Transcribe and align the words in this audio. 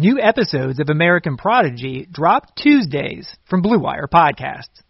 New 0.00 0.20
episodes 0.20 0.78
of 0.78 0.90
American 0.90 1.36
Prodigy 1.36 2.06
drop 2.08 2.54
Tuesdays 2.54 3.36
from 3.50 3.62
Blue 3.62 3.80
Wire 3.80 4.06
Podcasts. 4.06 4.84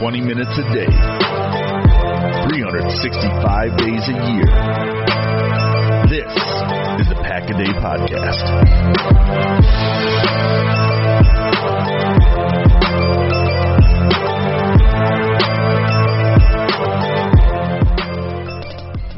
Twenty 0.00 0.20
minutes 0.20 0.58
a 0.58 0.62
day, 0.74 0.90
365 2.50 3.78
days 3.78 4.08
a 4.08 4.16
year. 4.26 4.50
This 6.10 6.34
is 6.98 7.06
the 7.06 7.14
Pack 7.22 7.48
a 7.48 7.54
Day 7.54 7.72
Podcast. 7.78 8.42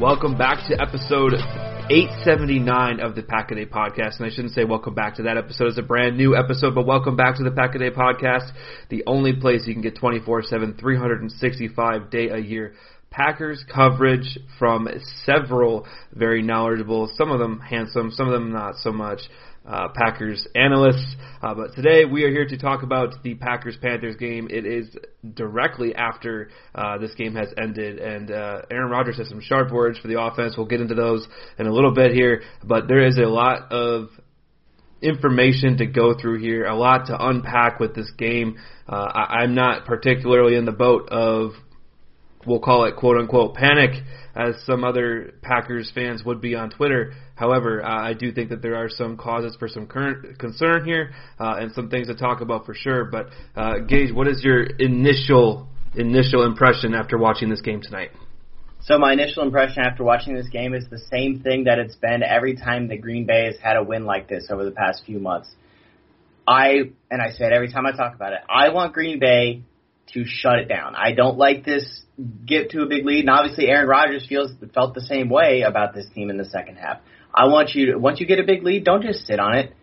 Welcome 0.01 0.35
back 0.35 0.67
to 0.67 0.81
episode 0.81 1.35
879 1.35 3.01
of 3.01 3.13
the 3.13 3.21
Pack 3.21 3.51
a 3.51 3.55
Day 3.55 3.67
podcast. 3.67 4.17
And 4.17 4.25
I 4.25 4.29
shouldn't 4.31 4.55
say 4.55 4.63
welcome 4.63 4.95
back 4.95 5.17
to 5.17 5.23
that 5.23 5.37
episode. 5.37 5.67
It's 5.67 5.77
a 5.77 5.83
brand 5.83 6.17
new 6.17 6.35
episode, 6.35 6.73
but 6.73 6.87
welcome 6.87 7.15
back 7.15 7.37
to 7.37 7.43
the 7.43 7.51
Pack 7.51 7.75
a 7.75 7.77
Day 7.77 7.91
podcast, 7.91 8.49
the 8.89 9.03
only 9.05 9.33
place 9.33 9.67
you 9.67 9.73
can 9.73 9.83
get 9.83 9.95
24 9.95 10.41
7, 10.41 10.73
365 10.73 12.09
day 12.09 12.29
a 12.29 12.39
year 12.39 12.73
Packers 13.11 13.63
coverage 13.71 14.39
from 14.57 14.87
several 15.25 15.85
very 16.13 16.41
knowledgeable, 16.41 17.11
some 17.15 17.29
of 17.29 17.39
them 17.39 17.59
handsome, 17.59 18.09
some 18.09 18.27
of 18.27 18.33
them 18.33 18.53
not 18.53 18.77
so 18.77 18.91
much, 18.91 19.19
uh, 19.65 19.89
Packers 19.93 20.47
analysts. 20.55 21.15
Uh, 21.41 21.53
but 21.53 21.73
today 21.75 22.05
we 22.05 22.23
are 22.23 22.29
here 22.29 22.47
to 22.47 22.57
talk 22.57 22.83
about 22.83 23.21
the 23.23 23.35
Packers 23.35 23.77
Panthers 23.81 24.15
game. 24.15 24.47
It 24.49 24.65
is 24.65 24.95
directly 25.33 25.95
after 25.95 26.49
uh, 26.73 26.97
this 26.97 27.13
game 27.15 27.35
has 27.35 27.49
ended, 27.57 27.99
and 27.99 28.31
uh, 28.31 28.61
Aaron 28.71 28.89
Rodgers 28.89 29.17
has 29.17 29.29
some 29.29 29.41
sharp 29.41 29.71
words 29.71 29.97
for 29.99 30.07
the 30.07 30.21
offense. 30.21 30.55
We'll 30.57 30.67
get 30.67 30.81
into 30.81 30.95
those 30.95 31.27
in 31.59 31.67
a 31.67 31.73
little 31.73 31.93
bit 31.93 32.13
here, 32.13 32.41
but 32.63 32.87
there 32.87 33.05
is 33.05 33.17
a 33.17 33.27
lot 33.27 33.71
of 33.71 34.09
information 35.01 35.77
to 35.77 35.85
go 35.85 36.13
through 36.19 36.39
here, 36.39 36.65
a 36.65 36.75
lot 36.75 37.07
to 37.07 37.27
unpack 37.27 37.79
with 37.79 37.95
this 37.95 38.11
game. 38.17 38.57
Uh, 38.87 38.95
I, 38.95 39.41
I'm 39.41 39.55
not 39.55 39.85
particularly 39.85 40.55
in 40.55 40.65
the 40.65 40.71
boat 40.71 41.09
of 41.09 41.51
we'll 42.45 42.59
call 42.59 42.85
it 42.85 42.95
quote 42.95 43.17
unquote 43.17 43.55
panic 43.55 43.91
as 44.35 44.55
some 44.65 44.83
other 44.83 45.33
Packers 45.41 45.91
fans 45.93 46.23
would 46.23 46.41
be 46.41 46.55
on 46.55 46.69
Twitter. 46.69 47.13
However, 47.35 47.83
uh, 47.83 47.89
I 47.89 48.13
do 48.13 48.31
think 48.31 48.49
that 48.49 48.61
there 48.61 48.75
are 48.75 48.89
some 48.89 49.17
causes 49.17 49.55
for 49.59 49.67
some 49.67 49.87
current 49.87 50.39
concern 50.39 50.85
here 50.85 51.11
uh, 51.39 51.55
and 51.59 51.71
some 51.73 51.89
things 51.89 52.07
to 52.07 52.15
talk 52.15 52.41
about 52.41 52.65
for 52.65 52.73
sure. 52.73 53.05
But 53.05 53.27
uh, 53.55 53.79
Gage, 53.79 54.13
what 54.13 54.27
is 54.27 54.43
your 54.43 54.63
initial 54.63 55.67
initial 55.95 56.45
impression 56.45 56.93
after 56.93 57.17
watching 57.17 57.49
this 57.49 57.61
game 57.61 57.81
tonight? 57.81 58.11
So 58.83 58.97
my 58.97 59.13
initial 59.13 59.43
impression 59.43 59.83
after 59.83 60.03
watching 60.03 60.33
this 60.33 60.49
game 60.49 60.73
is 60.73 60.85
the 60.89 60.97
same 61.11 61.41
thing 61.41 61.65
that 61.65 61.77
it's 61.77 61.95
been 61.95 62.23
every 62.23 62.55
time 62.55 62.87
the 62.87 62.97
Green 62.97 63.25
Bay 63.25 63.45
has 63.45 63.55
had 63.61 63.77
a 63.77 63.83
win 63.83 64.05
like 64.05 64.27
this 64.27 64.47
over 64.49 64.65
the 64.65 64.71
past 64.71 65.03
few 65.05 65.19
months. 65.19 65.49
I 66.47 66.91
and 67.11 67.21
I 67.21 67.31
said 67.31 67.53
every 67.53 67.71
time 67.71 67.85
I 67.85 67.91
talk 67.91 68.15
about 68.15 68.33
it, 68.33 68.39
I 68.49 68.69
want 68.69 68.93
Green 68.93 69.19
Bay 69.19 69.61
to 70.13 70.25
shut 70.25 70.59
it 70.59 70.65
down. 70.65 70.95
I 70.95 71.13
don't 71.13 71.37
like 71.37 71.65
this 71.65 72.03
get 72.45 72.71
to 72.71 72.81
a 72.81 72.85
big 72.85 73.05
lead, 73.05 73.21
and 73.21 73.29
obviously 73.29 73.67
Aaron 73.67 73.87
Rodgers 73.87 74.25
feels 74.27 74.51
felt 74.73 74.93
the 74.93 75.01
same 75.01 75.29
way 75.29 75.61
about 75.61 75.93
this 75.93 76.05
team 76.13 76.29
in 76.29 76.37
the 76.37 76.45
second 76.45 76.75
half. 76.75 76.99
I 77.33 77.45
want 77.45 77.73
you 77.73 77.93
to 77.93 77.97
once 77.97 78.19
you 78.19 78.25
get 78.25 78.39
a 78.39 78.43
big 78.43 78.63
lead, 78.63 78.83
don't 78.83 79.01
just 79.01 79.25
sit 79.25 79.39
on 79.39 79.55
it. 79.55 79.73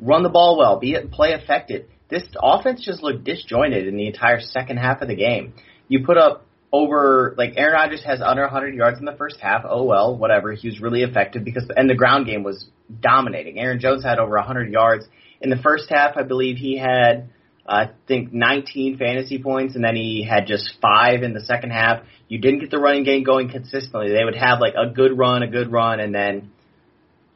Run 0.00 0.22
the 0.22 0.28
ball 0.28 0.58
well, 0.58 0.78
be 0.78 0.96
play 1.10 1.30
effective. 1.30 1.86
This 2.08 2.24
offense 2.40 2.84
just 2.84 3.02
looked 3.02 3.24
disjointed 3.24 3.86
in 3.86 3.96
the 3.96 4.06
entire 4.06 4.40
second 4.40 4.78
half 4.78 5.00
of 5.02 5.08
the 5.08 5.16
game. 5.16 5.54
You 5.88 6.04
put 6.04 6.18
up 6.18 6.46
over 6.72 7.34
like 7.38 7.54
Aaron 7.56 7.74
Rodgers 7.74 8.04
has 8.04 8.20
under 8.20 8.42
100 8.42 8.74
yards 8.74 8.98
in 8.98 9.04
the 9.04 9.16
first 9.16 9.38
half. 9.40 9.62
Oh 9.68 9.84
well, 9.84 10.16
whatever. 10.16 10.52
He 10.52 10.68
was 10.68 10.80
really 10.80 11.02
effective 11.02 11.44
because 11.44 11.68
and 11.74 11.88
the 11.88 11.94
ground 11.94 12.26
game 12.26 12.42
was 12.42 12.66
dominating. 13.00 13.58
Aaron 13.58 13.80
Jones 13.80 14.04
had 14.04 14.18
over 14.18 14.36
100 14.36 14.72
yards 14.72 15.06
in 15.40 15.50
the 15.50 15.56
first 15.56 15.88
half. 15.88 16.16
I 16.16 16.22
believe 16.22 16.56
he 16.56 16.76
had 16.76 17.30
I 17.68 17.90
think 18.06 18.32
19 18.32 18.98
fantasy 18.98 19.42
points, 19.42 19.74
and 19.74 19.84
then 19.84 19.96
he 19.96 20.26
had 20.28 20.46
just 20.46 20.76
five 20.80 21.22
in 21.22 21.34
the 21.34 21.40
second 21.40 21.70
half. 21.70 22.04
You 22.28 22.38
didn't 22.38 22.60
get 22.60 22.70
the 22.70 22.78
running 22.78 23.04
game 23.04 23.24
going 23.24 23.48
consistently. 23.48 24.12
They 24.12 24.24
would 24.24 24.36
have 24.36 24.60
like 24.60 24.74
a 24.74 24.88
good 24.88 25.16
run, 25.16 25.42
a 25.42 25.48
good 25.48 25.72
run, 25.72 26.00
and 26.00 26.14
then 26.14 26.50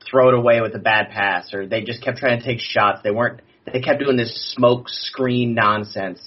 throw 0.08 0.28
it 0.28 0.34
away 0.34 0.60
with 0.60 0.74
a 0.74 0.78
bad 0.78 1.10
pass, 1.10 1.52
or 1.52 1.66
they 1.66 1.82
just 1.82 2.02
kept 2.02 2.18
trying 2.18 2.38
to 2.40 2.44
take 2.44 2.60
shots. 2.60 3.00
They 3.02 3.10
weren't. 3.10 3.40
They 3.72 3.80
kept 3.80 4.00
doing 4.00 4.16
this 4.16 4.52
smoke 4.54 4.88
screen 4.88 5.54
nonsense. 5.54 6.20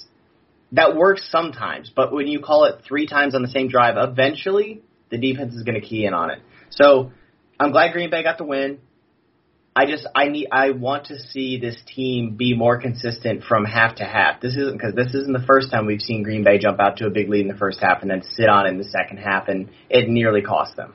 That 0.73 0.95
works 0.95 1.27
sometimes, 1.29 1.91
but 1.95 2.11
when 2.11 2.27
you 2.27 2.39
call 2.39 2.65
it 2.65 2.81
three 2.87 3.05
times 3.05 3.35
on 3.35 3.41
the 3.41 3.47
same 3.47 3.67
drive, 3.67 3.95
eventually 3.97 4.81
the 5.11 5.17
defense 5.17 5.53
is 5.53 5.63
going 5.63 5.79
to 5.79 5.85
key 5.85 6.05
in 6.05 6.13
on 6.13 6.31
it. 6.31 6.39
So 6.71 7.11
I'm 7.59 7.71
glad 7.71 7.93
Green 7.93 8.09
Bay 8.09 8.23
got 8.23 8.37
the 8.37 8.43
win. 8.43 8.79
I 9.75 9.87
just 9.87 10.05
I 10.15 10.27
need 10.27 10.49
I 10.51 10.71
want 10.71 11.05
to 11.05 11.17
see 11.17 11.59
this 11.59 11.77
team 11.87 12.35
be 12.35 12.55
more 12.55 12.79
consistent 12.79 13.43
from 13.43 13.65
half 13.65 13.95
to 13.95 14.03
half. 14.03 14.39
This 14.39 14.55
isn't 14.55 14.73
because 14.73 14.93
this 14.93 15.15
isn't 15.15 15.33
the 15.33 15.45
first 15.47 15.71
time 15.71 15.87
we've 15.87 16.01
seen 16.01 16.21
Green 16.21 16.43
Bay 16.43 16.59
jump 16.59 16.79
out 16.79 16.97
to 16.97 17.07
a 17.07 17.09
big 17.09 17.27
lead 17.27 17.41
in 17.41 17.47
the 17.47 17.57
first 17.57 17.79
half 17.81 18.01
and 18.03 18.11
then 18.11 18.21
sit 18.21 18.47
on 18.47 18.67
it 18.67 18.69
in 18.69 18.77
the 18.77 18.83
second 18.83 19.17
half, 19.17 19.47
and 19.47 19.69
it 19.89 20.07
nearly 20.07 20.41
cost 20.41 20.75
them. 20.75 20.93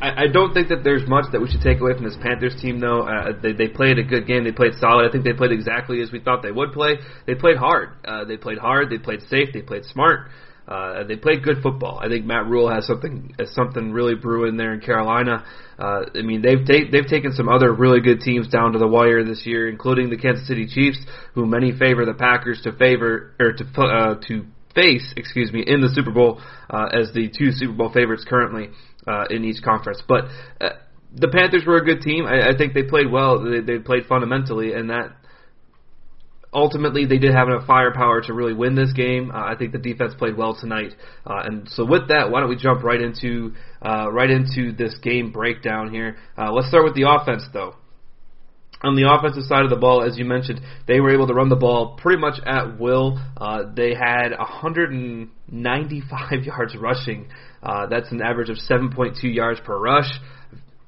I, 0.00 0.26
don't 0.26 0.52
think 0.52 0.68
that 0.70 0.82
there's 0.82 1.08
much 1.08 1.26
that 1.30 1.40
we 1.40 1.48
should 1.48 1.60
take 1.60 1.80
away 1.80 1.94
from 1.94 2.02
this 2.02 2.16
Panthers 2.20 2.60
team, 2.60 2.80
though. 2.80 3.02
Uh, 3.02 3.38
they 3.40 3.52
they 3.52 3.68
played 3.68 4.00
a 4.00 4.02
good 4.02 4.26
game. 4.26 4.42
They 4.42 4.50
played 4.50 4.72
solid. 4.80 5.08
I 5.08 5.12
think 5.12 5.22
they 5.22 5.32
played 5.32 5.52
exactly 5.52 6.02
as 6.02 6.10
we 6.10 6.18
thought 6.18 6.42
they 6.42 6.50
would 6.50 6.72
play. 6.72 6.98
They 7.26 7.36
played 7.36 7.56
hard. 7.56 7.90
Uh, 8.04 8.24
they 8.24 8.36
played 8.36 8.58
hard. 8.58 8.90
They 8.90 8.98
played 8.98 9.22
safe. 9.28 9.50
They 9.52 9.62
played 9.62 9.84
smart. 9.84 10.26
Uh, 10.26 10.30
they 11.06 11.16
played 11.16 11.42
good 11.42 11.62
football. 11.62 11.98
I 11.98 12.08
think 12.08 12.24
Matt 12.24 12.46
Rhule 12.46 12.70
has 12.70 12.86
something 12.86 13.34
has 13.38 13.52
something 13.54 13.92
really 13.92 14.14
brewing 14.14 14.56
there 14.56 14.72
in 14.72 14.80
Carolina. 14.80 15.44
Uh, 15.78 16.02
I 16.14 16.22
mean, 16.22 16.42
they've 16.42 16.64
ta- 16.64 16.88
they've 16.90 17.06
taken 17.06 17.32
some 17.32 17.48
other 17.48 17.72
really 17.72 18.00
good 18.00 18.20
teams 18.20 18.48
down 18.48 18.72
to 18.72 18.78
the 18.78 18.86
wire 18.86 19.24
this 19.24 19.44
year, 19.44 19.68
including 19.68 20.10
the 20.10 20.16
Kansas 20.16 20.46
City 20.46 20.66
Chiefs, 20.66 20.98
who 21.34 21.46
many 21.46 21.72
favor 21.72 22.04
the 22.04 22.14
Packers 22.14 22.60
to 22.62 22.72
favor 22.72 23.34
or 23.40 23.52
to 23.52 23.64
uh, 23.82 24.14
to 24.28 24.46
face, 24.74 25.12
excuse 25.16 25.52
me, 25.52 25.62
in 25.66 25.80
the 25.80 25.88
Super 25.88 26.10
Bowl 26.10 26.40
uh, 26.70 26.86
as 26.92 27.12
the 27.12 27.28
two 27.36 27.50
Super 27.52 27.72
Bowl 27.72 27.92
favorites 27.92 28.24
currently 28.28 28.70
uh, 29.06 29.24
in 29.30 29.44
each 29.44 29.62
conference. 29.62 30.02
But 30.06 30.24
uh, 30.60 30.70
the 31.14 31.28
Panthers 31.28 31.64
were 31.66 31.76
a 31.76 31.84
good 31.84 32.00
team. 32.02 32.24
I, 32.26 32.50
I 32.50 32.56
think 32.56 32.74
they 32.74 32.84
played 32.84 33.10
well. 33.10 33.42
They, 33.42 33.60
they 33.60 33.78
played 33.78 34.06
fundamentally, 34.06 34.72
and 34.72 34.90
that 34.90 35.12
ultimately 36.52 37.06
they 37.06 37.18
did 37.18 37.34
have 37.34 37.48
enough 37.48 37.66
firepower 37.66 38.20
to 38.22 38.32
really 38.32 38.54
win 38.54 38.74
this 38.74 38.92
game. 38.92 39.30
Uh, 39.30 39.44
I 39.44 39.54
think 39.56 39.72
the 39.72 39.78
defense 39.78 40.14
played 40.16 40.36
well 40.36 40.56
tonight, 40.58 40.94
uh, 41.26 41.42
and 41.44 41.68
so 41.68 41.84
with 41.84 42.08
that, 42.08 42.30
why 42.30 42.40
don't 42.40 42.48
we 42.48 42.56
jump 42.56 42.82
right 42.82 43.00
into 43.00 43.54
uh, 43.80 44.10
right 44.10 44.30
into 44.30 44.72
this 44.72 44.96
game 45.02 45.32
breakdown 45.32 45.90
here? 45.90 46.16
Uh, 46.36 46.52
let's 46.52 46.68
start 46.68 46.84
with 46.84 46.94
the 46.94 47.08
offense, 47.08 47.44
though. 47.52 47.74
On 48.84 48.96
the 48.96 49.08
offensive 49.08 49.44
side 49.44 49.62
of 49.62 49.70
the 49.70 49.76
ball, 49.76 50.02
as 50.02 50.18
you 50.18 50.24
mentioned, 50.24 50.60
they 50.88 50.98
were 50.98 51.14
able 51.14 51.28
to 51.28 51.34
run 51.34 51.48
the 51.48 51.54
ball 51.54 51.96
pretty 52.02 52.20
much 52.20 52.40
at 52.44 52.80
will. 52.80 53.16
Uh, 53.36 53.62
they 53.76 53.94
had 53.94 54.36
195 54.36 56.32
yards 56.44 56.76
rushing. 56.76 57.28
Uh, 57.62 57.86
that's 57.86 58.10
an 58.10 58.20
average 58.20 58.50
of 58.50 58.56
7.2 58.56 59.22
yards 59.22 59.60
per 59.64 59.78
rush 59.78 60.10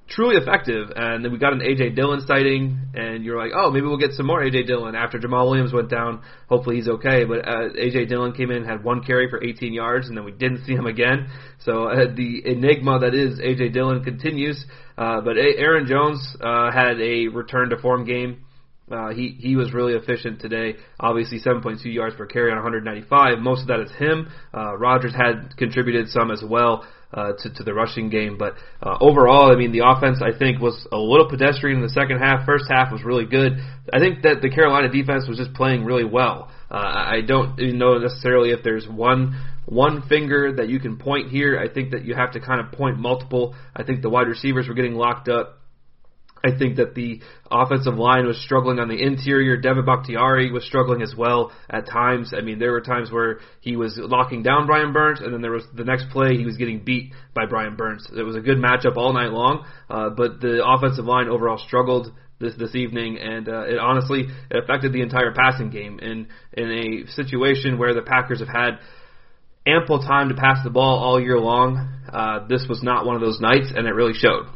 truly 0.08 0.36
effective. 0.36 0.90
And 0.94 1.24
then 1.24 1.32
we 1.32 1.38
got 1.38 1.52
an 1.52 1.60
AJ 1.60 1.96
Dillon 1.96 2.24
sighting, 2.26 2.78
and 2.94 3.24
you're 3.24 3.38
like, 3.38 3.52
oh, 3.54 3.70
maybe 3.70 3.86
we'll 3.86 3.98
get 3.98 4.12
some 4.12 4.26
more 4.26 4.40
AJ 4.42 4.66
Dillon 4.66 4.94
after 4.94 5.18
Jamaal 5.18 5.46
Williams 5.46 5.72
went 5.72 5.90
down. 5.90 6.22
Hopefully 6.48 6.76
he's 6.76 6.88
okay. 6.88 7.24
But 7.24 7.48
uh, 7.48 7.72
AJ 7.78 8.08
Dillon 8.08 8.32
came 8.32 8.50
in, 8.50 8.64
had 8.64 8.84
one 8.84 9.02
carry 9.02 9.28
for 9.30 9.42
18 9.42 9.72
yards, 9.72 10.08
and 10.08 10.16
then 10.16 10.24
we 10.24 10.32
didn't 10.32 10.64
see 10.64 10.72
him 10.72 10.86
again. 10.86 11.28
So 11.60 11.84
uh, 11.84 12.14
the 12.14 12.42
enigma 12.44 13.00
that 13.00 13.14
is 13.14 13.38
AJ 13.40 13.72
Dillon 13.72 14.04
continues. 14.04 14.64
Uh, 14.96 15.20
but 15.20 15.36
Aaron 15.36 15.86
Jones 15.86 16.36
uh, 16.40 16.70
had 16.70 17.00
a 17.00 17.28
return 17.28 17.70
to 17.70 17.78
form 17.78 18.04
game. 18.04 18.44
Uh, 18.90 19.14
he 19.14 19.34
he 19.40 19.56
was 19.56 19.72
really 19.72 19.94
efficient 19.94 20.40
today. 20.40 20.76
Obviously, 21.00 21.40
7.2 21.40 21.86
yards 21.86 22.14
per 22.16 22.26
carry 22.26 22.50
on 22.50 22.56
195. 22.58 23.38
Most 23.38 23.62
of 23.62 23.68
that 23.68 23.80
is 23.80 23.90
him. 23.92 24.28
Uh, 24.52 24.76
Rodgers 24.76 25.14
had 25.14 25.56
contributed 25.56 26.08
some 26.08 26.30
as 26.30 26.42
well 26.46 26.84
uh, 27.12 27.32
to, 27.38 27.54
to 27.54 27.62
the 27.62 27.74
rushing 27.74 28.10
game. 28.10 28.38
But 28.38 28.54
uh, 28.82 28.96
overall, 29.00 29.52
I 29.52 29.56
mean, 29.56 29.72
the 29.72 29.86
offense 29.86 30.20
I 30.22 30.36
think 30.36 30.60
was 30.60 30.86
a 30.90 30.96
little 30.96 31.28
pedestrian 31.28 31.78
in 31.78 31.82
the 31.82 31.90
second 31.90 32.18
half. 32.18 32.46
First 32.46 32.64
half 32.68 32.92
was 32.92 33.02
really 33.04 33.26
good. 33.26 33.52
I 33.92 33.98
think 33.98 34.22
that 34.22 34.42
the 34.42 34.50
Carolina 34.50 34.88
defense 34.88 35.26
was 35.28 35.38
just 35.38 35.54
playing 35.54 35.84
really 35.84 36.04
well. 36.04 36.50
Uh, 36.70 36.76
I 36.76 37.20
don't 37.26 37.58
know 37.58 37.98
necessarily 37.98 38.50
if 38.50 38.64
there's 38.64 38.88
one 38.88 39.40
one 39.66 40.02
finger 40.08 40.54
that 40.56 40.68
you 40.68 40.78
can 40.78 40.98
point 40.98 41.30
here. 41.30 41.58
I 41.58 41.72
think 41.72 41.92
that 41.92 42.04
you 42.04 42.14
have 42.14 42.32
to 42.32 42.40
kind 42.40 42.60
of 42.60 42.72
point 42.72 42.98
multiple. 42.98 43.54
I 43.74 43.82
think 43.82 44.02
the 44.02 44.10
wide 44.10 44.28
receivers 44.28 44.68
were 44.68 44.74
getting 44.74 44.94
locked 44.94 45.28
up. 45.28 45.60
I 46.44 46.56
think 46.56 46.76
that 46.76 46.94
the 46.94 47.22
offensive 47.50 47.94
line 47.94 48.26
was 48.26 48.36
struggling 48.42 48.78
on 48.78 48.88
the 48.88 49.02
interior. 49.02 49.56
David 49.56 49.86
Bakhtiari 49.86 50.52
was 50.52 50.64
struggling 50.64 51.00
as 51.00 51.14
well 51.16 51.52
at 51.70 51.86
times. 51.86 52.34
I 52.36 52.42
mean, 52.42 52.58
there 52.58 52.72
were 52.72 52.82
times 52.82 53.10
where 53.10 53.40
he 53.60 53.76
was 53.76 53.96
locking 53.96 54.42
down 54.42 54.66
Brian 54.66 54.92
Burns, 54.92 55.20
and 55.20 55.32
then 55.32 55.40
there 55.40 55.52
was 55.52 55.64
the 55.74 55.84
next 55.84 56.10
play 56.10 56.36
he 56.36 56.44
was 56.44 56.58
getting 56.58 56.84
beat 56.84 57.12
by 57.34 57.46
Brian 57.46 57.76
Burns. 57.76 58.06
It 58.14 58.22
was 58.22 58.36
a 58.36 58.40
good 58.40 58.58
matchup 58.58 58.96
all 58.96 59.14
night 59.14 59.32
long, 59.32 59.64
uh, 59.88 60.10
but 60.10 60.40
the 60.40 60.62
offensive 60.62 61.06
line 61.06 61.28
overall 61.28 61.58
struggled 61.58 62.12
this 62.40 62.54
this 62.58 62.74
evening, 62.74 63.16
and 63.16 63.48
uh, 63.48 63.62
it 63.62 63.78
honestly 63.78 64.26
it 64.50 64.62
affected 64.62 64.92
the 64.92 65.00
entire 65.00 65.32
passing 65.32 65.70
game. 65.70 65.98
In 66.00 66.28
in 66.52 66.70
a 66.70 67.10
situation 67.12 67.78
where 67.78 67.94
the 67.94 68.02
Packers 68.02 68.40
have 68.40 68.48
had 68.48 68.80
ample 69.66 70.00
time 70.00 70.28
to 70.28 70.34
pass 70.34 70.58
the 70.62 70.70
ball 70.70 70.98
all 70.98 71.18
year 71.18 71.38
long, 71.38 72.02
uh, 72.12 72.46
this 72.48 72.66
was 72.68 72.82
not 72.82 73.06
one 73.06 73.16
of 73.16 73.22
those 73.22 73.40
nights, 73.40 73.72
and 73.74 73.86
it 73.86 73.92
really 73.92 74.12
showed. 74.12 74.46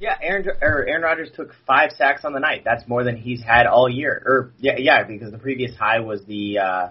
Yeah, 0.00 0.16
Aaron 0.22 0.48
or 0.62 0.88
Aaron 0.88 1.02
Rodgers 1.02 1.30
took 1.36 1.52
five 1.66 1.90
sacks 1.92 2.24
on 2.24 2.32
the 2.32 2.40
night. 2.40 2.62
That's 2.64 2.88
more 2.88 3.04
than 3.04 3.16
he's 3.16 3.42
had 3.42 3.66
all 3.66 3.86
year. 3.86 4.22
Or 4.24 4.52
yeah, 4.58 4.76
yeah, 4.78 5.04
because 5.04 5.30
the 5.30 5.38
previous 5.38 5.76
high 5.76 6.00
was 6.00 6.24
the 6.24 6.58
uh, 6.58 6.88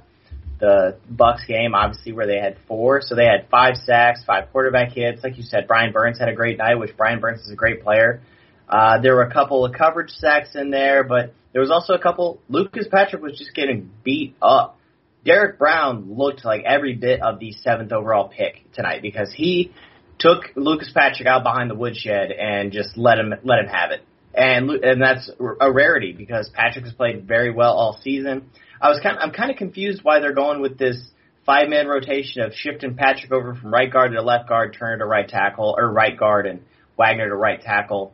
the 0.60 0.98
Bucs 1.12 1.48
game, 1.48 1.74
obviously 1.74 2.12
where 2.12 2.28
they 2.28 2.38
had 2.38 2.58
four. 2.68 3.02
So 3.02 3.16
they 3.16 3.26
had 3.26 3.48
five 3.50 3.78
sacks, 3.78 4.24
five 4.28 4.52
quarterback 4.52 4.92
hits. 4.92 5.24
Like 5.24 5.38
you 5.38 5.44
said, 5.44 5.68
Brian 5.68 5.92
Burns 5.92 6.20
had 6.20 6.30
a 6.30 6.36
great 6.36 6.60
night, 6.60 6.76
which 6.76 6.96
Brian 6.96 7.20
Burns 7.20 7.42
is 7.42 7.52
a 7.52 7.56
great 7.56 7.84
player. 7.84 8.22
Uh, 8.70 9.02
there 9.02 9.16
were 9.16 9.24
a 9.24 9.34
couple 9.34 9.66
of 9.66 9.74
coverage 9.74 10.12
sacks 10.12 10.50
in 10.54 10.70
there, 10.70 11.04
but 11.04 11.34
there 11.52 11.62
was 11.62 11.72
also 11.72 11.94
a 11.94 12.00
couple. 12.00 12.40
Lucas 12.48 12.88
Patrick 12.92 13.24
was 13.24 13.40
just 13.40 13.56
getting 13.56 13.90
beat 14.04 14.36
up. 14.40 14.78
Derrick 15.26 15.58
Brown 15.58 16.16
looked 16.16 16.46
like 16.46 16.64
every 16.64 16.94
bit 16.94 17.22
of 17.24 17.40
the 17.40 17.54
seventh 17.54 17.92
overall 17.92 18.30
pick 18.30 18.72
tonight 18.74 19.02
because 19.02 19.34
he 19.34 19.72
took 20.20 20.52
Lucas 20.56 20.92
Patrick 20.94 21.28
out 21.28 21.44
behind 21.44 21.70
the 21.70 21.76
woodshed 21.76 22.32
and 22.32 22.72
just 22.72 22.98
let 22.98 23.18
him 23.18 23.34
let 23.44 23.60
him 23.60 23.68
have 23.68 23.92
it. 23.92 24.02
And 24.34 24.70
and 24.70 25.02
that's 25.02 25.30
a 25.60 25.72
rarity 25.72 26.14
because 26.14 26.50
Patrick 26.54 26.86
has 26.86 26.94
played 26.94 27.28
very 27.28 27.52
well 27.52 27.74
all 27.74 28.00
season. 28.04 28.50
I 28.82 28.90
was 28.90 29.00
kind 29.02 29.18
of, 29.18 29.24
I'm 29.24 29.32
kind 29.32 29.52
of 29.52 29.58
confused 29.58 30.02
why 30.04 30.20
they're 30.20 30.34
going 30.34 30.62
with 30.62 30.78
this 30.78 30.98
five 31.46 31.68
man 31.68 31.88
rotation 31.88 32.44
of 32.44 32.54
shifting 32.54 32.96
Patrick 32.96 33.32
over 33.32 33.56
from 33.56 33.74
right 33.74 33.92
guard 33.92 34.12
to 34.12 34.22
left 34.22 34.48
guard, 34.48 34.76
Turner 34.78 35.00
to 35.00 35.06
right 35.06 35.28
tackle 35.28 35.76
or 35.78 35.92
right 35.92 36.18
guard, 36.18 36.46
and 36.46 36.62
Wagner 36.98 37.30
to 37.30 37.36
right 37.36 37.60
tackle. 37.60 38.14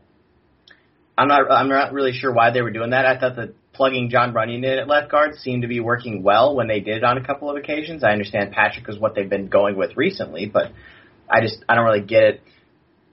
I'm 1.18 1.28
not 1.28 1.52
I'm 1.52 1.70
not 1.70 1.92
really 1.92 2.14
sure 2.14 2.32
why 2.32 2.52
they 2.52 2.62
were 2.62 2.72
doing 2.72 2.92
that. 2.92 3.06
I 3.06 3.20
thought 3.20 3.36
that 3.36 3.54
plugging 3.74 4.10
Jon 4.10 4.34
Runyan 4.34 4.64
in 4.64 4.80
at 4.80 4.88
left 4.88 5.12
guard 5.12 5.36
seemed 5.36 5.64
to 5.64 5.68
be 5.68 5.80
working 5.80 6.24
well 6.24 6.56
when 6.56 6.68
they 6.68 6.80
did 6.80 6.98
it 6.98 7.04
on 7.04 7.18
a 7.18 7.26
couple 7.26 7.50
of 7.50 7.58
occasions. 7.58 8.04
I 8.04 8.12
understand 8.12 8.54
Patrick 8.54 8.88
is 8.88 8.98
what 8.98 9.16
they've 9.16 9.30
been 9.30 9.48
going 9.48 9.76
with 9.76 9.98
recently, 9.98 10.46
but 10.46 10.72
I 11.30 11.42
just 11.42 11.64
I 11.68 11.76
don't 11.76 11.86
really 11.86 12.02
get 12.02 12.24
it. 12.24 12.42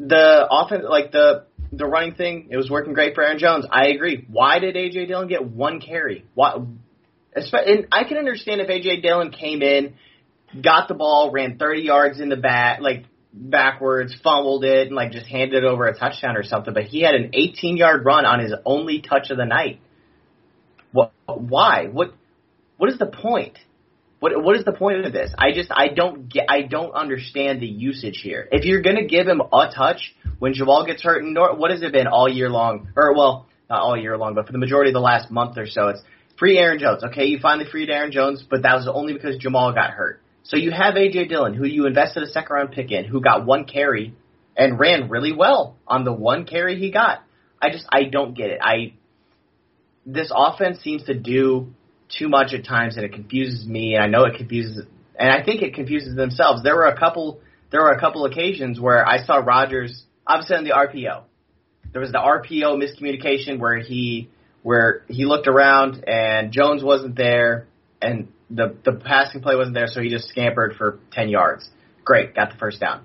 The 0.00 0.46
offense, 0.50 0.84
like 0.88 1.12
the 1.12 1.44
the 1.72 1.86
running 1.86 2.14
thing, 2.14 2.48
it 2.50 2.56
was 2.56 2.70
working 2.70 2.92
great 2.92 3.14
for 3.14 3.22
Aaron 3.22 3.38
Jones. 3.38 3.66
I 3.70 3.88
agree. 3.88 4.26
Why 4.30 4.58
did 4.58 4.74
AJ 4.74 5.08
Dillon 5.08 5.28
get 5.28 5.44
one 5.44 5.80
carry? 5.80 6.24
Why? 6.34 6.56
And 7.34 7.86
I 7.90 8.04
can 8.04 8.18
understand 8.18 8.60
if 8.60 8.68
AJ 8.68 9.02
Dillon 9.02 9.30
came 9.30 9.62
in, 9.62 9.94
got 10.60 10.88
the 10.88 10.94
ball, 10.94 11.30
ran 11.32 11.56
30 11.56 11.82
yards 11.82 12.20
in 12.20 12.28
the 12.28 12.36
back, 12.36 12.80
like 12.80 13.06
backwards, 13.32 14.14
fumbled 14.22 14.64
it, 14.64 14.88
and 14.88 14.96
like 14.96 15.12
just 15.12 15.26
handed 15.26 15.64
it 15.64 15.66
over 15.66 15.86
a 15.86 15.98
touchdown 15.98 16.36
or 16.36 16.42
something. 16.42 16.74
But 16.74 16.84
he 16.84 17.02
had 17.02 17.14
an 17.14 17.30
18 17.32 17.76
yard 17.76 18.04
run 18.04 18.26
on 18.26 18.40
his 18.40 18.52
only 18.66 19.00
touch 19.00 19.30
of 19.30 19.38
the 19.38 19.46
night. 19.46 19.80
What? 20.92 21.12
Why? 21.26 21.86
What? 21.86 22.12
What 22.76 22.90
is 22.90 22.98
the 22.98 23.06
point? 23.06 23.58
What 24.22 24.40
what 24.40 24.56
is 24.56 24.64
the 24.64 24.72
point 24.72 25.04
of 25.04 25.12
this? 25.12 25.34
I 25.36 25.50
just 25.50 25.72
I 25.72 25.88
don't 25.88 26.28
get 26.28 26.44
I 26.48 26.62
don't 26.62 26.92
understand 26.92 27.60
the 27.60 27.66
usage 27.66 28.20
here. 28.22 28.46
If 28.52 28.64
you're 28.64 28.80
gonna 28.80 29.08
give 29.08 29.26
him 29.26 29.40
a 29.40 29.72
touch 29.74 30.14
when 30.38 30.54
Jamaal 30.54 30.86
gets 30.86 31.02
hurt, 31.02 31.24
nor, 31.24 31.56
what 31.56 31.72
has 31.72 31.82
it 31.82 31.90
been 31.90 32.06
all 32.06 32.28
year 32.28 32.48
long? 32.48 32.92
Or 32.94 33.16
well, 33.16 33.48
not 33.68 33.80
all 33.80 33.96
year 33.96 34.16
long, 34.16 34.36
but 34.36 34.46
for 34.46 34.52
the 34.52 34.58
majority 34.58 34.90
of 34.90 34.94
the 34.94 35.00
last 35.00 35.32
month 35.32 35.58
or 35.58 35.66
so, 35.66 35.88
it's 35.88 36.02
free 36.38 36.56
Aaron 36.56 36.78
Jones. 36.78 37.02
Okay, 37.02 37.24
you 37.24 37.40
finally 37.42 37.68
freed 37.68 37.90
Aaron 37.90 38.12
Jones, 38.12 38.44
but 38.48 38.62
that 38.62 38.76
was 38.76 38.86
only 38.86 39.12
because 39.12 39.38
Jamaal 39.38 39.74
got 39.74 39.90
hurt. 39.90 40.22
So 40.44 40.56
you 40.56 40.70
have 40.70 40.94
AJ 40.94 41.28
Dillon, 41.28 41.54
who 41.54 41.66
you 41.66 41.86
invested 41.86 42.22
a 42.22 42.28
second 42.28 42.54
round 42.54 42.70
pick 42.70 42.92
in, 42.92 43.06
who 43.06 43.20
got 43.20 43.44
one 43.44 43.64
carry 43.64 44.14
and 44.56 44.78
ran 44.78 45.08
really 45.08 45.32
well 45.32 45.78
on 45.84 46.04
the 46.04 46.12
one 46.12 46.46
carry 46.46 46.78
he 46.78 46.92
got. 46.92 47.24
I 47.60 47.70
just 47.70 47.86
I 47.90 48.04
don't 48.04 48.34
get 48.34 48.50
it. 48.50 48.60
I 48.62 48.92
this 50.06 50.30
offense 50.32 50.78
seems 50.78 51.02
to 51.06 51.14
do 51.14 51.74
too 52.18 52.28
much 52.28 52.52
at 52.52 52.64
times, 52.64 52.96
and 52.96 53.04
it 53.04 53.12
confuses 53.12 53.66
me. 53.66 53.94
And 53.94 54.04
I 54.04 54.06
know 54.06 54.24
it 54.24 54.36
confuses, 54.36 54.84
and 55.18 55.30
I 55.30 55.42
think 55.44 55.62
it 55.62 55.74
confuses 55.74 56.14
themselves. 56.16 56.62
There 56.62 56.76
were 56.76 56.86
a 56.86 56.98
couple, 56.98 57.40
there 57.70 57.82
were 57.82 57.92
a 57.92 58.00
couple 58.00 58.24
occasions 58.24 58.80
where 58.80 59.06
I 59.06 59.24
saw 59.24 59.36
Rodgers, 59.36 60.04
obviously 60.26 60.56
on 60.56 60.64
the 60.64 60.70
RPO. 60.70 61.22
There 61.92 62.00
was 62.00 62.12
the 62.12 62.18
RPO 62.18 62.80
miscommunication 62.82 63.58
where 63.58 63.78
he, 63.78 64.30
where 64.62 65.04
he 65.08 65.26
looked 65.26 65.46
around 65.46 66.04
and 66.06 66.52
Jones 66.52 66.82
wasn't 66.82 67.16
there, 67.16 67.66
and 68.00 68.28
the 68.54 68.76
the 68.84 68.92
passing 68.92 69.40
play 69.40 69.56
wasn't 69.56 69.74
there, 69.74 69.86
so 69.86 70.00
he 70.00 70.10
just 70.10 70.28
scampered 70.28 70.76
for 70.76 70.98
ten 71.10 71.28
yards. 71.28 71.68
Great, 72.04 72.34
got 72.34 72.50
the 72.50 72.58
first 72.58 72.80
down. 72.80 73.04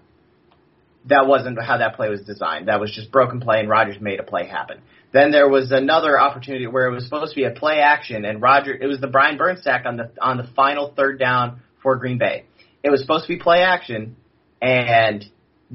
That 1.05 1.25
wasn't 1.27 1.61
how 1.61 1.77
that 1.77 1.95
play 1.95 2.09
was 2.09 2.21
designed. 2.21 2.67
That 2.67 2.79
was 2.79 2.91
just 2.91 3.11
broken 3.11 3.39
play, 3.39 3.59
and 3.59 3.69
Rodgers 3.69 4.01
made 4.01 4.19
a 4.19 4.23
play 4.23 4.45
happen. 4.45 4.81
Then 5.13 5.31
there 5.31 5.47
was 5.47 5.71
another 5.71 6.19
opportunity 6.19 6.67
where 6.67 6.87
it 6.87 6.93
was 6.93 7.05
supposed 7.05 7.33
to 7.33 7.35
be 7.35 7.45
a 7.45 7.51
play 7.51 7.79
action, 7.79 8.25
and 8.25 8.41
Roger. 8.41 8.73
It 8.73 8.87
was 8.87 8.99
the 8.99 9.07
Brian 9.07 9.37
Burns 9.37 9.63
sack 9.63 9.85
on 9.85 9.97
the 9.97 10.11
on 10.21 10.37
the 10.37 10.47
final 10.55 10.93
third 10.95 11.17
down 11.19 11.61
for 11.81 11.95
Green 11.95 12.17
Bay. 12.17 12.45
It 12.83 12.89
was 12.89 13.01
supposed 13.01 13.25
to 13.25 13.29
be 13.29 13.37
play 13.37 13.61
action, 13.61 14.17
and 14.61 15.25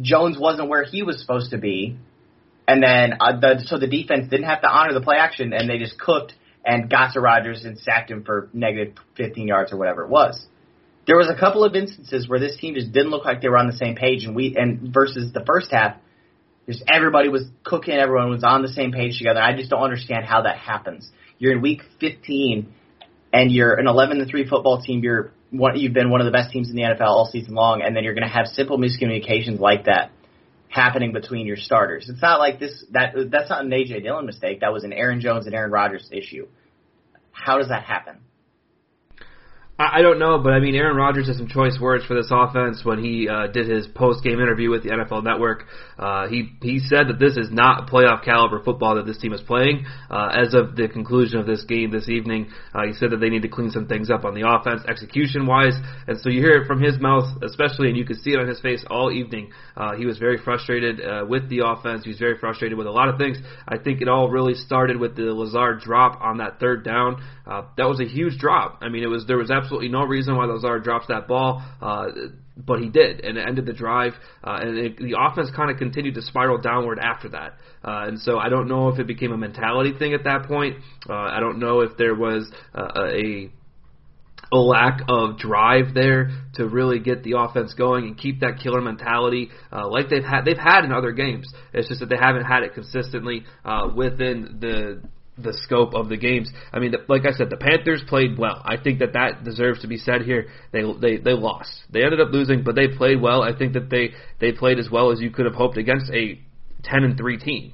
Jones 0.01 0.39
wasn't 0.39 0.69
where 0.69 0.85
he 0.85 1.03
was 1.03 1.21
supposed 1.21 1.51
to 1.51 1.59
be, 1.59 1.97
and 2.69 2.83
then 2.83 3.15
uh, 3.21 3.41
the 3.41 3.63
so 3.67 3.79
the 3.79 3.87
defense 3.87 4.29
didn't 4.29 4.47
have 4.47 4.61
to 4.63 4.69
honor 4.69 4.93
the 4.93 5.01
play 5.01 5.17
action, 5.17 5.53
and 5.53 5.69
they 5.69 5.79
just 5.79 5.99
cooked 5.99 6.35
and 6.65 6.91
got 6.91 7.15
to 7.15 7.21
Rodgers 7.21 7.65
and 7.65 7.79
sacked 7.79 8.11
him 8.11 8.25
for 8.25 8.49
negative 8.53 8.95
15 9.17 9.49
yards 9.49 9.73
or 9.73 9.77
whatever 9.77 10.05
it 10.05 10.09
was. 10.09 10.47
There 11.07 11.17
was 11.17 11.29
a 11.29 11.39
couple 11.39 11.65
of 11.65 11.75
instances 11.75 12.29
where 12.29 12.39
this 12.39 12.57
team 12.57 12.75
just 12.75 12.93
didn't 12.93 13.11
look 13.11 13.25
like 13.25 13.43
they 13.43 13.49
were 13.49 13.59
on 13.59 13.67
the 13.67 13.77
same 13.77 13.97
page, 13.97 14.25
and 14.25 14.37
we 14.37 14.55
and 14.57 14.93
versus 14.95 15.33
the 15.33 15.45
first 15.45 15.73
half, 15.73 15.97
just 16.67 16.83
everybody 16.89 17.29
was 17.29 17.45
cooking, 17.65 17.95
everyone 17.95 18.31
was 18.31 18.45
on 18.45 18.63
the 18.63 18.69
same 18.69 18.93
page 18.93 19.19
together. 19.19 19.41
I 19.41 19.57
just 19.57 19.71
don't 19.71 19.83
understand 19.83 20.25
how 20.25 20.43
that 20.43 20.59
happens. 20.59 21.11
You're 21.39 21.53
in 21.53 21.61
week 21.61 21.83
15, 22.01 22.73
and 23.33 23.51
you're 23.51 23.75
an 23.75 23.89
11 23.89 24.19
to 24.19 24.27
three 24.27 24.49
football 24.49 24.81
team. 24.81 25.01
You're 25.03 25.33
one, 25.51 25.79
you've 25.79 25.93
been 25.93 26.11
one 26.11 26.21
of 26.21 26.25
the 26.25 26.31
best 26.31 26.51
teams 26.51 26.71
in 26.71 26.77
the 26.77 26.83
NFL 26.83 27.09
all 27.09 27.27
season 27.27 27.55
long, 27.55 27.83
and 27.83 27.97
then 27.97 28.05
you're 28.05 28.15
going 28.15 28.27
to 28.27 28.33
have 28.33 28.47
simple 28.47 28.79
miscommunications 28.79 29.59
like 29.59 29.85
that 29.87 30.13
happening 30.69 31.13
between 31.13 31.47
your 31.47 31.57
starters. 31.57 32.09
It's 32.09 32.23
not 32.23 32.39
like 32.39 32.59
this 32.59 32.85
that 32.93 33.15
that's 33.31 33.51
not 33.51 33.65
an 33.65 33.71
AJ 33.71 34.03
Dillon 34.03 34.25
mistake. 34.25 34.61
That 34.61 34.73
was 34.73 34.85
an 34.85 34.93
Aaron 34.93 35.21
Jones 35.21 35.47
and 35.47 35.55
Aaron 35.55 35.71
Rodgers 35.71 36.09
issue. 36.11 36.47
How 37.33 37.59
does 37.59 37.69
that 37.69 37.83
happen? 37.83 38.19
I 39.79 40.03
don't 40.03 40.19
know, 40.19 40.39
but 40.39 40.53
I 40.53 40.61
mean, 40.61 40.75
Aaron 40.75 40.97
Rodgers 40.97 41.29
has 41.29 41.39
some 41.39 41.49
choice 41.49 41.79
words 41.81 42.05
for 42.05 42.15
this 42.15 42.31
offense 42.31 42.85
when 42.85 43.03
he 43.03 43.27
uh, 43.27 43.47
did 43.47 43.69
his 43.69 43.87
post-game 43.87 44.39
interview 44.39 44.71
with 44.71 44.83
the 44.83 44.91
NFL 44.91 45.25
Network. 45.25 45.65
Uh, 45.99 46.29
he 46.29 46.53
he 46.61 46.79
said 46.79 47.09
that 47.09 47.19
this 47.19 47.39
is 47.39 47.51
not 47.51 47.89
playoff 47.89 48.23
caliber 48.23 48.63
football 48.63 48.97
that 48.97 49.07
this 49.07 49.17
team 49.19 49.33
is 49.33 49.41
playing. 49.41 49.87
Uh, 50.11 50.29
as 50.35 50.53
of 50.53 50.77
the 50.77 50.89
conclusion 50.89 51.41
of 51.41 51.47
this 51.47 51.65
game 51.65 51.91
this 51.91 52.09
evening, 52.09 52.51
uh, 52.75 52.83
he 52.87 52.93
said 52.93 53.11
that 53.11 53.17
they 53.17 53.31
need 53.31 53.43
to 53.43 53.49
clean 53.49 53.71
some 53.71 53.87
things 53.87 54.11
up 54.11 54.25
on 54.27 54.35
the 54.35 54.47
offense, 54.47 54.83
execution-wise. 54.87 55.75
And 56.07 56.21
so 56.21 56.29
you 56.29 56.41
hear 56.41 56.61
it 56.63 56.67
from 56.67 56.83
his 56.83 57.01
mouth, 57.01 57.43
especially, 57.43 57.89
and 57.89 57.97
you 57.97 58.05
could 58.05 58.19
see 58.19 58.33
it 58.35 58.39
on 58.39 58.47
his 58.47 58.61
face 58.61 58.85
all 58.91 59.11
evening. 59.11 59.53
Uh, 59.75 59.97
he 59.97 60.05
was 60.05 60.19
very 60.19 60.37
frustrated 60.37 61.01
uh, 61.01 61.25
with 61.27 61.49
the 61.49 61.61
offense. 61.67 62.05
He 62.05 62.11
was 62.11 62.19
very 62.19 62.37
frustrated 62.39 62.77
with 62.77 62.87
a 62.87 62.93
lot 62.93 63.09
of 63.09 63.17
things. 63.17 63.39
I 63.67 63.79
think 63.79 64.03
it 64.03 64.09
all 64.09 64.29
really 64.29 64.55
started 64.55 64.99
with 64.99 65.17
the 65.17 65.33
Lazard 65.33 65.81
drop 65.81 66.21
on 66.21 66.39
that 66.39 66.61
third 66.61 66.85
down. 66.85 67.23
Uh, 67.47 67.63
that 67.77 67.89
was 67.89 68.01
a 68.01 68.07
huge 68.07 68.39
drop. 68.39 68.79
I 68.83 68.89
mean, 68.89 69.03
it 69.03 69.09
was 69.09 69.27
there 69.27 69.39
was 69.39 69.51
absolutely 69.51 69.62
no 69.71 70.05
reason 70.05 70.37
why 70.37 70.47
Lazard 70.47 70.85
drops 70.85 71.07
that 71.09 71.29
ball. 71.29 71.63
Uh, 71.81 72.07
but 72.57 72.81
he 72.81 72.89
did, 72.89 73.21
and 73.21 73.39
it 73.39 73.47
ended 73.47 73.67
the 73.67 73.73
drive. 73.73 74.13
Uh, 74.45 74.59
and 74.61 74.79
it, 74.79 74.97
the 74.99 75.17
offense 75.19 75.51
kind 75.55 75.71
of 75.71 75.79
continued 75.79 76.15
to 76.15 76.23
spiral 76.23 76.59
downward 76.59 76.99
after 76.99 77.29
that. 77.31 77.55
Uh, 77.85 78.09
and 78.09 78.19
so 78.21 78.39
I 78.39 78.49
don't 78.49 78.69
know 78.69 78.89
if 78.89 78.99
it 78.99 79.07
became 79.07 79.33
a 79.33 79.39
mentality 79.39 79.93
thing 79.99 80.15
at 80.15 80.25
that 80.25 80.45
point. 80.45 80.77
Uh, 81.09 81.15
I 81.15 81.41
don't 81.41 81.59
know 81.59 81.81
if 81.81 81.97
there 81.97 82.15
was 82.15 82.51
uh, 82.75 82.91
a 82.97 83.51
a 84.53 84.57
lack 84.57 85.01
of 85.09 85.39
drive 85.39 85.95
there 85.95 86.31
to 86.55 86.69
really 86.69 86.99
get 86.99 87.23
the 87.23 87.39
offense 87.39 87.73
going 87.73 88.05
and 88.07 88.19
keep 88.19 88.41
that 88.41 88.61
killer 88.63 88.83
mentality 88.83 89.49
uh, 89.73 89.89
like 89.89 90.11
they've 90.11 90.23
had 90.23 90.45
they've 90.45 90.59
had 90.59 90.85
in 90.85 90.93
other 90.93 91.13
games. 91.13 91.51
It's 91.73 91.89
just 91.89 92.01
that 92.01 92.11
they 92.11 92.19
haven't 92.21 92.45
had 92.45 92.63
it 92.63 92.75
consistently 92.75 93.45
uh, 93.65 93.89
within 93.97 94.59
the 94.61 95.03
the 95.39 95.57
scope 95.65 95.95
of 95.95 96.09
the 96.09 96.17
games. 96.17 96.51
I 96.73 96.79
mean, 96.79 96.95
like 97.09 97.23
I 97.27 97.33
said, 97.33 97.49
the 97.51 97.57
Panthers 97.57 98.03
played 98.07 98.39
well. 98.39 98.63
I 98.65 98.77
think 98.77 98.99
that 98.99 99.15
that 99.15 99.45
deserves 99.45 99.81
to 99.81 99.87
be 99.87 99.97
said 99.97 100.23
here. 100.23 100.49
They 100.73 100.83
they 101.01 101.17
they 101.17 101.33
lost. 101.33 101.73
They 101.91 102.05
ended 102.05 102.21
up 102.21 102.33
losing, 102.33 102.63
but 102.63 102.75
they 102.75 102.89
played 102.89 103.21
well. 103.21 103.43
I 103.43 103.57
think 103.57 103.73
that 103.73 103.89
they 103.89 104.11
they 104.41 104.53
played 104.53 104.79
as 104.79 104.91
well 104.91 105.11
as 105.11 105.21
you 105.21 105.31
could 105.31 105.47
have 105.47 105.55
hoped 105.55 105.79
against 105.79 106.11
a 106.13 106.39
10 106.85 107.05
and 107.05 107.17
3 107.17 107.39
team. 107.39 107.73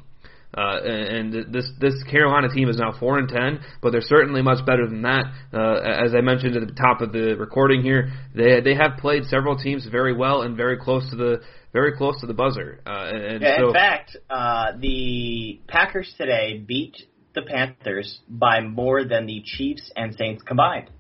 Uh, 0.57 0.81
and 0.83 1.53
this 1.53 1.71
this 1.79 1.95
Carolina 2.11 2.49
team 2.49 2.71
is 2.71 2.79
now 2.79 2.91
four 2.99 3.19
and 3.19 3.29
ten, 3.29 3.61
but 3.83 3.91
they're 3.93 4.01
certainly 4.01 4.41
much 4.41 4.65
better 4.65 4.89
than 4.89 5.03
that. 5.03 5.25
Uh, 5.53 5.75
as 5.75 6.15
I 6.15 6.23
mentioned 6.23 6.57
at 6.57 6.67
the 6.67 6.75
top 6.75 7.03
of 7.03 7.13
the 7.13 7.37
recording 7.39 7.83
here, 7.83 8.11
they 8.35 8.61
they 8.63 8.75
have 8.75 8.97
played 8.97 9.25
several 9.25 9.59
teams 9.59 9.87
very 9.87 10.17
well 10.17 10.43
and 10.43 10.57
very 10.57 10.79
close 10.79 11.09
to 11.11 11.17
the 11.17 11.43
very 11.75 11.95
close 11.99 12.19
to 12.23 12.27
the 12.27 12.33
buzzer. 12.33 12.81
Uh, 12.87 13.11
and 13.13 13.45
so, 13.59 13.69
in 13.69 13.75
fact, 13.75 14.17
uh, 14.31 14.73
the 14.81 15.61
Packers 15.69 16.15
today 16.17 16.65
beat 16.67 16.97
the 17.39 17.51
Panthers 17.51 18.21
by 18.29 18.61
more 18.61 19.05
than 19.05 19.27
the 19.27 19.43
Chiefs 19.45 19.91
and 19.97 20.15
Saints 20.15 20.43
combined. 20.43 20.91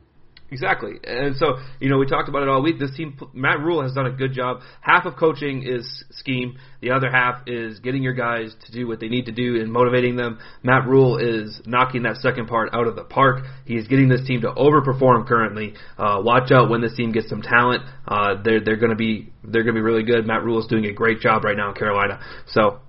Exactly. 0.50 0.92
And 1.04 1.37
so, 1.37 1.59
you 1.78 1.90
know, 1.90 1.99
we 1.99 2.07
talked 2.07 2.30
about 2.30 2.42
it 2.42 2.49
all 2.49 2.62
week. 2.62 2.78
This 2.78 2.97
team, 2.97 3.18
Matt 3.35 3.61
Rhule 3.61 3.83
has 3.83 3.92
done 3.92 4.07
a 4.07 4.11
good 4.11 4.33
job. 4.33 4.61
Half 4.80 5.04
of 5.04 5.16
coaching 5.16 5.62
is 5.62 6.04
scheme. 6.11 6.57
The 6.80 6.92
other 6.92 7.11
half 7.11 7.42
is 7.47 7.80
getting 7.80 8.02
your 8.02 8.14
guys 8.14 8.54
to 8.64 8.73
do 8.73 8.88
what 8.88 8.99
they 8.99 9.09
need 9.09 9.26
to 9.26 9.33
do 9.33 9.61
and 9.61 9.71
motivating 9.71 10.16
them. 10.16 10.38
Matt 10.62 10.87
Rhule 10.87 11.18
is 11.18 11.61
knocking 11.66 12.04
that 12.04 12.16
second 12.16 12.47
part 12.47 12.71
out 12.73 12.87
of 12.87 12.97
the 12.97 13.04
park. 13.04 13.45
He 13.66 13.75
is 13.75 13.88
getting 13.88 14.09
this 14.09 14.26
team 14.26 14.40
to 14.40 14.49
overperform 14.49 15.26
currently. 15.26 15.75
Uh, 15.99 16.23
watch 16.23 16.50
out 16.50 16.71
when 16.71 16.80
this 16.80 16.97
team 16.97 17.12
gets 17.12 17.28
some 17.28 17.42
talent. 17.42 17.83
Uh, 18.07 18.40
they're, 18.42 18.64
they're 18.64 18.76
gonna 18.76 18.97
be, 18.97 19.30
they're 19.45 19.64
gonna 19.64 19.75
be 19.75 19.83
really 19.83 20.02
good. 20.04 20.26
Matt 20.26 20.45
Rhule 20.45 20.61
is 20.61 20.66
doing 20.66 20.87
a 20.87 20.92
great 20.95 21.21
job 21.21 21.45
right 21.45 21.57
now 21.57 21.68
in 21.68 21.75
Carolina. 21.75 22.21
So, 22.47 22.80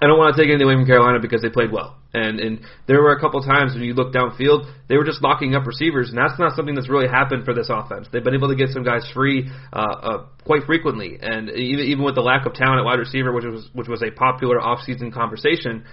I 0.00 0.06
don't 0.06 0.18
want 0.18 0.34
to 0.34 0.42
take 0.42 0.48
anything 0.48 0.66
away 0.66 0.74
from 0.74 0.86
Carolina 0.86 1.20
because 1.20 1.42
they 1.42 1.50
played 1.50 1.70
well. 1.70 1.98
And 2.14 2.40
and 2.40 2.60
there 2.86 3.00
were 3.00 3.12
a 3.12 3.20
couple 3.20 3.42
times 3.42 3.72
when 3.72 3.82
you 3.82 3.94
look 3.94 4.12
downfield, 4.12 4.70
they 4.88 4.96
were 4.96 5.04
just 5.04 5.22
locking 5.22 5.54
up 5.54 5.66
receivers, 5.66 6.10
and 6.10 6.18
that's 6.18 6.38
not 6.38 6.54
something 6.54 6.74
that's 6.74 6.88
really 6.88 7.08
happened 7.08 7.44
for 7.44 7.54
this 7.54 7.68
offense. 7.70 8.06
They've 8.12 8.22
been 8.22 8.34
able 8.34 8.48
to 8.48 8.56
get 8.56 8.68
some 8.68 8.84
guys 8.84 9.08
free 9.14 9.50
uh, 9.72 9.76
uh, 9.76 10.26
quite 10.44 10.64
frequently, 10.64 11.18
and 11.20 11.48
even 11.48 11.86
even 11.86 12.04
with 12.04 12.14
the 12.14 12.20
lack 12.20 12.44
of 12.44 12.52
talent 12.52 12.80
at 12.80 12.84
wide 12.84 12.98
receiver, 12.98 13.32
which 13.32 13.44
was 13.44 13.68
which 13.72 13.88
was 13.88 14.02
a 14.02 14.10
popular 14.10 14.58
offseason 14.58 15.12
conversation, 15.12 15.84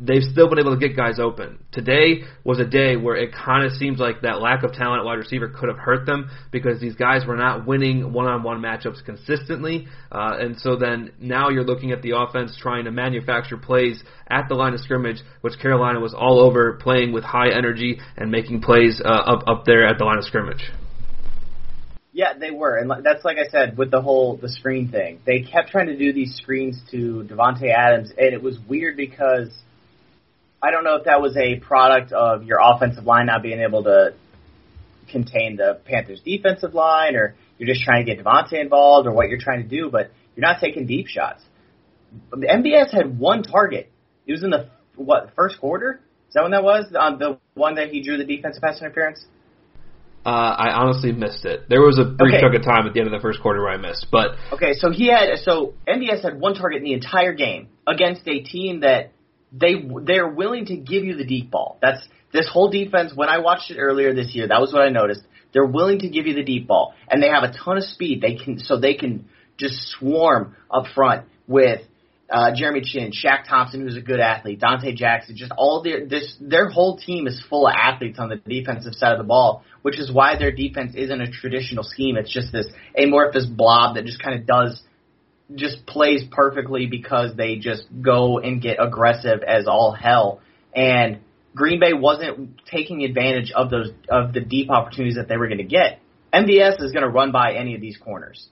they've 0.00 0.22
still 0.22 0.48
been 0.48 0.58
able 0.58 0.78
to 0.78 0.88
get 0.88 0.96
guys 0.96 1.18
open. 1.18 1.58
Today 1.72 2.22
was 2.42 2.58
a 2.58 2.64
day 2.64 2.96
where 2.96 3.16
it 3.16 3.32
kind 3.32 3.64
of 3.66 3.72
seems 3.72 3.98
like 3.98 4.22
that 4.22 4.40
lack 4.40 4.62
of 4.62 4.72
talent 4.72 5.00
at 5.00 5.04
wide 5.04 5.18
receiver 5.18 5.48
could 5.48 5.68
have 5.68 5.78
hurt 5.78 6.06
them 6.06 6.30
because 6.50 6.80
these 6.80 6.94
guys 6.94 7.26
were 7.26 7.36
not 7.36 7.66
winning 7.66 8.12
one-on-one 8.12 8.60
matchups 8.60 9.04
consistently. 9.04 9.86
Uh, 10.10 10.36
and 10.40 10.58
so 10.58 10.76
then 10.76 11.12
now 11.20 11.50
you're 11.50 11.64
looking 11.64 11.92
at 11.92 12.02
the 12.02 12.16
offense 12.16 12.56
trying 12.60 12.84
to 12.84 12.90
manufacture 12.90 13.56
plays 13.56 14.02
at 14.28 14.48
the 14.48 14.54
line 14.54 14.74
of 14.74 14.80
scrimmage, 14.80 15.18
which 15.42 15.58
Carolina 15.60 16.00
was 16.00 16.14
all 16.14 16.40
over 16.40 16.78
playing 16.80 17.12
with 17.12 17.24
high 17.24 17.50
energy 17.50 17.98
and 18.16 18.30
making 18.30 18.62
plays 18.62 19.00
uh, 19.04 19.08
up 19.08 19.44
up 19.46 19.64
there 19.64 19.86
at 19.86 19.98
the 19.98 20.04
line 20.04 20.18
of 20.18 20.24
scrimmage. 20.24 20.70
Yeah, 22.12 22.34
they 22.38 22.52
were, 22.52 22.76
and 22.76 22.88
that's 23.04 23.24
like 23.24 23.38
I 23.38 23.48
said 23.50 23.76
with 23.76 23.90
the 23.90 24.00
whole 24.00 24.36
the 24.36 24.48
screen 24.48 24.88
thing. 24.88 25.18
They 25.26 25.40
kept 25.40 25.70
trying 25.70 25.88
to 25.88 25.98
do 25.98 26.12
these 26.12 26.36
screens 26.36 26.80
to 26.92 27.26
Davante 27.28 27.74
Adams, 27.76 28.10
and 28.16 28.32
it 28.32 28.40
was 28.40 28.56
weird 28.68 28.96
because 28.96 29.48
I 30.64 30.70
don't 30.70 30.82
know 30.82 30.96
if 30.96 31.04
that 31.04 31.20
was 31.20 31.36
a 31.36 31.56
product 31.56 32.12
of 32.12 32.44
your 32.44 32.58
offensive 32.62 33.04
line 33.04 33.26
not 33.26 33.42
being 33.42 33.60
able 33.60 33.84
to 33.84 34.14
contain 35.10 35.56
the 35.56 35.78
Panthers' 35.84 36.22
defensive 36.24 36.72
line, 36.72 37.16
or 37.16 37.34
you're 37.58 37.68
just 37.68 37.84
trying 37.84 38.06
to 38.06 38.14
get 38.14 38.24
Davante 38.24 38.54
involved, 38.54 39.06
or 39.06 39.12
what 39.12 39.28
you're 39.28 39.38
trying 39.38 39.62
to 39.62 39.68
do, 39.68 39.90
but 39.90 40.10
you're 40.34 40.46
not 40.46 40.60
taking 40.60 40.86
deep 40.86 41.06
shots. 41.06 41.42
The 42.30 42.46
MVS 42.46 42.94
had 42.94 43.18
one 43.18 43.42
target. 43.42 43.92
It 44.26 44.32
was 44.32 44.42
in 44.42 44.48
the 44.48 44.70
what 44.96 45.32
first 45.36 45.60
quarter? 45.60 46.00
Is 46.28 46.34
that 46.34 46.42
when 46.42 46.52
that 46.52 46.64
was? 46.64 46.86
On 46.98 47.18
the 47.18 47.38
one 47.52 47.74
that 47.74 47.90
he 47.90 48.02
drew 48.02 48.16
the 48.16 48.24
defensive 48.24 48.62
pass 48.62 48.80
interference. 48.80 49.22
Uh, 50.24 50.30
I 50.30 50.70
honestly 50.70 51.12
missed 51.12 51.44
it. 51.44 51.68
There 51.68 51.82
was 51.82 51.98
a 51.98 52.04
brief 52.04 52.36
Okay. 52.36 52.40
chunk 52.40 52.54
of 52.54 52.62
time 52.62 52.86
at 52.86 52.94
the 52.94 53.00
end 53.00 53.08
of 53.08 53.12
the 53.12 53.20
first 53.20 53.42
quarter 53.42 53.60
where 53.60 53.72
I 53.72 53.76
missed, 53.76 54.06
but 54.10 54.36
Okay, 54.52 54.72
so 54.72 54.90
he 54.90 55.08
had 55.08 55.38
so 55.40 55.74
MVS 55.86 56.22
had 56.22 56.40
one 56.40 56.54
target 56.54 56.78
in 56.78 56.84
the 56.84 56.94
entire 56.94 57.34
game 57.34 57.68
against 57.86 58.26
a 58.26 58.40
team 58.40 58.80
that 58.80 59.12
they 59.58 59.74
they're 60.02 60.28
willing 60.28 60.66
to 60.66 60.76
give 60.76 61.04
you 61.04 61.16
the 61.16 61.24
deep 61.24 61.50
ball. 61.50 61.78
That's 61.80 62.06
this 62.32 62.48
whole 62.52 62.70
defense. 62.70 63.12
When 63.14 63.28
I 63.28 63.38
watched 63.38 63.70
it 63.70 63.78
earlier 63.78 64.14
this 64.14 64.34
year, 64.34 64.48
that 64.48 64.60
was 64.60 64.72
what 64.72 64.82
I 64.82 64.88
noticed. 64.88 65.22
They're 65.52 65.64
willing 65.64 66.00
to 66.00 66.08
give 66.08 66.26
you 66.26 66.34
the 66.34 66.42
deep 66.42 66.66
ball, 66.66 66.94
and 67.08 67.22
they 67.22 67.28
have 67.28 67.44
a 67.44 67.52
ton 67.52 67.76
of 67.76 67.84
speed. 67.84 68.20
They 68.20 68.34
can 68.34 68.58
so 68.58 68.78
they 68.78 68.94
can 68.94 69.28
just 69.56 69.76
swarm 69.98 70.56
up 70.70 70.86
front 70.94 71.26
with 71.46 71.82
uh, 72.28 72.50
Jeremy 72.54 72.80
Chinn, 72.82 73.12
Shaq 73.12 73.46
Thompson, 73.48 73.82
who's 73.82 73.96
a 73.96 74.00
good 74.00 74.18
athlete, 74.18 74.60
Donte 74.60 74.96
Jackson. 74.96 75.36
Just 75.36 75.52
all 75.56 75.82
their 75.82 76.06
this 76.06 76.34
their 76.40 76.68
whole 76.68 76.96
team 76.96 77.26
is 77.28 77.42
full 77.48 77.68
of 77.68 77.74
athletes 77.76 78.18
on 78.18 78.28
the 78.28 78.36
defensive 78.36 78.94
side 78.94 79.12
of 79.12 79.18
the 79.18 79.24
ball, 79.24 79.62
which 79.82 80.00
is 80.00 80.10
why 80.12 80.36
their 80.36 80.50
defense 80.50 80.94
isn't 80.96 81.20
a 81.20 81.30
traditional 81.30 81.84
scheme. 81.84 82.16
It's 82.16 82.32
just 82.32 82.50
this 82.50 82.66
amorphous 82.96 83.46
blob 83.46 83.94
that 83.94 84.06
just 84.06 84.20
kind 84.22 84.40
of 84.40 84.46
does 84.46 84.82
just 85.54 85.86
plays 85.86 86.24
perfectly 86.30 86.86
because 86.86 87.36
they 87.36 87.56
just 87.56 87.84
go 88.00 88.38
and 88.38 88.62
get 88.62 88.78
aggressive 88.80 89.42
as 89.42 89.66
all 89.66 89.92
hell. 89.92 90.40
And 90.74 91.20
Green 91.54 91.78
Bay 91.80 91.92
wasn't 91.92 92.60
taking 92.66 93.04
advantage 93.04 93.52
of 93.52 93.70
those 93.70 93.90
of 94.08 94.32
the 94.32 94.40
deep 94.40 94.70
opportunities 94.70 95.16
that 95.16 95.28
they 95.28 95.36
were 95.36 95.46
going 95.46 95.58
to 95.58 95.64
get. 95.64 96.00
MVS 96.32 96.82
is 96.82 96.92
going 96.92 97.04
to 97.04 97.08
run 97.08 97.30
by 97.30 97.54
any 97.54 97.74
of 97.74 97.80
these 97.80 97.96
corners. 97.96 98.48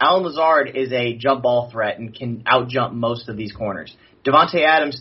Allen 0.00 0.22
Lazard 0.22 0.76
is 0.76 0.92
a 0.92 1.16
jump 1.16 1.42
ball 1.42 1.70
threat 1.70 1.98
and 1.98 2.14
can 2.14 2.42
out 2.46 2.68
jump 2.68 2.94
most 2.94 3.28
of 3.28 3.36
these 3.36 3.52
corners. 3.52 3.96
Davante 4.24 4.64
Adams 4.64 5.00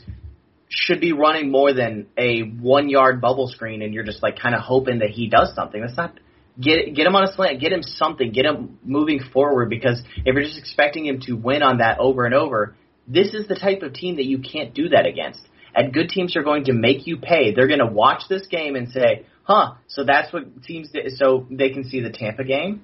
should 0.69 0.99
be 0.99 1.13
running 1.13 1.51
more 1.51 1.73
than 1.73 2.07
a 2.17 2.41
one 2.41 2.89
yard 2.89 3.21
bubble 3.21 3.47
screen, 3.47 3.81
and 3.81 3.93
you're 3.93 4.03
just 4.03 4.23
like 4.23 4.39
kind 4.39 4.55
of 4.55 4.61
hoping 4.61 4.99
that 4.99 5.09
he 5.09 5.27
does 5.27 5.53
something. 5.55 5.81
That's 5.81 5.97
not 5.97 6.19
get 6.59 6.93
get 6.95 7.07
him 7.07 7.15
on 7.15 7.23
a 7.23 7.33
slant, 7.33 7.59
get 7.59 7.71
him 7.71 7.83
something, 7.83 8.31
get 8.31 8.45
him 8.45 8.79
moving 8.83 9.19
forward. 9.33 9.69
Because 9.69 10.01
if 10.17 10.33
you're 10.33 10.43
just 10.43 10.57
expecting 10.57 11.05
him 11.05 11.19
to 11.21 11.33
win 11.33 11.63
on 11.63 11.77
that 11.77 11.99
over 11.99 12.25
and 12.25 12.33
over, 12.33 12.75
this 13.07 13.33
is 13.33 13.47
the 13.47 13.55
type 13.55 13.81
of 13.81 13.93
team 13.93 14.17
that 14.17 14.25
you 14.25 14.39
can't 14.39 14.73
do 14.73 14.89
that 14.89 15.05
against. 15.05 15.41
And 15.75 15.93
good 15.93 16.09
teams 16.09 16.35
are 16.35 16.43
going 16.43 16.65
to 16.65 16.73
make 16.73 17.07
you 17.07 17.17
pay. 17.17 17.53
They're 17.53 17.67
going 17.67 17.79
to 17.79 17.87
watch 17.87 18.23
this 18.29 18.45
game 18.47 18.75
and 18.75 18.89
say, 18.89 19.25
"Huh, 19.43 19.73
so 19.87 20.03
that's 20.03 20.31
what 20.31 20.63
teams." 20.63 20.91
Do. 20.91 21.01
So 21.09 21.47
they 21.49 21.69
can 21.69 21.83
see 21.83 22.01
the 22.01 22.11
Tampa 22.11 22.43
game, 22.43 22.83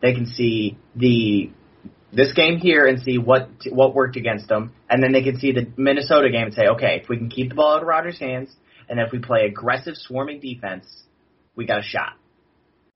they 0.00 0.14
can 0.14 0.26
see 0.26 0.78
the 0.94 1.50
this 2.12 2.32
game 2.32 2.58
here 2.58 2.86
and 2.86 3.02
see 3.02 3.18
what 3.18 3.50
what 3.70 3.94
worked 3.94 4.16
against 4.16 4.48
them, 4.48 4.72
and 4.88 5.02
then 5.02 5.12
they 5.12 5.22
can 5.22 5.38
see 5.38 5.52
the 5.52 5.66
Minnesota 5.76 6.30
game 6.30 6.46
and 6.46 6.54
say, 6.54 6.68
okay, 6.68 7.00
if 7.02 7.08
we 7.08 7.18
can 7.18 7.28
keep 7.28 7.50
the 7.50 7.54
ball 7.54 7.74
out 7.74 7.82
of 7.82 7.88
Rodgers' 7.88 8.18
hands, 8.18 8.54
and 8.88 8.98
if 8.98 9.12
we 9.12 9.18
play 9.18 9.44
aggressive 9.46 9.94
swarming 9.96 10.40
defense, 10.40 10.86
we 11.54 11.66
got 11.66 11.80
a 11.80 11.82
shot. 11.82 12.14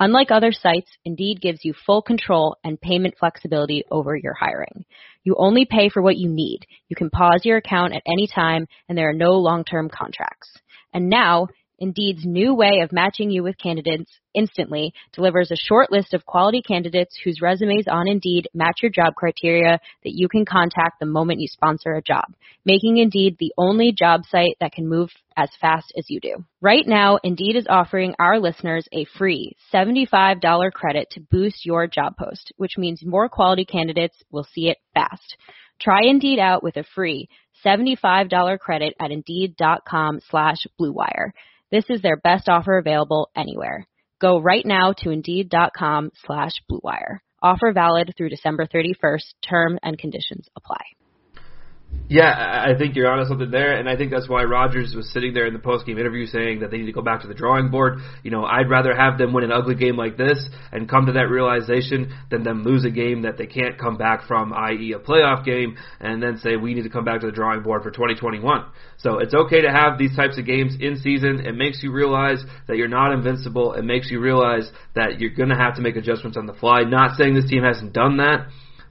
Unlike 0.00 0.30
other 0.30 0.52
sites, 0.52 0.90
Indeed 1.04 1.40
gives 1.40 1.64
you 1.64 1.74
full 1.86 2.02
control 2.02 2.56
and 2.62 2.80
payment 2.80 3.14
flexibility 3.18 3.82
over 3.90 4.16
your 4.16 4.34
hiring. 4.34 4.84
You 5.24 5.34
only 5.36 5.64
pay 5.64 5.88
for 5.88 6.00
what 6.00 6.16
you 6.16 6.28
need. 6.28 6.66
You 6.88 6.94
can 6.94 7.10
pause 7.10 7.40
your 7.44 7.56
account 7.56 7.94
at 7.94 8.02
any 8.06 8.28
time, 8.32 8.68
and 8.88 8.96
there 8.96 9.08
are 9.10 9.14
no 9.14 9.32
long-term 9.32 9.90
contracts. 9.90 10.48
And 10.92 11.08
now, 11.08 11.48
Indeed's 11.78 12.24
new 12.24 12.54
way 12.54 12.80
of 12.82 12.92
matching 12.92 13.30
you 13.30 13.42
with 13.42 13.58
candidates 13.58 14.10
instantly 14.34 14.92
delivers 15.12 15.50
a 15.50 15.56
short 15.56 15.92
list 15.92 16.14
of 16.14 16.26
quality 16.26 16.60
candidates 16.60 17.18
whose 17.22 17.40
resumes 17.40 17.86
on 17.88 18.08
Indeed 18.08 18.48
match 18.54 18.78
your 18.82 18.90
job 18.90 19.14
criteria 19.14 19.80
that 20.04 20.14
you 20.14 20.28
can 20.28 20.44
contact 20.44 21.00
the 21.00 21.06
moment 21.06 21.40
you 21.40 21.48
sponsor 21.48 21.92
a 21.92 22.02
job, 22.02 22.24
making 22.64 22.98
Indeed 22.98 23.36
the 23.38 23.52
only 23.56 23.92
job 23.92 24.22
site 24.28 24.56
that 24.60 24.72
can 24.72 24.88
move 24.88 25.10
as 25.36 25.50
fast 25.60 25.92
as 25.96 26.06
you 26.08 26.20
do. 26.20 26.44
Right 26.60 26.86
now, 26.86 27.18
Indeed 27.22 27.56
is 27.56 27.66
offering 27.68 28.14
our 28.18 28.40
listeners 28.40 28.86
a 28.92 29.06
free 29.16 29.56
$75 29.72 30.72
credit 30.72 31.08
to 31.12 31.20
boost 31.20 31.64
your 31.64 31.86
job 31.86 32.16
post, 32.16 32.52
which 32.56 32.76
means 32.76 33.04
more 33.04 33.28
quality 33.28 33.64
candidates 33.64 34.16
will 34.30 34.46
see 34.52 34.68
it 34.68 34.78
fast. 34.94 35.36
Try 35.80 36.00
Indeed 36.04 36.40
out 36.40 36.62
with 36.62 36.76
a 36.76 36.84
free 36.94 37.28
$75 37.64 38.58
credit 38.58 38.94
at 39.00 39.10
Indeed.com 39.10 40.20
slash 40.28 40.58
BlueWire. 40.80 41.30
This 41.70 41.84
is 41.90 42.00
their 42.00 42.16
best 42.16 42.48
offer 42.48 42.78
available 42.78 43.30
anywhere. 43.36 43.86
Go 44.20 44.40
right 44.40 44.64
now 44.64 44.94
to 44.98 45.10
Indeed.com 45.10 46.12
slash 46.24 46.52
BlueWire. 46.70 47.18
Offer 47.42 47.72
valid 47.72 48.14
through 48.16 48.30
December 48.30 48.66
31st. 48.66 49.34
Term 49.46 49.78
and 49.82 49.98
conditions 49.98 50.48
apply. 50.56 50.80
Yeah, 52.10 52.64
I 52.66 52.76
think 52.78 52.96
you're 52.96 53.10
onto 53.10 53.28
something 53.28 53.50
there, 53.50 53.76
and 53.78 53.86
I 53.86 53.94
think 53.94 54.10
that's 54.10 54.30
why 54.30 54.42
Rodgers 54.44 54.94
was 54.96 55.12
sitting 55.12 55.34
there 55.34 55.46
in 55.46 55.52
the 55.52 55.58
post-game 55.58 55.98
interview 55.98 56.24
saying 56.24 56.60
that 56.60 56.70
they 56.70 56.78
need 56.78 56.86
to 56.86 56.92
go 56.92 57.02
back 57.02 57.20
to 57.20 57.28
the 57.28 57.34
drawing 57.34 57.70
board. 57.70 57.98
You 58.22 58.30
know, 58.30 58.46
I'd 58.46 58.70
rather 58.70 58.96
have 58.96 59.18
them 59.18 59.34
win 59.34 59.44
an 59.44 59.52
ugly 59.52 59.74
game 59.74 59.94
like 59.94 60.16
this 60.16 60.48
and 60.72 60.88
come 60.88 61.04
to 61.04 61.12
that 61.12 61.28
realization 61.28 62.14
than 62.30 62.44
them 62.44 62.64
lose 62.64 62.86
a 62.86 62.90
game 62.90 63.22
that 63.22 63.36
they 63.36 63.44
can't 63.44 63.76
come 63.76 63.98
back 63.98 64.26
from, 64.26 64.54
i.e., 64.54 64.94
a 64.94 64.98
playoff 64.98 65.44
game, 65.44 65.76
and 66.00 66.22
then 66.22 66.38
say 66.38 66.56
we 66.56 66.72
need 66.72 66.84
to 66.84 66.88
come 66.88 67.04
back 67.04 67.20
to 67.20 67.26
the 67.26 67.32
drawing 67.32 67.62
board 67.62 67.82
for 67.82 67.90
2021. 67.90 68.64
So 68.96 69.18
it's 69.18 69.34
okay 69.34 69.60
to 69.60 69.70
have 69.70 69.98
these 69.98 70.16
types 70.16 70.38
of 70.38 70.46
games 70.46 70.76
in 70.80 70.96
season. 70.96 71.40
It 71.40 71.56
makes 71.56 71.82
you 71.82 71.92
realize 71.92 72.42
that 72.68 72.78
you're 72.78 72.88
not 72.88 73.12
invincible. 73.12 73.74
It 73.74 73.84
makes 73.84 74.10
you 74.10 74.18
realize 74.18 74.70
that 74.94 75.20
you're 75.20 75.34
going 75.34 75.50
to 75.50 75.56
have 75.56 75.76
to 75.76 75.82
make 75.82 75.96
adjustments 75.96 76.38
on 76.38 76.46
the 76.46 76.54
fly. 76.54 76.84
Not 76.84 77.18
saying 77.18 77.34
this 77.34 77.50
team 77.50 77.64
hasn't 77.64 77.92
done 77.92 78.16
that. 78.16 78.48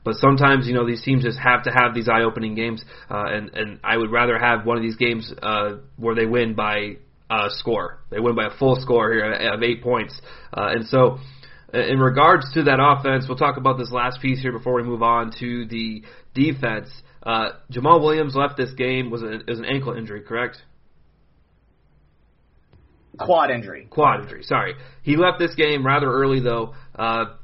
But 0.07 0.15
sometimes, 0.15 0.67
you 0.67 0.73
know, 0.73 0.87
these 0.87 1.03
teams 1.03 1.25
just 1.25 1.37
have 1.37 1.63
to 1.63 1.69
have 1.69 1.93
these 1.93 2.07
eye-opening 2.07 2.55
games, 2.55 2.81
uh, 3.11 3.25
and 3.27 3.53
and 3.53 3.79
I 3.83 3.97
would 3.97 4.09
rather 4.09 4.39
have 4.39 4.65
one 4.65 4.77
of 4.77 4.81
these 4.81 4.95
games 4.95 5.33
uh, 5.43 5.79
where 5.97 6.15
they 6.15 6.25
win 6.25 6.55
by 6.55 6.99
a 7.29 7.47
score. 7.49 7.99
They 8.09 8.21
win 8.21 8.33
by 8.33 8.45
a 8.45 8.57
full 8.57 8.77
score 8.79 9.11
here 9.11 9.33
of 9.33 9.61
eight 9.61 9.83
points, 9.83 10.17
uh, 10.55 10.69
and 10.69 10.87
so. 10.87 11.17
In 11.73 11.99
regards 11.99 12.45
to 12.53 12.63
that 12.63 12.79
offense, 12.79 13.25
we'll 13.27 13.37
talk 13.37 13.57
about 13.57 13.77
this 13.77 13.91
last 13.91 14.21
piece 14.21 14.41
here 14.41 14.53
before 14.53 14.75
we 14.75 14.83
move 14.83 15.03
on 15.03 15.33
to 15.41 15.65
the 15.65 16.01
defense. 16.33 16.87
Uh, 17.21 17.49
Jamaal 17.69 18.01
Williams 18.01 18.35
left 18.35 18.55
this 18.55 18.71
game 18.71 19.11
was 19.11 19.21
a, 19.21 19.39
was 19.45 19.59
an 19.59 19.65
ankle 19.65 19.91
injury, 19.91 20.21
correct? 20.21 20.61
Quad 23.19 23.51
injury. 23.51 23.87
Quad 23.89 24.21
injury. 24.21 24.43
Sorry, 24.43 24.75
he 25.03 25.17
left 25.17 25.39
this 25.39 25.55
game 25.55 25.85
rather 25.85 26.09
early 26.09 26.39
though. 26.39 26.73
Uh, 26.95 27.35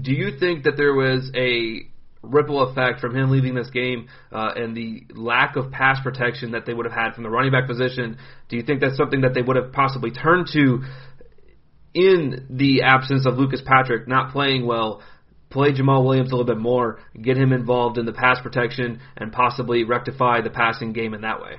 do 0.00 0.12
you 0.12 0.38
think 0.38 0.64
that 0.64 0.76
there 0.76 0.94
was 0.94 1.30
a 1.34 1.88
ripple 2.22 2.62
effect 2.68 3.00
from 3.00 3.14
him 3.14 3.30
leaving 3.30 3.54
this 3.54 3.70
game 3.70 4.08
uh, 4.32 4.52
and 4.56 4.76
the 4.76 5.04
lack 5.14 5.56
of 5.56 5.70
pass 5.70 5.98
protection 6.02 6.52
that 6.52 6.66
they 6.66 6.74
would 6.74 6.86
have 6.86 6.94
had 6.94 7.14
from 7.14 7.22
the 7.22 7.30
running 7.30 7.52
back 7.52 7.66
position? 7.66 8.18
Do 8.48 8.56
you 8.56 8.62
think 8.62 8.80
that's 8.80 8.96
something 8.96 9.22
that 9.22 9.34
they 9.34 9.42
would 9.42 9.56
have 9.56 9.72
possibly 9.72 10.10
turned 10.10 10.48
to 10.52 10.82
in 11.92 12.46
the 12.50 12.82
absence 12.82 13.26
of 13.26 13.34
Lucas 13.34 13.62
Patrick 13.64 14.08
not 14.08 14.32
playing 14.32 14.66
well? 14.66 15.02
Play 15.50 15.72
Jamaal 15.72 16.04
Williams 16.04 16.32
a 16.32 16.34
little 16.34 16.52
bit 16.52 16.60
more, 16.60 16.98
get 17.20 17.36
him 17.36 17.52
involved 17.52 17.96
in 17.96 18.06
the 18.06 18.12
pass 18.12 18.40
protection, 18.42 19.00
and 19.16 19.30
possibly 19.30 19.84
rectify 19.84 20.40
the 20.40 20.50
passing 20.50 20.92
game 20.92 21.14
in 21.14 21.20
that 21.20 21.40
way. 21.40 21.58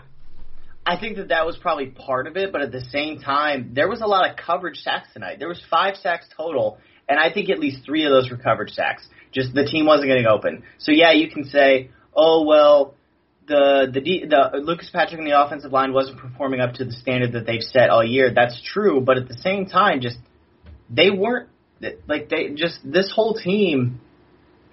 I 0.85 0.99
think 0.99 1.15
that 1.15 1.29
that 1.29 1.45
was 1.45 1.57
probably 1.57 1.87
part 1.87 2.27
of 2.27 2.35
it, 2.35 2.51
but 2.51 2.61
at 2.61 2.73
the 2.73 2.81
same 2.81 3.19
time, 3.19 3.71
there 3.73 3.87
was 3.87 4.01
a 4.01 4.05
lot 4.05 4.29
of 4.29 4.35
coverage 4.35 4.77
sacks 4.79 5.07
tonight. 5.13 5.39
There 5.39 5.47
was 5.47 5.63
five 5.69 5.95
sacks 5.95 6.27
total, 6.35 6.77
and 7.07 7.19
I 7.19 7.31
think 7.31 7.49
at 7.49 7.59
least 7.59 7.85
three 7.85 8.05
of 8.05 8.11
those 8.11 8.29
were 8.29 8.37
coverage 8.37 8.71
sacks. 8.71 9.07
Just 9.31 9.53
the 9.53 9.65
team 9.65 9.85
wasn't 9.85 10.07
getting 10.07 10.25
open. 10.25 10.63
So 10.77 10.91
yeah, 10.91 11.11
you 11.11 11.29
can 11.29 11.45
say, 11.45 11.89
oh 12.15 12.43
well, 12.43 12.95
the 13.47 13.87
the 13.91 14.01
the 14.01 14.59
Lucas 14.59 14.89
Patrick 14.91 15.19
and 15.19 15.27
the 15.27 15.39
offensive 15.39 15.71
line 15.71 15.93
wasn't 15.93 16.17
performing 16.19 16.61
up 16.61 16.75
to 16.75 16.85
the 16.85 16.93
standard 16.93 17.33
that 17.33 17.45
they've 17.45 17.61
set 17.61 17.89
all 17.89 18.03
year. 18.03 18.33
That's 18.33 18.59
true, 18.61 19.01
but 19.01 19.17
at 19.17 19.27
the 19.27 19.37
same 19.37 19.67
time, 19.67 20.01
just 20.01 20.17
they 20.89 21.09
weren't 21.09 21.49
like 22.07 22.29
they 22.29 22.49
just 22.55 22.79
this 22.83 23.11
whole 23.13 23.33
team 23.35 23.99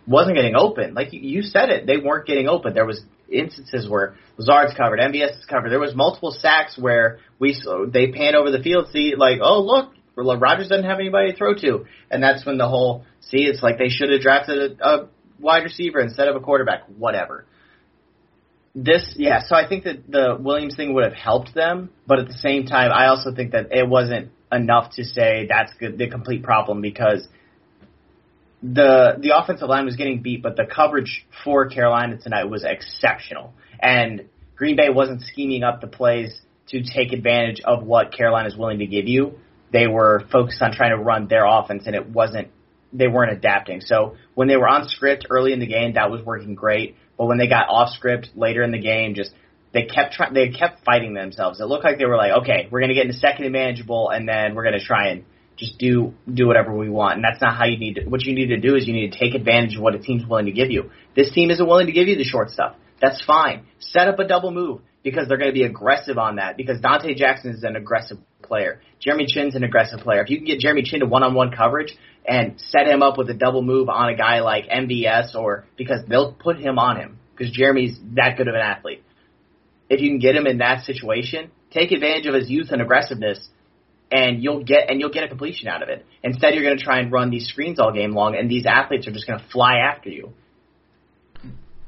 wasn't 0.06 0.36
getting 0.36 0.56
open. 0.56 0.94
Like 0.94 1.08
you, 1.12 1.42
said 1.42 1.70
it, 1.70 1.86
they 1.86 1.96
weren't 1.96 2.26
getting 2.26 2.48
open. 2.48 2.74
There 2.74 2.86
was 2.86 3.00
instances 3.28 3.88
where 3.88 4.16
Lazard's 4.36 4.74
covered, 4.76 4.98
MVS 4.98 5.38
is 5.38 5.44
covered. 5.48 5.70
There 5.70 5.80
was 5.80 5.94
multiple 5.94 6.32
sacks 6.32 6.76
where 6.78 7.18
we 7.38 7.56
they 7.88 8.10
pan 8.10 8.34
over 8.34 8.50
the 8.50 8.62
field, 8.62 8.88
see 8.92 9.14
like, 9.16 9.38
oh 9.42 9.60
look, 9.62 9.92
Rodgers 10.16 10.68
doesn't 10.68 10.84
have 10.84 10.98
anybody 10.98 11.32
to 11.32 11.36
throw 11.36 11.54
to, 11.54 11.86
and 12.10 12.22
that's 12.22 12.44
when 12.44 12.58
the 12.58 12.68
whole 12.68 13.04
see 13.20 13.38
it's 13.38 13.62
like 13.62 13.78
they 13.78 13.88
should 13.88 14.10
have 14.10 14.20
drafted 14.20 14.80
a, 14.80 14.86
a 14.86 15.08
wide 15.38 15.64
receiver 15.64 16.00
instead 16.00 16.28
of 16.28 16.36
a 16.36 16.40
quarterback. 16.40 16.82
Whatever. 16.96 17.46
This, 18.74 19.14
yeah. 19.16 19.42
So 19.44 19.54
I 19.54 19.68
think 19.68 19.84
that 19.84 20.10
the 20.10 20.36
Williams 20.40 20.76
thing 20.76 20.94
would 20.94 21.04
have 21.04 21.12
helped 21.12 21.54
them, 21.54 21.90
but 22.06 22.18
at 22.18 22.26
the 22.26 22.34
same 22.34 22.64
time, 22.64 22.90
I 22.90 23.08
also 23.08 23.34
think 23.34 23.52
that 23.52 23.68
it 23.70 23.86
wasn't 23.86 24.30
enough 24.50 24.92
to 24.96 25.04
say 25.04 25.46
that's 25.48 25.72
good, 25.78 25.98
the 25.98 26.08
complete 26.08 26.42
problem 26.42 26.80
because 26.80 27.26
the 28.62 29.16
the 29.18 29.36
offensive 29.36 29.68
line 29.68 29.84
was 29.84 29.96
getting 29.96 30.22
beat, 30.22 30.42
but 30.42 30.56
the 30.56 30.64
coverage 30.64 31.26
for 31.44 31.68
Carolina 31.68 32.16
tonight 32.18 32.44
was 32.44 32.64
exceptional, 32.64 33.52
and 33.80 34.28
Green 34.56 34.76
Bay 34.76 34.88
wasn't 34.88 35.22
scheming 35.22 35.64
up 35.64 35.80
the 35.80 35.86
plays 35.86 36.38
to 36.68 36.82
take 36.82 37.12
advantage 37.12 37.60
of 37.64 37.82
what 37.82 38.12
Carolina 38.12 38.48
is 38.48 38.56
willing 38.56 38.78
to 38.78 38.86
give 38.86 39.08
you 39.08 39.38
they 39.72 39.86
were 39.86 40.24
focused 40.30 40.62
on 40.62 40.72
trying 40.72 40.90
to 40.90 41.02
run 41.02 41.28
their 41.28 41.44
offense, 41.46 41.84
and 41.86 41.96
it 41.96 42.08
wasn't. 42.08 42.48
They 42.92 43.08
weren't 43.08 43.32
adapting. 43.32 43.80
So 43.80 44.16
when 44.34 44.48
they 44.48 44.56
were 44.56 44.68
on 44.68 44.88
script 44.88 45.26
early 45.30 45.52
in 45.54 45.60
the 45.60 45.66
game, 45.66 45.94
that 45.94 46.10
was 46.10 46.22
working 46.22 46.54
great. 46.54 46.96
But 47.16 47.26
when 47.26 47.38
they 47.38 47.48
got 47.48 47.68
off 47.68 47.94
script 47.94 48.30
later 48.34 48.62
in 48.62 48.70
the 48.70 48.80
game, 48.80 49.14
just 49.14 49.32
they 49.72 49.84
kept 49.84 50.12
trying. 50.12 50.34
They 50.34 50.50
kept 50.50 50.84
fighting 50.84 51.14
themselves. 51.14 51.60
It 51.60 51.64
looked 51.64 51.84
like 51.84 51.98
they 51.98 52.04
were 52.04 52.16
like, 52.16 52.42
okay, 52.42 52.68
we're 52.70 52.80
gonna 52.80 52.94
get 52.94 53.06
into 53.06 53.16
second 53.18 53.44
and 53.44 53.52
manageable, 53.52 54.10
and 54.10 54.28
then 54.28 54.54
we're 54.54 54.64
gonna 54.64 54.84
try 54.84 55.08
and 55.08 55.24
just 55.56 55.78
do 55.78 56.14
do 56.32 56.46
whatever 56.46 56.76
we 56.76 56.90
want. 56.90 57.16
And 57.16 57.24
that's 57.24 57.40
not 57.40 57.56
how 57.56 57.64
you 57.64 57.78
need 57.78 57.94
to. 57.94 58.04
What 58.04 58.22
you 58.22 58.34
need 58.34 58.48
to 58.48 58.60
do 58.60 58.76
is 58.76 58.86
you 58.86 58.92
need 58.92 59.12
to 59.12 59.18
take 59.18 59.34
advantage 59.34 59.76
of 59.76 59.82
what 59.82 59.94
a 59.94 59.98
team's 59.98 60.26
willing 60.26 60.46
to 60.46 60.52
give 60.52 60.70
you. 60.70 60.90
This 61.16 61.30
team 61.32 61.50
isn't 61.50 61.66
willing 61.66 61.86
to 61.86 61.92
give 61.92 62.08
you 62.08 62.16
the 62.16 62.24
short 62.24 62.50
stuff. 62.50 62.76
That's 63.00 63.22
fine. 63.24 63.66
Set 63.78 64.08
up 64.08 64.18
a 64.18 64.26
double 64.26 64.50
move 64.50 64.80
because 65.02 65.28
they're 65.28 65.38
going 65.38 65.50
to 65.50 65.54
be 65.54 65.64
aggressive 65.64 66.18
on 66.18 66.36
that 66.36 66.56
because 66.56 66.80
Donte 66.80 67.16
Jackson 67.16 67.52
is 67.52 67.64
an 67.64 67.76
aggressive 67.76 68.18
player. 68.52 68.82
Jeremy 69.00 69.24
Chinn's 69.26 69.54
an 69.54 69.64
aggressive 69.64 70.00
player. 70.00 70.20
If 70.20 70.28
you 70.28 70.36
can 70.36 70.44
get 70.44 70.58
Jeremy 70.58 70.82
Chinn 70.82 71.00
to 71.00 71.06
one-on-one 71.06 71.52
coverage 71.52 71.96
and 72.28 72.60
set 72.60 72.86
him 72.86 73.02
up 73.02 73.16
with 73.16 73.30
a 73.30 73.34
double 73.34 73.62
move 73.62 73.88
on 73.88 74.10
a 74.10 74.14
guy 74.14 74.40
like 74.40 74.66
MVS 74.68 75.34
or 75.34 75.64
because 75.78 76.00
they'll 76.06 76.34
put 76.34 76.58
him 76.58 76.78
on 76.78 76.98
him 76.98 77.18
because 77.34 77.50
Jeremy's 77.50 77.98
that 78.14 78.36
good 78.36 78.48
of 78.48 78.54
an 78.54 78.60
athlete. 78.60 79.02
If 79.88 80.02
you 80.02 80.10
can 80.10 80.18
get 80.18 80.36
him 80.36 80.46
in 80.46 80.58
that 80.58 80.84
situation, 80.84 81.50
take 81.70 81.92
advantage 81.92 82.26
of 82.26 82.34
his 82.34 82.50
youth 82.50 82.68
and 82.72 82.82
aggressiveness 82.82 83.48
and 84.10 84.42
you'll 84.42 84.64
get 84.64 84.90
and 84.90 85.00
you'll 85.00 85.14
get 85.16 85.24
a 85.24 85.28
completion 85.28 85.66
out 85.68 85.82
of 85.82 85.88
it. 85.88 86.04
Instead, 86.22 86.52
you're 86.52 86.62
going 86.62 86.76
to 86.76 86.84
try 86.84 86.98
and 87.00 87.10
run 87.10 87.30
these 87.30 87.48
screens 87.48 87.80
all 87.80 87.90
game 87.90 88.12
long, 88.12 88.36
and 88.36 88.50
these 88.50 88.66
athletes 88.66 89.06
are 89.06 89.12
just 89.12 89.26
going 89.26 89.38
to 89.38 89.48
fly 89.48 89.76
after 89.76 90.10
you. 90.10 90.34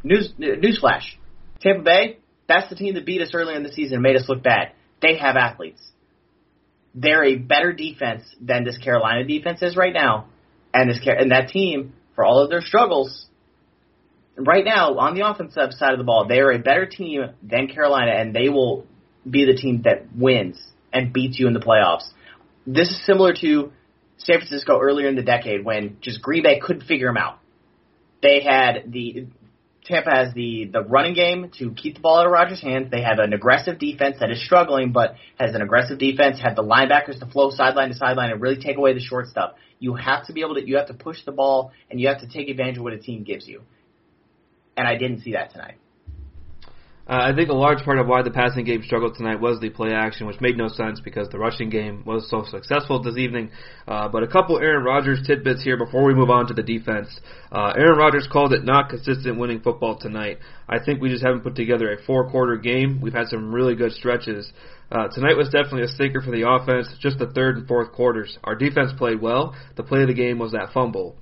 News 0.02 0.32
newsflash: 0.40 1.04
Tampa 1.60 1.82
Bay, 1.82 2.18
that's 2.48 2.70
the 2.70 2.76
team 2.76 2.94
that 2.94 3.04
beat 3.04 3.20
us 3.20 3.32
earlier 3.34 3.54
in 3.54 3.62
the 3.62 3.72
season 3.72 3.96
and 3.96 4.02
made 4.02 4.16
us 4.16 4.26
look 4.26 4.42
bad. 4.42 4.72
They 5.02 5.18
have 5.18 5.36
athletes 5.36 5.82
they're 6.94 7.24
a 7.24 7.36
better 7.36 7.72
defense 7.72 8.22
than 8.40 8.64
this 8.64 8.78
Carolina 8.78 9.24
defense 9.24 9.62
is 9.62 9.76
right 9.76 9.92
now, 9.92 10.28
and 10.72 10.88
this 10.88 11.00
and 11.04 11.30
that 11.32 11.48
team 11.48 11.94
for 12.14 12.24
all 12.24 12.42
of 12.42 12.50
their 12.50 12.60
struggles. 12.60 13.26
Right 14.36 14.64
now, 14.64 14.98
on 14.98 15.14
the 15.14 15.26
offensive 15.28 15.72
side 15.72 15.92
of 15.92 15.98
the 15.98 16.04
ball, 16.04 16.26
they 16.28 16.40
are 16.40 16.50
a 16.50 16.58
better 16.58 16.86
team 16.86 17.22
than 17.42 17.68
Carolina, 17.68 18.12
and 18.12 18.34
they 18.34 18.48
will 18.48 18.86
be 19.28 19.44
the 19.44 19.54
team 19.54 19.82
that 19.84 20.06
wins 20.16 20.60
and 20.92 21.12
beats 21.12 21.38
you 21.38 21.46
in 21.46 21.52
the 21.54 21.60
playoffs. 21.60 22.08
This 22.66 22.90
is 22.90 23.04
similar 23.04 23.32
to 23.40 23.72
San 24.18 24.38
Francisco 24.38 24.80
earlier 24.80 25.08
in 25.08 25.16
the 25.16 25.22
decade 25.22 25.64
when 25.64 25.98
just 26.00 26.22
Green 26.22 26.42
Bay 26.42 26.60
couldn't 26.60 26.84
figure 26.84 27.08
them 27.08 27.16
out. 27.16 27.38
They 28.22 28.42
had 28.42 28.90
the 28.90 29.26
Tampa 29.84 30.10
has 30.10 30.32
the 30.32 30.70
the 30.72 30.82
running 30.82 31.14
game 31.14 31.50
to 31.58 31.72
keep 31.72 31.94
the 31.94 32.00
ball 32.00 32.18
out 32.18 32.26
of 32.26 32.32
Rodgers' 32.32 32.62
hands. 32.62 32.90
They 32.90 33.02
have 33.02 33.18
an 33.18 33.32
aggressive 33.34 33.78
defense 33.78 34.16
that 34.20 34.30
is 34.30 34.42
struggling, 34.42 34.92
but 34.92 35.16
has 35.38 35.54
an 35.54 35.60
aggressive 35.60 35.98
defense. 35.98 36.40
Have 36.42 36.56
the 36.56 36.62
linebackers 36.62 37.20
to 37.20 37.26
flow 37.26 37.50
sideline 37.50 37.90
to 37.90 37.94
sideline 37.94 38.30
and 38.30 38.40
really 38.40 38.60
take 38.60 38.78
away 38.78 38.94
the 38.94 39.00
short 39.00 39.28
stuff. 39.28 39.52
You 39.78 39.94
have 39.94 40.26
to 40.26 40.32
be 40.32 40.40
able 40.40 40.54
to 40.54 40.66
you 40.66 40.76
have 40.76 40.88
to 40.88 40.94
push 40.94 41.24
the 41.24 41.32
ball 41.32 41.72
and 41.90 42.00
you 42.00 42.08
have 42.08 42.20
to 42.20 42.28
take 42.28 42.48
advantage 42.48 42.78
of 42.78 42.82
what 42.82 42.94
a 42.94 42.98
team 42.98 43.24
gives 43.24 43.46
you. 43.46 43.62
And 44.76 44.88
I 44.88 44.96
didn't 44.96 45.20
see 45.20 45.32
that 45.32 45.52
tonight. 45.52 45.76
Uh, 47.06 47.30
I 47.30 47.34
think 47.34 47.50
a 47.50 47.54
large 47.54 47.84
part 47.84 47.98
of 47.98 48.06
why 48.06 48.22
the 48.22 48.30
passing 48.30 48.64
game 48.64 48.82
struggled 48.82 49.14
tonight 49.14 49.38
was 49.38 49.60
the 49.60 49.68
play 49.68 49.92
action, 49.92 50.26
which 50.26 50.40
made 50.40 50.56
no 50.56 50.68
sense 50.68 51.00
because 51.00 51.28
the 51.28 51.38
rushing 51.38 51.68
game 51.68 52.02
was 52.06 52.30
so 52.30 52.44
successful 52.50 53.02
this 53.02 53.18
evening. 53.18 53.50
Uh, 53.86 54.08
but 54.08 54.22
a 54.22 54.26
couple 54.26 54.58
Aaron 54.58 54.84
Rodgers 54.84 55.20
tidbits 55.26 55.62
here 55.62 55.76
before 55.76 56.04
we 56.04 56.14
move 56.14 56.30
on 56.30 56.46
to 56.46 56.54
the 56.54 56.62
defense. 56.62 57.08
Uh, 57.52 57.74
Aaron 57.76 57.98
Rodgers 57.98 58.26
called 58.32 58.54
it 58.54 58.64
not 58.64 58.88
consistent 58.88 59.38
winning 59.38 59.60
football 59.60 59.98
tonight. 59.98 60.38
I 60.66 60.82
think 60.82 61.02
we 61.02 61.10
just 61.10 61.22
haven't 61.22 61.42
put 61.42 61.56
together 61.56 61.92
a 61.92 62.02
four 62.04 62.30
quarter 62.30 62.56
game. 62.56 63.00
We've 63.02 63.12
had 63.12 63.28
some 63.28 63.54
really 63.54 63.74
good 63.74 63.92
stretches. 63.92 64.50
Uh, 64.90 65.08
tonight 65.08 65.36
was 65.36 65.48
definitely 65.48 65.82
a 65.82 65.88
stinker 65.88 66.22
for 66.22 66.30
the 66.30 66.48
offense, 66.48 66.88
just 67.00 67.18
the 67.18 67.26
third 67.26 67.58
and 67.58 67.68
fourth 67.68 67.92
quarters. 67.92 68.38
Our 68.44 68.54
defense 68.54 68.92
played 68.96 69.20
well. 69.20 69.54
The 69.76 69.82
play 69.82 70.02
of 70.02 70.08
the 70.08 70.14
game 70.14 70.38
was 70.38 70.52
that 70.52 70.72
fumble. 70.72 71.16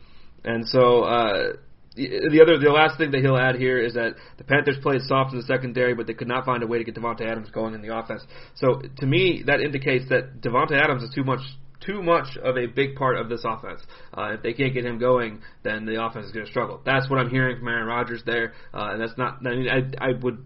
And 0.44 0.66
so, 0.68 1.02
uh, 1.02 1.52
the 1.94 2.40
other, 2.42 2.58
the 2.58 2.70
last 2.70 2.98
thing 2.98 3.10
that 3.10 3.20
he'll 3.20 3.36
add 3.36 3.56
here 3.56 3.78
is 3.78 3.94
that 3.94 4.14
the 4.38 4.44
Panthers 4.44 4.78
played 4.82 5.02
soft 5.02 5.32
in 5.32 5.38
the 5.38 5.44
secondary, 5.44 5.94
but 5.94 6.06
they 6.06 6.14
could 6.14 6.28
not 6.28 6.44
find 6.44 6.62
a 6.62 6.66
way 6.66 6.78
to 6.78 6.84
get 6.84 6.94
Davante 6.94 7.22
Adams 7.22 7.50
going 7.50 7.74
in 7.74 7.82
the 7.82 7.96
offense. 7.96 8.22
So 8.54 8.80
to 8.98 9.06
me, 9.06 9.42
that 9.46 9.60
indicates 9.60 10.08
that 10.08 10.40
Davante 10.40 10.72
Adams 10.72 11.02
is 11.02 11.10
too 11.14 11.24
much 11.24 11.40
too 11.84 12.00
much 12.00 12.36
of 12.36 12.56
a 12.56 12.66
big 12.66 12.94
part 12.94 13.16
of 13.16 13.28
this 13.28 13.42
offense. 13.44 13.80
Uh, 14.16 14.34
if 14.34 14.42
they 14.42 14.52
can't 14.52 14.72
get 14.72 14.84
him 14.84 14.98
going, 14.98 15.40
then 15.64 15.84
the 15.84 16.00
offense 16.02 16.26
is 16.26 16.32
going 16.32 16.46
to 16.46 16.50
struggle. 16.50 16.80
That's 16.84 17.10
what 17.10 17.18
I'm 17.18 17.28
hearing 17.28 17.58
from 17.58 17.66
Aaron 17.66 17.86
Rodgers 17.86 18.22
there, 18.24 18.52
uh, 18.72 18.90
and 18.92 19.00
that's 19.00 19.18
not. 19.18 19.38
I 19.44 19.50
mean, 19.50 19.68
I, 19.68 20.10
I 20.10 20.12
would 20.22 20.44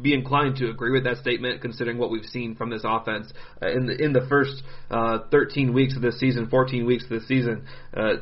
be 0.00 0.14
inclined 0.14 0.56
to 0.56 0.70
agree 0.70 0.90
with 0.90 1.04
that 1.04 1.18
statement, 1.18 1.60
considering 1.60 1.98
what 1.98 2.10
we've 2.10 2.24
seen 2.24 2.56
from 2.56 2.70
this 2.70 2.82
offense 2.84 3.32
uh, 3.62 3.68
in 3.68 3.86
the 3.86 4.02
in 4.02 4.12
the 4.12 4.26
first 4.28 4.62
uh, 4.90 5.18
13 5.30 5.72
weeks 5.72 5.96
of 5.96 6.02
this 6.02 6.18
season, 6.18 6.48
14 6.48 6.86
weeks 6.86 7.04
of 7.04 7.10
this 7.10 7.28
season. 7.28 7.66
Uh, 7.94 8.14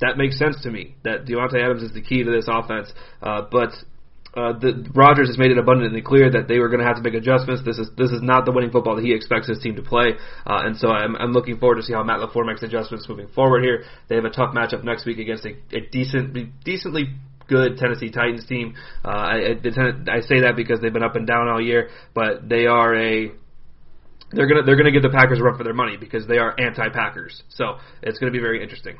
that 0.00 0.16
makes 0.16 0.38
sense 0.38 0.56
to 0.62 0.70
me. 0.70 0.96
That 1.04 1.24
Davante 1.24 1.62
Adams 1.62 1.82
is 1.82 1.92
the 1.92 2.02
key 2.02 2.22
to 2.24 2.30
this 2.30 2.46
offense, 2.48 2.92
uh, 3.22 3.42
but. 3.50 3.70
Uh, 4.36 4.52
the 4.58 4.90
Rodgers 4.96 5.28
has 5.28 5.38
made 5.38 5.52
it 5.52 5.58
abundantly 5.58 6.02
clear 6.02 6.28
that 6.28 6.48
they 6.48 6.58
were 6.58 6.68
going 6.68 6.80
to 6.80 6.84
have 6.84 6.96
to 6.96 7.02
make 7.02 7.14
adjustments. 7.14 7.62
This 7.64 7.78
is 7.78 7.88
this 7.96 8.10
is 8.10 8.20
not 8.20 8.44
the 8.44 8.50
winning 8.50 8.72
football 8.72 8.96
that 8.96 9.04
he 9.04 9.14
expects 9.14 9.46
his 9.46 9.60
team 9.60 9.76
to 9.76 9.82
play, 9.82 10.14
uh, 10.44 10.66
and 10.66 10.76
so 10.76 10.88
I'm, 10.88 11.14
I'm 11.14 11.30
looking 11.30 11.56
forward 11.56 11.76
to 11.76 11.84
see 11.84 11.92
how 11.92 12.02
Matt 12.02 12.18
LaFleur 12.18 12.44
makes 12.44 12.60
adjustments 12.64 13.08
moving 13.08 13.28
forward. 13.28 13.62
Here, 13.62 13.84
they 14.08 14.16
have 14.16 14.24
a 14.24 14.30
tough 14.30 14.52
matchup 14.52 14.82
next 14.82 15.06
week 15.06 15.20
against 15.20 15.46
a, 15.46 15.50
a 15.70 15.86
decent, 15.88 16.36
decently 16.64 17.14
good 17.46 17.78
Tennessee 17.78 18.10
Titans 18.10 18.44
team. 18.46 18.74
Uh, 19.04 19.08
I, 19.08 19.36
I, 19.36 20.16
I 20.16 20.20
say 20.20 20.40
that 20.40 20.54
because 20.56 20.80
they've 20.80 20.92
been 20.92 21.04
up 21.04 21.14
and 21.14 21.28
down 21.28 21.46
all 21.46 21.60
year, 21.60 21.90
but 22.12 22.48
they 22.48 22.66
are 22.66 22.92
a 22.92 23.30
they're 24.32 24.48
gonna 24.48 24.62
they're 24.62 24.76
gonna 24.76 24.92
give 24.92 25.02
the 25.02 25.10
Packers 25.10 25.38
a 25.38 25.42
run 25.42 25.56
for 25.56 25.64
their 25.64 25.74
money 25.74 25.96
because 25.96 26.26
they 26.26 26.38
are 26.38 26.58
anti-Packers. 26.58 27.42
So 27.50 27.78
it's 28.02 28.18
gonna 28.18 28.32
be 28.32 28.40
very 28.40 28.62
interesting. 28.62 28.98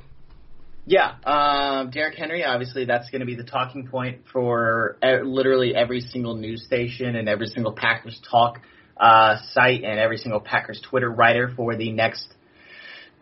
Yeah, 0.86 1.14
um, 1.24 1.90
Derrick 1.90 2.16
Henry. 2.16 2.44
Obviously, 2.44 2.84
that's 2.84 3.08
going 3.08 3.20
to 3.20 3.26
be 3.26 3.36
the 3.36 3.44
talking 3.44 3.86
point 3.86 4.22
for 4.30 4.98
literally 5.02 5.74
every 5.74 6.00
single 6.00 6.36
news 6.36 6.64
station 6.64 7.16
and 7.16 7.26
every 7.26 7.46
single 7.46 7.72
Packers 7.72 8.20
talk 8.30 8.60
uh, 8.98 9.36
site 9.52 9.82
and 9.82 9.98
every 9.98 10.18
single 10.18 10.40
Packers 10.40 10.80
Twitter 10.88 11.10
writer 11.10 11.50
for 11.56 11.74
the 11.74 11.90
next 11.90 12.28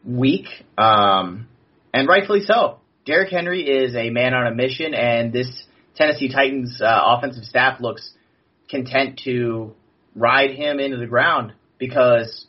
week, 0.04 0.46
um, 0.76 1.46
and 1.94 2.08
rightfully 2.08 2.40
so. 2.40 2.78
Derrick 3.06 3.30
Henry 3.30 3.62
is 3.62 3.94
a 3.94 4.10
man 4.10 4.34
on 4.34 4.46
a 4.46 4.54
mission, 4.54 4.92
and 4.92 5.32
this 5.32 5.64
Tennessee 5.94 6.32
Titans 6.32 6.80
uh, 6.82 7.00
offensive 7.04 7.44
staff 7.44 7.80
looks 7.80 8.10
content 8.68 9.20
to 9.24 9.74
ride 10.16 10.50
him 10.50 10.80
into 10.80 10.96
the 10.96 11.06
ground 11.06 11.52
because 11.78 12.46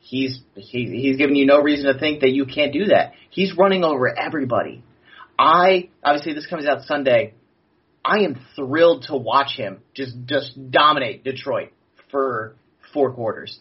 he's 0.00 0.40
he, 0.54 0.86
he's 0.86 1.16
giving 1.16 1.36
you 1.36 1.46
no 1.46 1.60
reason 1.60 1.92
to 1.92 1.98
think 1.98 2.20
that 2.20 2.30
you 2.30 2.46
can't 2.46 2.72
do 2.72 2.86
that. 2.86 3.12
He's 3.30 3.56
running 3.56 3.84
over 3.84 4.12
everybody. 4.18 4.82
I 5.38 5.90
obviously 6.02 6.34
this 6.34 6.46
comes 6.46 6.66
out 6.66 6.82
Sunday. 6.82 7.34
I 8.04 8.20
am 8.20 8.40
thrilled 8.56 9.04
to 9.08 9.16
watch 9.16 9.56
him 9.56 9.80
just 9.94 10.16
just 10.26 10.70
dominate 10.70 11.22
Detroit 11.22 11.72
for 12.10 12.56
four 12.92 13.12
quarters. 13.12 13.58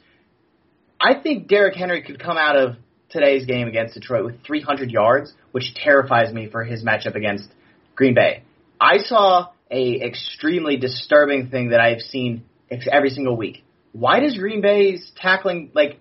I 0.99 1.13
think 1.21 1.47
Derrick 1.47 1.75
Henry 1.75 2.01
could 2.01 2.19
come 2.19 2.37
out 2.37 2.57
of 2.57 2.75
today's 3.09 3.45
game 3.45 3.67
against 3.67 3.93
Detroit 3.93 4.25
with 4.25 4.43
300 4.45 4.91
yards, 4.91 5.33
which 5.51 5.73
terrifies 5.75 6.33
me 6.33 6.49
for 6.49 6.63
his 6.63 6.83
matchup 6.83 7.15
against 7.15 7.47
Green 7.95 8.13
Bay. 8.13 8.43
I 8.79 8.97
saw 8.97 9.47
a 9.71 10.01
extremely 10.01 10.77
disturbing 10.77 11.49
thing 11.49 11.69
that 11.69 11.79
I've 11.79 12.01
seen 12.01 12.43
every 12.69 13.09
single 13.09 13.35
week. 13.35 13.63
Why 13.91 14.19
does 14.19 14.37
Green 14.37 14.61
Bay's 14.61 15.11
tackling 15.15 15.71
like 15.73 15.99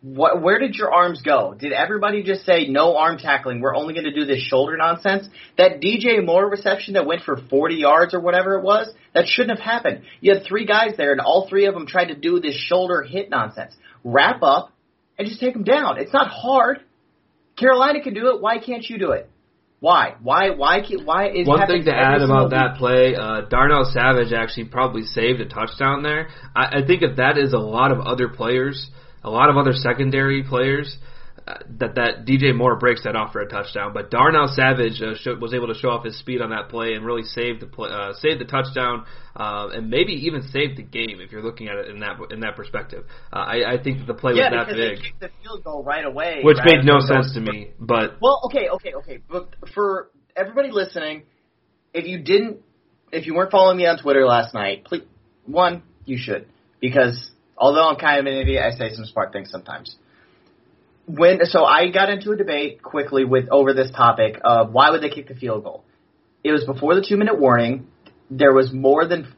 what, 0.00 0.40
where 0.40 0.58
did 0.60 0.76
your 0.76 0.94
arms 0.94 1.22
go? 1.22 1.54
Did 1.58 1.72
everybody 1.72 2.22
just 2.22 2.46
say 2.46 2.68
no 2.68 2.96
arm 2.96 3.18
tackling? 3.18 3.60
We're 3.60 3.74
only 3.74 3.94
going 3.94 4.04
to 4.04 4.14
do 4.14 4.24
this 4.24 4.40
shoulder 4.40 4.76
nonsense. 4.76 5.28
That 5.56 5.80
DJ 5.80 6.24
Moore 6.24 6.48
reception 6.48 6.94
that 6.94 7.04
went 7.04 7.22
for 7.22 7.36
40 7.36 7.74
yards 7.74 8.14
or 8.14 8.20
whatever 8.20 8.54
it 8.54 8.62
was, 8.62 8.92
that 9.12 9.26
shouldn't 9.26 9.58
have 9.58 9.64
happened. 9.64 10.02
You 10.20 10.34
had 10.34 10.44
three 10.44 10.66
guys 10.66 10.92
there, 10.96 11.10
and 11.10 11.20
all 11.20 11.48
three 11.48 11.66
of 11.66 11.74
them 11.74 11.86
tried 11.86 12.06
to 12.06 12.14
do 12.14 12.38
this 12.38 12.54
shoulder 12.54 13.02
hit 13.02 13.28
nonsense. 13.28 13.74
Wrap 14.04 14.42
up 14.42 14.70
and 15.18 15.26
just 15.26 15.40
take 15.40 15.54
them 15.54 15.64
down. 15.64 15.98
It's 15.98 16.12
not 16.12 16.28
hard. 16.28 16.80
Carolina 17.56 18.00
can 18.00 18.14
do 18.14 18.28
it. 18.28 18.40
Why 18.40 18.58
can't 18.58 18.88
you 18.88 18.98
do 18.98 19.10
it? 19.12 19.28
Why? 19.80 20.16
Why? 20.20 20.50
Why? 20.50 20.82
Why 21.04 21.28
is 21.28 21.46
one 21.46 21.66
thing 21.66 21.84
to 21.84 21.94
add 21.94 22.20
about 22.20 22.50
that 22.50 22.76
play? 22.78 23.14
Uh, 23.14 23.42
Darnell 23.48 23.84
Savage 23.84 24.32
actually 24.32 24.64
probably 24.64 25.02
saved 25.02 25.40
a 25.40 25.46
touchdown 25.46 26.02
there. 26.02 26.28
I, 26.56 26.80
I 26.80 26.86
think 26.86 27.02
if 27.02 27.16
that 27.16 27.38
is 27.38 27.52
a 27.52 27.58
lot 27.58 27.92
of 27.92 28.00
other 28.00 28.28
players 28.28 28.90
a 29.24 29.30
lot 29.30 29.50
of 29.50 29.56
other 29.56 29.72
secondary 29.72 30.42
players 30.42 30.96
that 31.78 31.94
that 31.94 32.26
DJ 32.26 32.54
Moore 32.54 32.76
breaks 32.76 33.04
that 33.04 33.16
off 33.16 33.32
for 33.32 33.40
a 33.40 33.48
touchdown. 33.48 33.92
But 33.92 34.10
Darnell 34.10 34.48
Savage 34.48 35.00
uh, 35.00 35.14
was 35.40 35.54
able 35.54 35.68
to 35.68 35.74
show 35.74 35.90
off 35.90 36.04
his 36.04 36.18
speed 36.18 36.40
on 36.40 36.50
that 36.50 36.68
play 36.68 36.94
and 36.94 37.04
really 37.04 37.22
save 37.22 37.60
the 37.60 37.66
play, 37.66 37.90
uh, 37.90 38.12
save 38.14 38.38
the 38.38 38.44
touchdown, 38.44 39.04
uh, 39.36 39.68
and 39.72 39.90
maybe 39.90 40.12
even 40.12 40.42
save 40.42 40.76
the 40.76 40.82
game 40.82 41.20
if 41.20 41.32
you're 41.32 41.42
looking 41.42 41.68
at 41.68 41.76
it 41.76 41.88
in 41.88 42.00
that 42.00 42.18
in 42.30 42.40
that 42.40 42.56
perspective. 42.56 43.04
Uh, 43.32 43.36
I, 43.36 43.74
I 43.74 43.82
think 43.82 43.98
that 43.98 44.06
the 44.06 44.14
play 44.14 44.34
yeah, 44.34 44.50
was 44.50 44.66
that 44.66 44.74
big. 44.74 44.98
Yeah, 44.98 45.28
the 45.28 45.30
field 45.42 45.64
goal 45.64 45.82
right 45.82 46.04
away, 46.04 46.40
which 46.42 46.58
made 46.64 46.84
no 46.84 47.00
sense 47.00 47.34
to 47.34 47.40
me. 47.40 47.70
But 47.78 48.20
well, 48.20 48.40
okay, 48.46 48.68
okay, 48.68 48.94
okay. 48.94 49.18
But 49.28 49.54
for 49.74 50.10
everybody 50.36 50.70
listening, 50.70 51.24
if 51.94 52.06
you 52.06 52.18
didn't, 52.18 52.58
if 53.12 53.26
you 53.26 53.34
weren't 53.34 53.50
following 53.50 53.76
me 53.76 53.86
on 53.86 53.98
Twitter 53.98 54.26
last 54.26 54.54
night, 54.54 54.84
please, 54.84 55.02
one, 55.46 55.82
you 56.04 56.18
should 56.18 56.46
because 56.80 57.30
Although 57.58 57.88
I'm 57.88 57.96
kind 57.96 58.20
of 58.20 58.26
an 58.26 58.38
idiot, 58.38 58.62
I 58.62 58.70
say 58.76 58.94
some 58.94 59.04
smart 59.04 59.32
things 59.32 59.50
sometimes. 59.50 59.96
When 61.08 61.40
so 61.44 61.64
I 61.64 61.90
got 61.90 62.10
into 62.10 62.32
a 62.32 62.36
debate 62.36 62.82
quickly 62.82 63.24
with 63.24 63.48
over 63.50 63.72
this 63.72 63.90
topic 63.90 64.38
of 64.44 64.72
why 64.72 64.90
would 64.90 65.02
they 65.02 65.08
kick 65.08 65.28
the 65.28 65.34
field 65.34 65.64
goal. 65.64 65.84
It 66.44 66.52
was 66.52 66.64
before 66.64 66.94
the 66.94 67.04
two 67.06 67.16
minute 67.16 67.40
warning. 67.40 67.88
There 68.30 68.52
was 68.52 68.72
more 68.72 69.06
than 69.06 69.32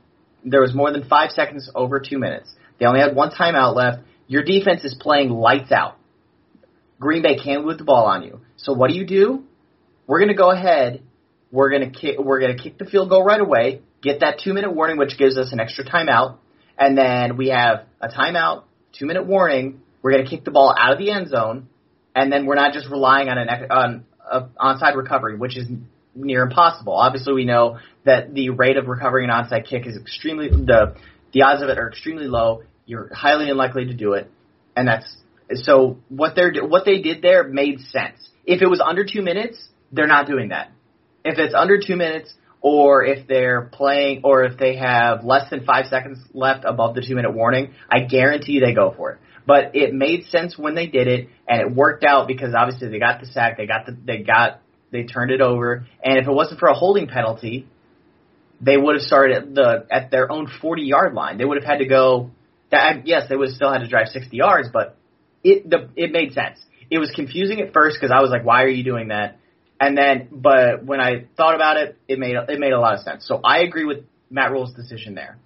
there 0.44 0.61
was 0.61 0.74
more 0.74 0.92
than 0.92 1.09
five 1.09 1.30
seconds 1.30 1.70
over 1.74 2.00
two 2.00 2.18
minutes. 2.18 2.52
They 2.78 2.87
only 2.87 3.00
had 3.00 3.14
one 3.14 3.30
timeout 3.30 3.74
left. 3.74 4.00
Your 4.26 4.42
defense 4.42 4.85
is 4.85 4.94
playing 4.98 5.30
lights 5.30 5.70
out. 5.70 5.96
Green 6.98 7.22
Bay 7.22 7.37
can't 7.42 7.64
move 7.64 7.78
the 7.78 7.85
ball 7.85 8.06
on 8.06 8.22
you. 8.22 8.40
So 8.56 8.72
what 8.72 8.90
do 8.90 8.96
you 8.96 9.06
do? 9.06 9.44
We're 10.06 10.18
going 10.18 10.28
to 10.28 10.35
go 10.35 10.50
ahead. 10.50 11.02
We're 11.52 11.70
going 11.70 11.90
to 11.90 11.98
kick. 11.98 12.18
We're 12.18 12.40
going 12.40 12.56
to 12.56 12.62
kick 12.62 12.78
the 12.78 12.85
field 12.85 13.11
goal 13.11 13.24
right 13.24 13.40
away. 13.40 13.83
Get 14.02 14.20
that 14.20 14.40
two 14.42 14.52
minute 14.54 14.74
warning, 14.74 14.98
which 14.98 15.16
gives 15.18 15.38
us 15.38 15.52
an 15.52 15.61
extra 15.61 15.85
timeout 15.85 16.38
and 16.80 16.96
then 16.96 17.37
we 17.37 17.48
have 17.48 17.85
a 18.00 18.09
timeout, 18.09 18.64
two 18.92 19.06
minute 19.06 19.26
warning. 19.26 19.83
We're 20.02 20.12
going 20.12 20.24
to 20.24 20.30
kick 20.30 20.44
the 20.44 20.50
ball 20.50 20.74
out 20.76 20.92
of 20.92 20.98
the 20.98 21.10
end 21.10 21.28
zone, 21.28 21.68
and 22.14 22.32
then 22.32 22.46
we're 22.46 22.54
not 22.54 22.72
just 22.72 22.88
relying 22.88 23.28
on 23.28 23.38
an 23.38 23.48
on 23.70 24.04
a 24.30 24.42
onside 24.58 24.96
recovery, 24.96 25.36
which 25.36 25.56
is 25.56 25.66
near 26.14 26.42
impossible. 26.42 26.94
Obviously, 26.94 27.34
we 27.34 27.44
know 27.44 27.78
that 28.04 28.32
the 28.34 28.50
rate 28.50 28.76
of 28.76 28.86
recovering 28.86 29.28
an 29.28 29.30
onside 29.30 29.68
kick 29.68 29.86
is 29.86 29.96
extremely 29.96 30.48
the 30.48 30.96
the 31.32 31.42
odds 31.42 31.62
of 31.62 31.68
it 31.68 31.78
are 31.78 31.88
extremely 31.88 32.26
low. 32.26 32.62
You're 32.86 33.12
highly 33.14 33.50
unlikely 33.50 33.86
to 33.86 33.94
do 33.94 34.14
it, 34.14 34.30
and 34.76 34.88
that's 34.88 35.16
so 35.54 35.98
what 36.08 36.34
they're 36.34 36.52
what 36.64 36.84
they 36.84 37.00
did 37.00 37.22
there 37.22 37.44
made 37.44 37.80
sense. 37.80 38.30
If 38.44 38.62
it 38.62 38.66
was 38.66 38.80
under 38.80 39.04
two 39.04 39.22
minutes, 39.22 39.68
they're 39.92 40.06
not 40.06 40.26
doing 40.26 40.48
that. 40.48 40.72
If 41.24 41.38
it's 41.38 41.54
under 41.54 41.78
two 41.78 41.96
minutes, 41.96 42.32
or 42.60 43.04
if 43.04 43.26
they're 43.26 43.62
playing, 43.72 44.22
or 44.24 44.44
if 44.44 44.58
they 44.58 44.76
have 44.76 45.24
less 45.24 45.50
than 45.50 45.64
five 45.64 45.86
seconds 45.86 46.18
left 46.32 46.64
above 46.64 46.94
the 46.94 47.02
two 47.06 47.14
minute 47.14 47.34
warning, 47.34 47.74
I 47.90 48.00
guarantee 48.00 48.60
they 48.60 48.74
go 48.74 48.92
for 48.96 49.12
it. 49.12 49.18
But 49.46 49.74
it 49.74 49.94
made 49.94 50.26
sense 50.26 50.59
when 50.59 50.74
they 50.74 50.87
did 50.87 51.09
it, 51.09 51.29
and 51.48 51.61
it 51.61 51.74
worked 51.74 52.05
out 52.05 52.29
because 52.29 52.55
obviously 52.55 52.88
they 52.88 52.98
got 52.98 53.20
the 53.20 53.26
sack, 53.26 53.57
they 53.57 53.66
got 53.66 53.87
the, 53.87 53.96
they 54.05 54.18
got, 54.18 54.61
they 54.92 55.05
turned 55.05 55.31
it 55.31 55.40
over, 55.40 55.87
and 56.05 56.18
if 56.18 56.26
it 56.26 56.33
wasn't 56.33 56.61
for 56.61 56.68
a 56.68 56.74
holding 56.74 57.07
penalty, 57.07 57.66
they 58.61 58.76
would 58.76 58.96
have 58.96 59.03
started 59.03 59.37
at 59.37 59.55
the 59.55 59.87
at 59.90 60.11
their 60.11 60.31
own 60.31 60.50
40 60.61 60.83
yard 60.83 61.14
line. 61.14 61.38
They 61.38 61.44
would 61.44 61.57
have 61.57 61.64
had 61.64 61.79
to 61.79 61.87
go 61.87 62.31
That 62.70 63.07
yes, 63.07 63.29
they 63.29 63.37
would 63.37 63.48
have 63.48 63.57
still 63.57 63.72
had 63.72 63.79
to 63.79 63.88
drive 63.88 64.09
60 64.09 64.37
yards, 64.37 64.68
but 64.72 64.96
it 65.42 65.68
the 65.68 65.88
it 65.96 66.12
made 66.12 66.33
sense. 66.33 66.59
It 66.90 66.98
was 66.98 67.11
confusing 67.14 67.61
at 67.61 67.72
first 67.72 67.96
because 67.98 68.12
I 68.14 68.20
was 68.20 68.31
like, 68.31 68.44
why 68.44 68.64
are 68.64 68.68
you 68.68 68.85
doing 68.85 69.09
that? 69.09 69.38
And 69.81 69.96
then, 69.96 70.29
but 70.31 70.85
when 70.85 71.00
I 71.00 71.24
thought 71.37 71.55
about 71.55 71.79
it, 71.79 71.96
it 72.07 72.18
made 72.18 72.37
it 72.37 72.59
made 72.59 72.72
a 72.72 72.81
lot 72.81 72.94
of 72.94 73.00
sense. 73.00 73.26
So 73.26 73.40
I 73.42 73.61
agree 73.61 73.85
with 73.85 74.05
Matt 74.29 74.50
Rhule's 74.50 74.74
decision 74.74 75.14
there. 75.14 75.38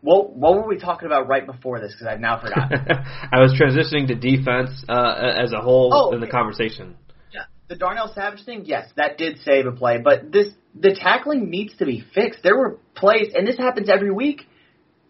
What 0.00 0.30
what 0.30 0.54
were 0.54 0.66
we 0.66 0.78
talking 0.78 1.06
about 1.06 1.26
right 1.28 1.44
before 1.44 1.80
this? 1.80 1.92
Because 1.92 2.06
I've 2.06 2.20
now 2.20 2.40
forgotten. 2.40 2.78
I 3.32 3.40
was 3.40 3.52
transitioning 3.60 4.06
to 4.08 4.14
defense 4.14 4.70
uh, 4.88 5.14
as 5.36 5.52
a 5.52 5.60
whole 5.60 5.90
Oh, 5.92 6.12
in 6.12 6.20
the 6.20 6.26
okay. 6.26 6.30
conversation. 6.30 6.96
Yeah, 7.32 7.42
the 7.68 7.74
Darnell 7.76 8.12
Savage 8.14 8.44
thing, 8.44 8.62
yes, 8.64 8.88
that 8.96 9.18
did 9.18 9.38
save 9.40 9.66
a 9.66 9.72
play, 9.72 9.98
but 9.98 10.30
this 10.30 10.48
the 10.78 10.94
tackling 10.94 11.50
needs 11.50 11.76
to 11.78 11.84
be 11.86 12.04
fixed. 12.14 12.42
There 12.44 12.56
were 12.56 12.78
plays, 12.94 13.32
and 13.34 13.46
this 13.46 13.58
happens 13.58 13.88
every 13.88 14.12
week. 14.12 14.42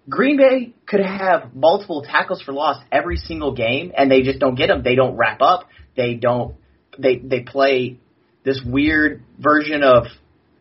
Green 0.08 0.38
Bay 0.38 0.72
could 0.86 1.00
have 1.00 1.54
multiple 1.54 2.02
tackles 2.02 2.40
for 2.40 2.52
loss 2.52 2.82
every 2.90 3.16
single 3.16 3.52
game, 3.52 3.92
and 3.94 4.10
they 4.10 4.22
just 4.22 4.38
don't 4.38 4.54
get 4.54 4.68
them. 4.68 4.82
They 4.82 4.94
don't 4.94 5.16
wrap 5.16 5.42
up. 5.42 5.68
They 5.96 6.14
don't. 6.14 6.54
They 6.98 7.16
they 7.16 7.40
play 7.40 7.98
this 8.42 8.62
weird 8.64 9.22
version 9.38 9.82
of 9.82 10.04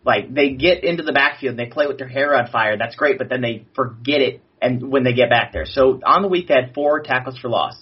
like 0.08 0.34
they 0.34 0.52
get 0.52 0.84
into 0.86 1.04
the 1.04 1.12
backfield 1.12 1.52
and 1.52 1.60
they 1.60 1.72
play 1.72 1.86
with 1.86 1.98
their 2.00 2.08
hair 2.08 2.34
on 2.36 2.48
fire. 2.50 2.78
That's 2.78 2.96
great, 2.96 3.18
but 3.20 3.28
then 3.30 3.42
they 3.42 3.66
forget 3.76 4.22
it 4.22 4.42
and 4.62 4.90
when 4.90 5.04
they 5.04 5.14
get 5.14 5.30
back 5.30 5.52
there. 5.54 5.66
So 5.66 6.00
on 6.04 6.22
the 6.24 6.30
week 6.30 6.48
they 6.48 6.56
had 6.56 6.74
four 6.74 7.02
tackles 7.02 7.38
for 7.38 7.50
loss. 7.50 7.76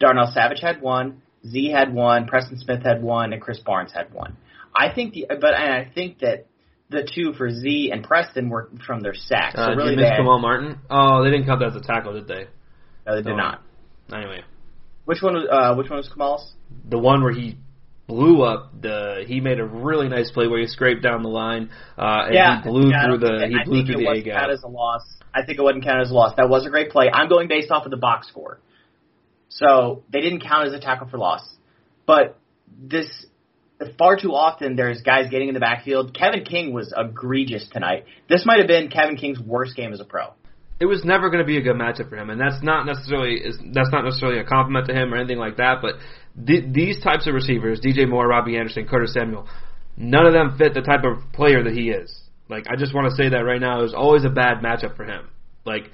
Darnell 0.00 0.30
Savage 0.32 0.60
had 0.62 0.80
one, 0.80 1.20
Z 1.46 1.70
had 1.70 1.92
one, 1.92 2.26
Preston 2.26 2.58
Smith 2.58 2.82
had 2.84 3.02
one, 3.02 3.32
and 3.32 3.42
Krys 3.42 3.62
Barnes 3.62 3.92
had 3.92 4.14
one. 4.14 4.36
I 4.74 4.92
think 4.94 5.12
the 5.14 5.26
but 5.28 5.54
and 5.54 5.72
I 5.74 5.90
think 5.94 6.20
that 6.20 6.46
the 6.90 7.08
two 7.12 7.32
for 7.32 7.50
Z 7.50 7.90
and 7.92 8.04
Preston 8.04 8.48
were 8.50 8.70
from 8.86 9.00
their 9.00 9.14
sacks. 9.14 9.54
Uh, 9.56 9.64
so 9.64 9.68
did 9.70 9.76
really 9.78 9.90
you 9.92 9.96
miss. 10.00 10.10
Kamal 10.16 10.38
Martin? 10.38 10.78
Oh, 10.88 11.24
they 11.24 11.30
didn't 11.30 11.46
count 11.46 11.60
that 11.60 11.68
as 11.70 11.76
a 11.76 11.80
tackle, 11.80 12.12
did 12.14 12.28
they? 12.28 12.46
No, 13.06 13.16
they 13.16 13.22
did 13.22 13.32
Oh. 13.32 13.36
not. 13.36 13.62
Anyway, 14.12 14.42
Which 15.06 15.22
one 15.22 15.34
was 15.34 15.46
uh, 15.50 15.74
which 15.76 15.88
one 15.90 15.96
was 15.98 16.08
Kamal's? 16.08 16.52
the 16.88 16.98
one 16.98 17.22
where 17.22 17.32
he 17.32 17.56
blew 18.06 18.42
up 18.42 18.80
the 18.80 19.24
he 19.26 19.40
made 19.40 19.58
a 19.58 19.64
really 19.64 20.08
nice 20.08 20.30
play 20.30 20.46
where 20.46 20.60
he 20.60 20.66
scraped 20.66 21.02
down 21.02 21.22
the 21.22 21.28
line 21.28 21.70
uh 21.96 22.24
and 22.26 22.34
yeah, 22.34 22.62
he 22.62 22.68
blew 22.68 22.90
yeah, 22.90 23.06
through 23.06 23.18
the 23.18 23.46
he 23.48 23.56
I 23.58 23.64
blew 23.64 23.84
through 23.84 24.02
the 24.04 24.10
A 24.10 24.22
gap. 24.22 24.48
as 24.50 24.62
a 24.62 24.68
loss. 24.68 25.02
I 25.34 25.44
think 25.44 25.58
it 25.58 25.62
wasn't 25.62 25.84
counted 25.84 26.02
as 26.02 26.10
a 26.10 26.14
loss. 26.14 26.34
That 26.36 26.48
was 26.48 26.66
a 26.66 26.70
great 26.70 26.90
play. 26.90 27.10
I'm 27.12 27.28
going 27.28 27.48
based 27.48 27.70
off 27.70 27.86
of 27.86 27.90
the 27.90 27.96
box 27.96 28.28
score, 28.28 28.60
so 29.48 30.02
they 30.12 30.20
didn't 30.20 30.40
count 30.40 30.68
as 30.68 30.74
a 30.74 30.80
tackle 30.80 31.08
for 31.08 31.18
loss. 31.18 31.42
But 32.06 32.38
this 32.78 33.26
far 33.98 34.16
too 34.16 34.34
often 34.34 34.76
there's 34.76 35.02
guys 35.02 35.30
getting 35.30 35.48
in 35.48 35.54
the 35.54 35.60
backfield. 35.60 36.14
Kevin 36.14 36.44
King 36.44 36.72
was 36.72 36.92
egregious 36.96 37.68
tonight. 37.72 38.04
This 38.28 38.44
might 38.46 38.58
have 38.58 38.68
been 38.68 38.88
Kevin 38.88 39.16
King's 39.16 39.40
worst 39.40 39.76
game 39.76 39.92
as 39.92 40.00
a 40.00 40.04
pro. 40.04 40.34
It 40.80 40.86
was 40.86 41.04
never 41.04 41.30
going 41.30 41.42
to 41.42 41.46
be 41.46 41.56
a 41.56 41.62
good 41.62 41.76
matchup 41.76 42.08
for 42.08 42.16
him, 42.16 42.30
and 42.30 42.40
that's 42.40 42.62
not 42.62 42.84
necessarily 42.84 43.42
that's 43.72 43.90
not 43.92 44.04
necessarily 44.04 44.40
a 44.40 44.44
compliment 44.44 44.86
to 44.88 44.94
him 44.94 45.14
or 45.14 45.16
anything 45.16 45.38
like 45.38 45.56
that. 45.58 45.78
But 45.80 45.94
th- 46.46 46.72
these 46.72 47.00
types 47.00 47.26
of 47.26 47.34
receivers, 47.34 47.80
DJ 47.80 48.08
Moore, 48.08 48.26
Robbie 48.26 48.56
Anderson, 48.56 48.86
Curtis 48.86 49.14
Samuel, 49.14 49.48
none 49.96 50.26
of 50.26 50.32
them 50.32 50.56
fit 50.58 50.74
the 50.74 50.82
type 50.82 51.04
of 51.04 51.32
player 51.32 51.62
that 51.62 51.72
he 51.72 51.90
is. 51.90 52.12
Like 52.48 52.66
I 52.68 52.76
just 52.76 52.94
want 52.94 53.08
to 53.08 53.16
say 53.16 53.28
that 53.30 53.38
right 53.38 53.60
now, 53.60 53.78
it 53.78 53.82
was 53.82 53.94
always 53.94 54.24
a 54.24 54.30
bad 54.30 54.58
matchup 54.58 54.96
for 54.96 55.04
him. 55.04 55.28
Like 55.64 55.90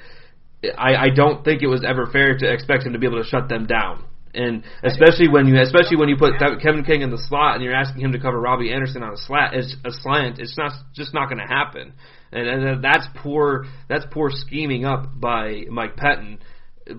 I, 0.76 0.96
I 0.96 1.10
don't 1.10 1.44
think 1.44 1.62
it 1.62 1.68
was 1.68 1.84
ever 1.84 2.06
fair 2.06 2.36
to 2.36 2.52
expect 2.52 2.84
him 2.84 2.92
to 2.92 2.98
be 2.98 3.06
able 3.06 3.22
to 3.22 3.28
shut 3.28 3.48
them 3.48 3.66
down. 3.66 4.04
And 4.32 4.62
especially 4.84 5.28
when 5.28 5.46
you, 5.46 5.60
especially 5.60 5.96
when 5.96 6.08
you 6.08 6.16
put 6.16 6.34
Kevin 6.38 6.84
King 6.84 7.02
in 7.02 7.10
the 7.10 7.18
slot 7.28 7.56
and 7.56 7.64
you're 7.64 7.74
asking 7.74 8.02
him 8.02 8.12
to 8.12 8.20
cover 8.20 8.40
Robbie 8.40 8.72
Anderson 8.72 9.02
on 9.02 9.14
a 9.14 9.16
slat, 9.16 9.54
it's 9.54 9.74
a 9.84 9.90
slant. 9.90 10.38
It's 10.38 10.56
not 10.56 10.72
just 10.94 11.12
not 11.12 11.28
going 11.28 11.38
to 11.38 11.52
happen. 11.52 11.94
And, 12.32 12.48
and 12.48 12.84
that's 12.84 13.06
poor. 13.16 13.66
That's 13.88 14.04
poor 14.10 14.30
scheming 14.30 14.84
up 14.84 15.20
by 15.20 15.64
Mike 15.70 15.96
Pettine. 15.96 16.38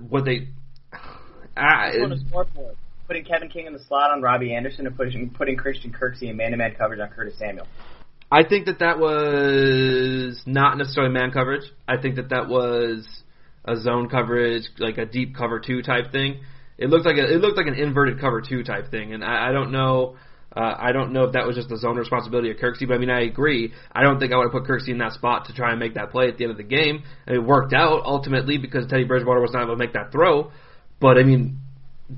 What 0.09 0.25
they, 0.25 0.49
I, 1.55 1.91
This 1.91 2.01
one 2.01 2.09
was 2.11 2.23
more 2.31 2.45
poor. 2.45 2.73
Putting 3.07 3.25
Kevin 3.25 3.49
King 3.49 3.67
in 3.67 3.73
the 3.73 3.83
slot 3.87 4.11
on 4.11 4.21
Robbie 4.21 4.55
Anderson 4.55 4.87
and 4.87 4.95
putting 4.95 5.29
putting 5.31 5.57
Christian 5.57 5.91
Kirksey 5.91 6.29
in 6.29 6.37
man-to-man 6.37 6.75
coverage 6.77 6.99
on 7.01 7.09
Curtis 7.09 7.37
Samuel. 7.37 7.67
I 8.31 8.43
think 8.47 8.67
that 8.67 8.79
that 8.79 8.99
was 8.99 10.41
not 10.45 10.77
necessarily 10.77 11.11
man 11.11 11.31
coverage. 11.31 11.65
I 11.87 11.97
think 12.01 12.15
that 12.15 12.29
that 12.29 12.47
was 12.47 13.05
a 13.65 13.75
zone 13.75 14.07
coverage, 14.07 14.63
like 14.79 14.97
a 14.97 15.05
deep 15.05 15.35
cover 15.35 15.59
two 15.59 15.81
type 15.81 16.13
thing. 16.13 16.39
It 16.77 16.89
looked 16.89 17.05
like 17.05 17.17
a, 17.17 17.33
it 17.33 17.41
looked 17.41 17.57
like 17.57 17.67
an 17.67 17.75
inverted 17.75 18.21
cover 18.21 18.41
two 18.41 18.63
type 18.63 18.89
thing, 18.89 19.13
and 19.13 19.23
I, 19.23 19.49
I 19.49 19.51
don't 19.51 19.71
know. 19.71 20.15
Uh, 20.55 20.75
I 20.77 20.91
don't 20.91 21.13
know 21.13 21.23
if 21.23 21.33
that 21.33 21.47
was 21.47 21.55
just 21.55 21.69
the 21.69 21.77
zone 21.77 21.95
responsibility 21.95 22.51
of 22.51 22.57
Kirksey, 22.57 22.87
but 22.87 22.95
I 22.95 22.97
mean, 22.97 23.09
I 23.09 23.21
agree. 23.21 23.71
I 23.91 24.03
don't 24.03 24.19
think 24.19 24.33
I 24.33 24.37
would 24.37 24.51
have 24.51 24.51
put 24.51 24.63
Kirksey 24.63 24.89
in 24.89 24.97
that 24.97 25.13
spot 25.13 25.45
to 25.45 25.53
try 25.53 25.71
and 25.71 25.79
make 25.79 25.93
that 25.93 26.11
play 26.11 26.27
at 26.27 26.37
the 26.37 26.43
end 26.43 26.51
of 26.51 26.57
the 26.57 26.63
game. 26.63 27.03
It 27.25 27.39
worked 27.39 27.73
out 27.73 28.01
ultimately 28.03 28.57
because 28.57 28.85
Teddy 28.87 29.05
Bridgewater 29.05 29.39
was 29.39 29.51
not 29.53 29.63
able 29.63 29.75
to 29.75 29.77
make 29.77 29.93
that 29.93 30.11
throw. 30.11 30.51
But 30.99 31.17
I 31.17 31.23
mean, 31.23 31.59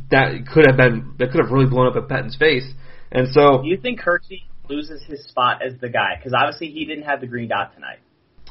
that 0.10 0.48
could 0.52 0.66
have 0.66 0.78
been 0.78 1.14
that 1.20 1.32
could 1.32 1.42
have 1.42 1.52
really 1.52 1.70
blown 1.70 1.88
up 1.88 1.96
at 1.96 2.10
Pettine's 2.10 2.36
face. 2.36 2.66
And 3.12 3.28
so 3.32 3.62
Do 3.62 3.68
you 3.68 3.78
think 3.78 4.02
Kirksey 4.02 4.44
loses 4.68 5.04
his 5.04 5.28
spot 5.28 5.62
as 5.66 5.80
the 5.80 5.90
guy? 5.90 6.16
Because 6.18 6.34
obviously 6.34 6.72
he 6.72 6.86
didn't 6.86 7.04
have 7.04 7.22
the 7.22 7.28
green 7.28 7.50
dot 7.50 7.76
tonight. 7.76 8.00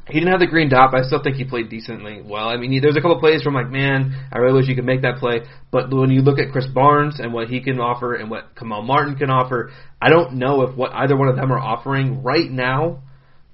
He 0.09 0.15
didn't 0.15 0.33
have 0.33 0.41
the 0.41 0.49
green 0.49 0.69
dot, 0.69 0.91
but 0.91 1.03
I 1.03 1.07
still 1.07 1.23
think 1.23 1.37
he 1.37 1.45
played 1.45 1.69
decently 1.69 2.21
well. 2.23 2.49
I 2.49 2.57
mean, 2.57 2.73
he, 2.73 2.81
there's 2.81 2.97
a 2.97 3.01
couple 3.01 3.21
plays 3.21 3.45
where 3.45 3.55
I'm 3.55 3.63
like, 3.63 3.73
man, 3.73 4.27
I 4.33 4.39
really 4.39 4.61
wish 4.61 4.69
you 4.69 4.75
could 4.75 4.85
make 4.85 5.03
that 5.03 5.19
play. 5.19 5.43
But 5.71 5.95
when 5.95 6.11
you 6.11 6.23
look 6.23 6.41
at 6.41 6.49
Krys 6.49 6.73
Barnes 6.73 7.21
and 7.21 7.33
what 7.33 7.49
he 7.49 7.61
can 7.61 7.79
offer 7.79 8.15
and 8.15 8.29
what 8.29 8.57
Kamal 8.57 8.83
Martin 8.83 9.17
can 9.17 9.31
offer, 9.31 9.71
I 10.01 10.11
don't 10.11 10.35
know 10.35 10.63
if 10.63 10.77
what 10.77 10.93
either 10.93 11.17
one 11.17 11.29
of 11.29 11.37
them 11.37 11.53
are 11.53 11.59
offering 11.59 12.23
right 12.23 12.51
now 12.51 13.03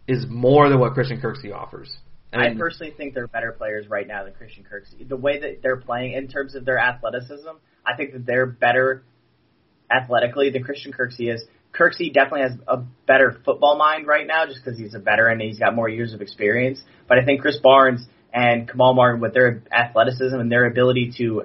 is 0.07 0.25
more 0.27 0.71
than 0.71 0.81
what 0.81 0.95
Christian 0.95 1.21
Kirksey 1.21 1.55
offers. 1.55 1.95
And 2.33 2.43
I 2.43 2.55
personally 2.59 2.93
think 2.97 3.15
they're 3.15 3.27
better 3.27 3.53
players 3.53 3.89
right 3.89 4.07
now 4.07 4.25
than 4.25 4.33
Christian 4.35 4.65
Kirksey. 4.65 5.07
The 5.07 5.17
way 5.17 5.39
that 5.41 5.63
they're 5.63 5.77
playing 5.77 6.13
in 6.13 6.29
terms 6.29 6.55
of 6.55 6.65
their 6.65 6.79
athleticism, 6.79 7.49
I 7.87 7.97
think 7.97 8.13
that 8.13 8.27
they're 8.27 8.47
better 8.47 9.03
athletically 9.91 10.51
than 10.51 10.63
Christian 10.63 10.93
Kirksey 10.93 11.33
is. 11.33 11.45
Kirksey 11.73 12.13
definitely 12.13 12.43
has 12.43 12.53
a 12.67 12.79
better 13.07 13.41
football 13.45 13.77
mind 13.77 14.07
right 14.07 14.27
now 14.27 14.47
just 14.47 14.65
because 14.65 14.79
he's 14.79 14.95
a 14.95 14.99
veteran 14.99 15.41
and 15.41 15.49
he's 15.49 15.59
got 15.59 15.75
more 15.75 15.89
years 15.89 16.13
of 16.15 16.21
experience. 16.21 16.81
But 17.09 17.19
I 17.19 17.25
think 17.25 17.43
Krys 17.43 17.63
Barnes 17.63 18.07
and 18.33 18.69
Kamal 18.69 18.95
Martin 18.95 19.21
with 19.21 19.35
their 19.35 19.63
athleticism 19.73 20.35
and 20.35 20.51
their 20.51 20.67
ability 20.67 21.13
to 21.19 21.45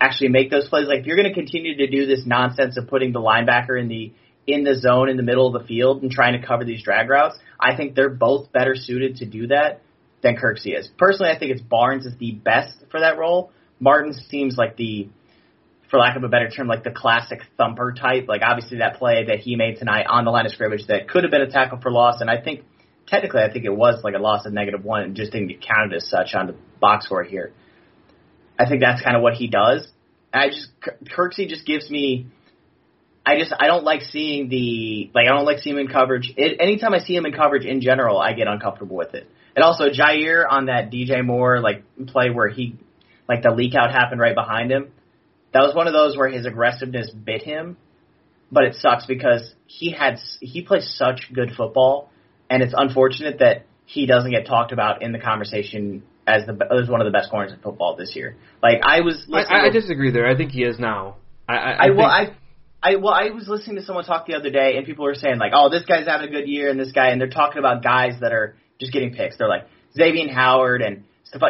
actually 0.00 0.28
make 0.28 0.50
those 0.50 0.68
plays, 0.68 0.88
like 0.88 1.00
if 1.00 1.06
you're 1.06 1.16
going 1.16 1.28
to 1.28 1.34
continue 1.34 1.76
to 1.76 1.86
do 1.86 2.06
this 2.06 2.22
nonsense 2.26 2.76
of 2.76 2.88
putting 2.88 3.12
the 3.12 3.20
linebacker 3.20 3.80
in 3.80 3.88
the 3.88 4.12
in 4.44 4.64
the 4.64 4.74
zone 4.74 5.08
in 5.08 5.16
the 5.16 5.22
middle 5.22 5.46
of 5.46 5.60
the 5.60 5.66
field 5.68 6.02
and 6.02 6.10
trying 6.10 6.40
to 6.40 6.44
cover 6.44 6.64
these 6.64 6.82
drag 6.82 7.08
routes, 7.08 7.38
I 7.60 7.76
think 7.76 7.94
they're 7.94 8.10
both 8.10 8.50
better 8.50 8.74
suited 8.74 9.16
to 9.18 9.26
do 9.26 9.46
that 9.48 9.82
than 10.22 10.36
Kirksey 10.36 10.76
is. 10.76 10.90
Personally, 10.98 11.30
I 11.30 11.38
think 11.38 11.52
it's 11.52 11.60
Barnes 11.60 12.06
is 12.06 12.16
the 12.18 12.32
best 12.32 12.74
for 12.90 13.00
that 13.00 13.18
role. 13.18 13.52
Martin 13.78 14.12
seems 14.12 14.56
like 14.56 14.76
the, 14.76 15.08
for 15.92 15.98
lack 15.98 16.16
of 16.16 16.24
a 16.24 16.28
better 16.28 16.48
term, 16.48 16.68
like 16.68 16.84
the 16.84 16.90
classic 16.90 17.42
thumper 17.58 17.92
type. 17.92 18.26
Like 18.26 18.40
obviously 18.42 18.78
that 18.78 18.96
play 18.96 19.26
that 19.26 19.40
he 19.40 19.56
made 19.56 19.76
tonight 19.76 20.06
on 20.08 20.24
the 20.24 20.30
line 20.30 20.46
of 20.46 20.52
scrimmage 20.52 20.86
that 20.86 21.06
could 21.06 21.22
have 21.22 21.30
been 21.30 21.42
a 21.42 21.50
tackle 21.50 21.78
for 21.82 21.92
loss, 21.92 22.22
and 22.22 22.30
I 22.30 22.40
think 22.40 22.64
technically 23.06 23.42
I 23.42 23.52
think 23.52 23.66
it 23.66 23.76
was 23.76 24.02
like 24.02 24.14
a 24.14 24.18
loss 24.18 24.46
of 24.46 24.54
negative 24.54 24.82
one 24.82 25.02
and 25.02 25.14
just 25.14 25.32
didn't 25.32 25.48
get 25.48 25.60
counted 25.60 25.94
as 25.94 26.08
such 26.08 26.34
on 26.34 26.46
the 26.46 26.56
box 26.80 27.04
score 27.04 27.22
here. 27.22 27.52
I 28.58 28.66
think 28.66 28.80
that's 28.80 29.02
kind 29.02 29.16
of 29.16 29.22
what 29.22 29.34
he 29.34 29.48
does. 29.48 29.86
I 30.32 30.48
just 30.48 30.68
Kirksey 31.14 31.46
just 31.46 31.66
gives 31.66 31.90
me. 31.90 32.26
I 33.26 33.38
just 33.38 33.52
I 33.60 33.66
don't 33.66 33.84
like 33.84 34.00
seeing 34.00 34.48
the 34.48 35.10
like 35.14 35.26
I 35.26 35.34
don't 35.34 35.44
like 35.44 35.58
seeing 35.58 35.76
him 35.76 35.86
in 35.86 35.92
coverage. 35.92 36.32
It, 36.38 36.56
anytime 36.58 36.94
I 36.94 37.00
see 37.00 37.14
him 37.14 37.26
in 37.26 37.34
coverage 37.34 37.66
in 37.66 37.82
general, 37.82 38.18
I 38.18 38.32
get 38.32 38.48
uncomfortable 38.48 38.96
with 38.96 39.12
it. 39.12 39.28
And 39.54 39.62
also 39.62 39.90
Jaire 39.90 40.46
on 40.48 40.66
that 40.66 40.90
DJ 40.90 41.22
Moore 41.22 41.60
like 41.60 41.84
play 42.06 42.30
where 42.30 42.48
he 42.48 42.78
like 43.28 43.42
the 43.42 43.50
leak 43.50 43.74
out 43.74 43.92
happened 43.92 44.22
right 44.22 44.34
behind 44.34 44.72
him. 44.72 44.90
That 45.52 45.60
was 45.60 45.74
one 45.74 45.86
of 45.86 45.92
those 45.92 46.16
where 46.16 46.28
his 46.28 46.46
aggressiveness 46.46 47.10
bit 47.10 47.42
him, 47.42 47.76
but 48.50 48.64
it 48.64 48.74
sucks 48.76 49.06
because 49.06 49.54
he 49.66 49.92
had 49.92 50.18
he 50.40 50.62
plays 50.62 50.94
such 50.96 51.30
good 51.32 51.52
football, 51.56 52.10
and 52.48 52.62
it's 52.62 52.74
unfortunate 52.76 53.38
that 53.40 53.66
he 53.84 54.06
doesn't 54.06 54.30
get 54.30 54.46
talked 54.46 54.72
about 54.72 55.02
in 55.02 55.12
the 55.12 55.18
conversation 55.18 56.02
as 56.26 56.46
the 56.46 56.52
as 56.70 56.88
one 56.88 57.00
of 57.00 57.04
the 57.04 57.10
best 57.10 57.30
corners 57.30 57.52
in 57.52 57.58
football 57.58 57.96
this 57.96 58.14
year. 58.16 58.36
Like 58.62 58.80
I 58.82 59.00
was, 59.00 59.26
I, 59.28 59.38
listening 59.38 59.58
I 59.58 59.70
disagree 59.70 60.10
there. 60.10 60.26
I 60.26 60.36
think 60.36 60.52
he 60.52 60.62
is 60.62 60.78
now. 60.78 61.16
I, 61.48 61.54
I, 61.54 61.70
I, 61.72 61.90
well, 61.90 62.08
think- 62.08 62.36
I, 62.82 62.92
I, 62.92 62.96
well, 62.96 63.14
I 63.14 63.30
was 63.30 63.46
listening 63.48 63.76
to 63.76 63.82
someone 63.82 64.04
talk 64.04 64.26
the 64.26 64.34
other 64.34 64.50
day, 64.50 64.76
and 64.76 64.86
people 64.86 65.04
were 65.04 65.14
saying 65.14 65.38
like, 65.38 65.52
"Oh, 65.54 65.68
this 65.68 65.84
guy's 65.84 66.06
having 66.06 66.28
a 66.28 66.32
good 66.32 66.48
year," 66.48 66.70
and 66.70 66.80
this 66.80 66.92
guy, 66.92 67.08
and 67.08 67.20
they're 67.20 67.28
talking 67.28 67.58
about 67.58 67.82
guys 67.82 68.14
that 68.20 68.32
are 68.32 68.56
just 68.80 68.92
getting 68.92 69.14
picks. 69.14 69.36
They're 69.36 69.48
like 69.48 69.66
Xavien 69.98 70.32
Howard 70.32 70.82
and 70.82 71.04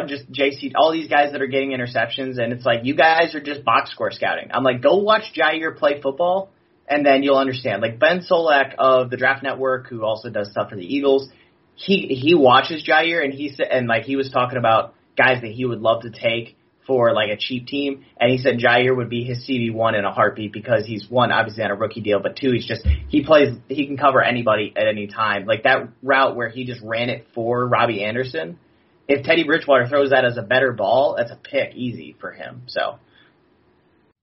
Just 0.07 0.31
JC, 0.31 0.71
all 0.75 0.91
these 0.91 1.09
guys 1.09 1.33
that 1.33 1.41
are 1.41 1.47
getting 1.47 1.71
interceptions, 1.71 2.41
and 2.41 2.53
it's 2.53 2.65
like 2.65 2.81
you 2.83 2.95
guys 2.95 3.35
are 3.35 3.41
just 3.41 3.63
box 3.65 3.91
score 3.91 4.11
scouting. 4.11 4.49
I'm 4.53 4.63
like, 4.63 4.81
go 4.81 4.97
watch 4.97 5.33
Jaire 5.35 5.75
play 5.75 6.01
football, 6.01 6.51
and 6.87 7.05
then 7.05 7.23
you'll 7.23 7.37
understand. 7.37 7.81
Like 7.81 7.99
Ben 7.99 8.21
Solak 8.21 8.75
of 8.77 9.09
the 9.09 9.17
Draft 9.17 9.43
Network, 9.43 9.87
who 9.87 10.03
also 10.03 10.29
does 10.29 10.51
stuff 10.51 10.69
for 10.69 10.75
the 10.75 10.85
Eagles, 10.85 11.29
he 11.75 12.19
he 12.21 12.35
watches 12.35 12.87
Jaire, 12.87 13.23
and 13.23 13.33
he 13.33 13.49
said, 13.49 13.67
and 13.71 13.87
like 13.87 14.03
he 14.03 14.15
was 14.15 14.29
talking 14.29 14.57
about 14.57 14.93
guys 15.17 15.41
that 15.41 15.51
he 15.51 15.65
would 15.65 15.81
love 15.81 16.03
to 16.03 16.09
take 16.09 16.55
for 16.85 17.13
like 17.13 17.29
a 17.29 17.37
cheap 17.37 17.67
team, 17.67 18.05
and 18.19 18.31
he 18.31 18.37
said 18.37 18.59
Jaire 18.59 18.95
would 18.95 19.09
be 19.09 19.23
his 19.23 19.47
CB 19.47 19.73
one 19.73 19.95
in 19.95 20.05
a 20.05 20.11
heartbeat 20.11 20.51
because 20.51 20.85
he's 20.85 21.09
one 21.09 21.31
obviously 21.31 21.63
on 21.63 21.71
a 21.71 21.75
rookie 21.75 22.01
deal, 22.01 22.19
but 22.21 22.35
two 22.35 22.51
he's 22.51 22.65
just 22.65 22.85
he 23.07 23.23
plays 23.23 23.55
he 23.67 23.85
can 23.85 23.97
cover 23.97 24.21
anybody 24.21 24.73
at 24.75 24.87
any 24.87 25.07
time. 25.07 25.45
Like 25.45 25.63
that 25.63 25.89
route 26.01 26.35
where 26.35 26.49
he 26.49 26.65
just 26.65 26.81
ran 26.81 27.09
it 27.09 27.27
for 27.33 27.65
Robbie 27.67 28.03
Anderson, 28.03 28.59
if 29.07 29.25
Teddy 29.25 29.43
Bridgewater 29.43 29.87
throws 29.87 30.11
that 30.11 30.25
as 30.25 30.37
a 30.37 30.41
better 30.41 30.71
ball, 30.71 31.15
that's 31.17 31.31
a 31.31 31.35
pick 31.35 31.75
easy 31.75 32.15
for 32.19 32.31
him. 32.31 32.63
So. 32.67 32.99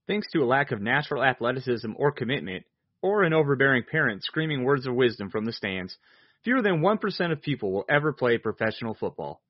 Thanks 0.07 0.27
to 0.31 0.39
a 0.39 0.45
lack 0.45 0.71
of 0.71 0.81
natural 0.81 1.23
athleticism 1.23 1.91
or 1.95 2.11
commitment, 2.11 2.65
or 3.01 3.23
an 3.23 3.33
overbearing 3.33 3.83
parent 3.89 4.23
screaming 4.23 4.63
words 4.63 4.85
of 4.85 4.93
wisdom 4.93 5.29
from 5.29 5.45
the 5.45 5.53
stands, 5.53 5.97
fewer 6.43 6.61
than 6.61 6.81
1% 6.81 7.31
of 7.31 7.41
people 7.41 7.71
will 7.71 7.85
ever 7.89 8.13
play 8.13 8.37
professional 8.37 8.93
football. 8.93 9.41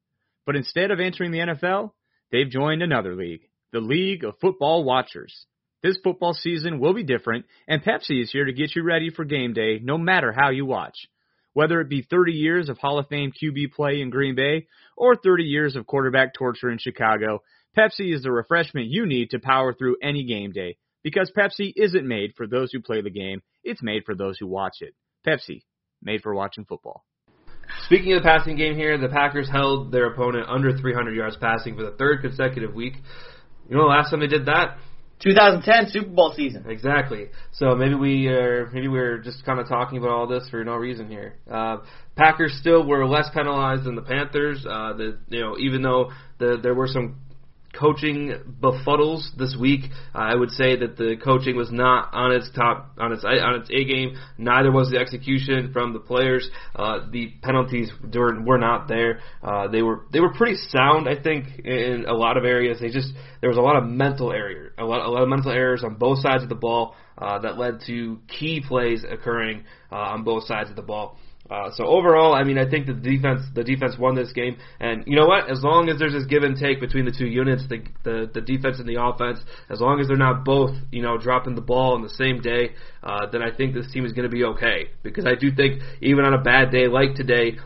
But 0.46 0.56
instead 0.56 0.92
of 0.92 1.00
entering 1.00 1.32
the 1.32 1.40
NFL, 1.40 1.92
they've 2.32 2.50
joined 2.50 2.82
another 2.82 3.16
league, 3.16 3.42
the 3.72 3.80
League 3.80 4.24
of 4.24 4.40
Football 4.40 4.84
Watchers. 4.84 5.46
This 5.82 5.98
football 6.04 6.34
season 6.34 6.80
will 6.80 6.94
be 6.94 7.04
different, 7.04 7.46
and 7.68 7.84
Pepsi 7.84 8.22
is 8.22 8.32
here 8.32 8.46
to 8.46 8.54
get 8.54 8.76
you 8.76 8.84
ready 8.84 9.10
for 9.10 9.26
game 9.26 9.54
day 9.54 9.80
no 9.82 9.98
matter 9.98 10.32
how 10.32 10.50
you 10.52 10.66
watch. 10.66 11.08
Whether 11.54 11.82
it 11.82 11.90
be 11.90 12.02
30 12.02 12.32
years 12.32 12.70
of 12.70 12.78
Hall 12.78 13.00
of 13.00 13.08
Fame 13.08 13.32
QB 13.32 13.74
play 13.74 14.02
in 14.02 14.10
Green 14.10 14.36
Bay 14.36 14.68
or 14.96 15.16
30 15.16 15.44
years 15.44 15.76
of 15.76 15.86
quarterback 15.86 16.34
torture 16.34 16.70
in 16.70 16.78
Chicago, 16.78 17.42
Pepsi 17.78 18.14
is 18.14 18.24
the 18.24 18.32
refreshment 18.32 18.88
you 18.88 19.06
need 19.06 19.32
to 19.32 19.40
power 19.40 19.74
through 19.74 19.98
any 20.02 20.24
game 20.24 20.52
day. 20.52 20.78
Because 21.04 21.32
Pepsi 21.36 21.74
isn't 21.76 22.08
made 22.08 22.34
for 22.36 22.48
those 22.48 22.72
who 22.72 22.80
play 22.80 23.02
the 23.02 23.10
game, 23.10 23.42
it's 23.64 23.82
made 23.82 24.04
for 24.06 24.16
those 24.16 24.38
who 24.40 24.48
watch 24.48 24.78
it. 24.82 24.94
Pepsi, 25.28 25.64
made 26.02 26.22
for 26.22 26.34
watching 26.34 26.66
football. 26.66 27.04
Speaking 27.86 28.14
of 28.14 28.22
the 28.22 28.28
passing 28.28 28.58
game 28.58 28.76
here, 28.76 28.98
the 28.98 29.10
Packers 29.10 29.50
held 29.50 29.92
their 29.92 30.08
opponent 30.12 30.48
under 30.50 30.78
300 30.78 31.16
yards 31.16 31.38
passing 31.38 31.76
for 31.76 31.84
the 31.84 31.92
third 31.92 32.22
consecutive 32.22 32.74
week. 32.74 32.94
You 33.70 33.78
know 33.78 33.84
the 33.84 33.90
last 33.90 34.12
time 34.12 34.20
they 34.20 34.28
did 34.28 34.46
that? 34.46 34.78
2010 35.24 35.92
Super 35.92 36.10
Bowl 36.10 36.34
season. 36.36 36.66
Exactly. 36.68 37.28
So 37.54 37.76
maybe 37.76 37.96
we 37.96 38.28
are 38.28 38.70
maybe 38.74 38.88
we're 38.88 39.20
just 39.20 39.46
kind 39.46 39.60
of 39.60 39.68
talking 39.68 39.98
about 39.98 40.10
all 40.10 40.28
this 40.28 40.48
for 40.50 40.64
no 40.64 40.76
reason 40.76 41.10
here. 41.10 41.36
Uh, 41.50 41.78
Packers 42.16 42.58
still 42.60 42.86
were 42.86 43.06
less 43.06 43.30
penalized 43.34 43.84
than 43.84 43.96
the 43.96 44.02
Panthers. 44.02 44.66
Uh, 44.66 44.94
the 44.94 45.18
you 45.30 45.42
know 45.42 45.58
even 45.60 45.82
though 45.82 46.12
the, 46.40 46.60
there 46.62 46.74
were 46.74 46.88
some 46.88 47.18
coaching 47.74 48.34
befuddles 48.60 49.36
this 49.38 49.56
week. 49.60 49.82
I 50.14 50.36
would 50.36 50.52
say 50.52 50.76
that 50.78 50.98
the 50.98 51.18
coaching 51.24 51.56
was 51.56 51.72
not 51.72 52.10
on 52.14 52.32
its 52.32 52.50
top, 52.56 52.92
on 52.98 53.12
its 53.12 53.24
on 53.24 53.56
its 53.62 53.70
A 53.70 53.86
game. 53.86 54.16
Neither 54.38 54.72
was 54.72 54.90
the 54.90 54.98
execution 54.98 55.72
from 55.72 55.94
the 55.94 56.00
players. 56.00 56.50
Uh, 56.76 57.00
the 57.12 57.34
penalties 57.42 57.92
were 58.14 58.42
were 58.42 58.58
not 58.58 58.88
there. 58.88 59.20
Uh, 59.44 59.68
they 59.68 59.82
were 59.82 60.06
they 60.12 60.20
were 60.20 60.34
pretty 60.34 60.58
sound, 60.70 61.08
I 61.08 61.22
think, 61.22 61.60
in 61.64 62.06
a 62.08 62.14
lot 62.14 62.38
of 62.38 62.46
areas. 62.46 62.80
They 62.80 62.90
just 62.90 63.14
there 63.42 63.50
was 63.50 63.58
a 63.58 63.62
lot 63.62 63.76
of 63.76 63.86
mental 63.86 64.32
error, 64.32 64.74
a 64.78 64.86
lot 64.86 65.06
a 65.06 65.10
lot 65.10 65.24
of 65.24 65.30
mental 65.30 65.52
errors 65.52 65.84
on 65.84 65.96
both 65.96 66.20
sides 66.20 66.44
of 66.44 66.50
the 66.50 66.56
ball 66.56 66.96
uh, 67.18 67.40
that 67.40 67.58
led 67.58 67.82
to 67.88 68.20
key 68.28 68.62
plays 68.66 69.06
occurring 69.10 69.64
uh, 69.92 69.96
on 69.96 70.24
both 70.24 70.46
sides 70.46 70.70
of 70.70 70.76
the 70.76 70.82
ball. 70.82 71.18
Uh, 71.52 71.70
so 71.76 71.86
overall, 71.86 72.34
I 72.34 72.46
mean, 72.46 72.58
I 72.58 72.70
think 72.70 72.88
the 72.88 72.94
defense 72.94 73.42
the 73.54 73.64
defense 73.66 73.98
won 74.00 74.16
this 74.16 74.32
game, 74.32 74.56
and 74.80 75.04
you 75.06 75.18
know 75.18 75.28
what? 75.28 75.52
As 75.52 75.62
long 75.62 75.90
as 75.90 76.00
there's 76.00 76.14
this 76.14 76.24
give 76.26 76.44
and 76.44 76.56
take 76.56 76.80
between 76.80 77.04
the 77.04 77.12
two 77.12 77.28
units, 77.28 77.66
the 77.68 77.84
the, 78.04 78.32
the 78.34 78.40
defense 78.40 78.80
and 78.80 78.88
the 78.88 79.04
offense, 79.04 79.40
as 79.70 79.82
long 79.82 80.00
as 80.00 80.08
they're 80.08 80.16
not 80.16 80.46
both 80.46 80.72
you 80.92 81.02
know 81.02 81.18
dropping 81.18 81.56
the 81.56 81.62
ball 81.62 81.94
on 81.94 82.04
the 82.04 82.10
same 82.10 82.40
day, 82.42 82.72
uh, 83.04 83.28
then 83.30 83.42
I 83.42 83.54
think 83.54 83.74
this 83.74 83.92
team 83.92 84.06
is 84.06 84.14
going 84.14 84.30
to 84.30 84.34
be 84.34 84.46
okay. 84.46 84.92
Because 85.04 85.26
I 85.26 85.36
do 85.36 85.54
think 85.54 85.82
even 86.00 86.24
on 86.24 86.34
a 86.34 86.42
bad 86.42 86.72
day 86.72 86.88
like 86.88 87.16
today, 87.16 87.58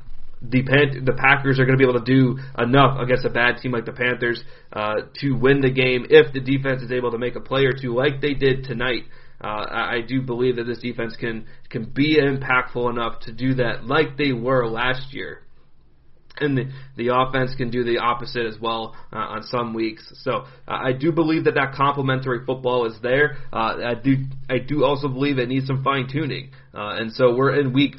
the 0.41 0.63
Pan- 0.63 1.05
the 1.05 1.13
Packers 1.13 1.59
are 1.59 1.65
going 1.65 1.77
to 1.77 1.83
be 1.83 1.87
able 1.87 2.03
to 2.03 2.11
do 2.11 2.39
enough 2.57 2.99
against 2.99 3.23
a 3.23 3.29
bad 3.29 3.57
team 3.61 3.71
like 3.71 3.85
the 3.85 3.93
Panthers 3.93 4.43
uh, 4.73 4.95
to 5.21 5.33
win 5.33 5.61
the 5.61 5.69
game 5.69 6.07
if 6.09 6.33
the 6.33 6.39
defense 6.39 6.81
is 6.81 6.91
able 6.91 7.11
to 7.11 7.19
make 7.19 7.35
a 7.35 7.39
play 7.39 7.65
or 7.65 7.73
two 7.73 7.93
like 7.93 8.19
they 8.19 8.33
did 8.33 8.63
tonight. 8.63 9.03
Uh, 9.41 9.65
I 9.69 10.01
do 10.07 10.21
believe 10.21 10.55
that 10.55 10.63
this 10.63 10.79
defense 10.79 11.15
can 11.15 11.45
can 11.69 11.85
be 11.85 12.17
impactful 12.19 12.89
enough 12.89 13.21
to 13.21 13.33
do 13.33 13.55
that, 13.55 13.85
like 13.85 14.17
they 14.17 14.31
were 14.31 14.67
last 14.67 15.13
year. 15.13 15.41
And 16.37 16.57
the 16.57 16.71
the 16.97 17.15
offense 17.15 17.55
can 17.55 17.69
do 17.69 17.83
the 17.83 17.99
opposite 17.99 18.45
as 18.45 18.59
well 18.59 18.95
uh, 19.11 19.17
on 19.17 19.43
some 19.43 19.73
weeks. 19.73 20.11
So 20.23 20.45
uh, 20.67 20.79
I 20.83 20.93
do 20.93 21.11
believe 21.11 21.45
that 21.45 21.55
that 21.55 21.73
complementary 21.73 22.45
football 22.45 22.85
is 22.85 22.95
there. 23.01 23.37
Uh, 23.53 23.77
I 23.85 23.93
do 23.95 24.25
I 24.49 24.59
do 24.59 24.83
also 24.83 25.07
believe 25.07 25.37
it 25.37 25.47
needs 25.49 25.67
some 25.67 25.83
fine 25.83 26.07
tuning. 26.11 26.51
Uh, 26.73 26.95
and 26.97 27.13
so 27.13 27.35
we're 27.35 27.59
in 27.59 27.73
week 27.73 27.95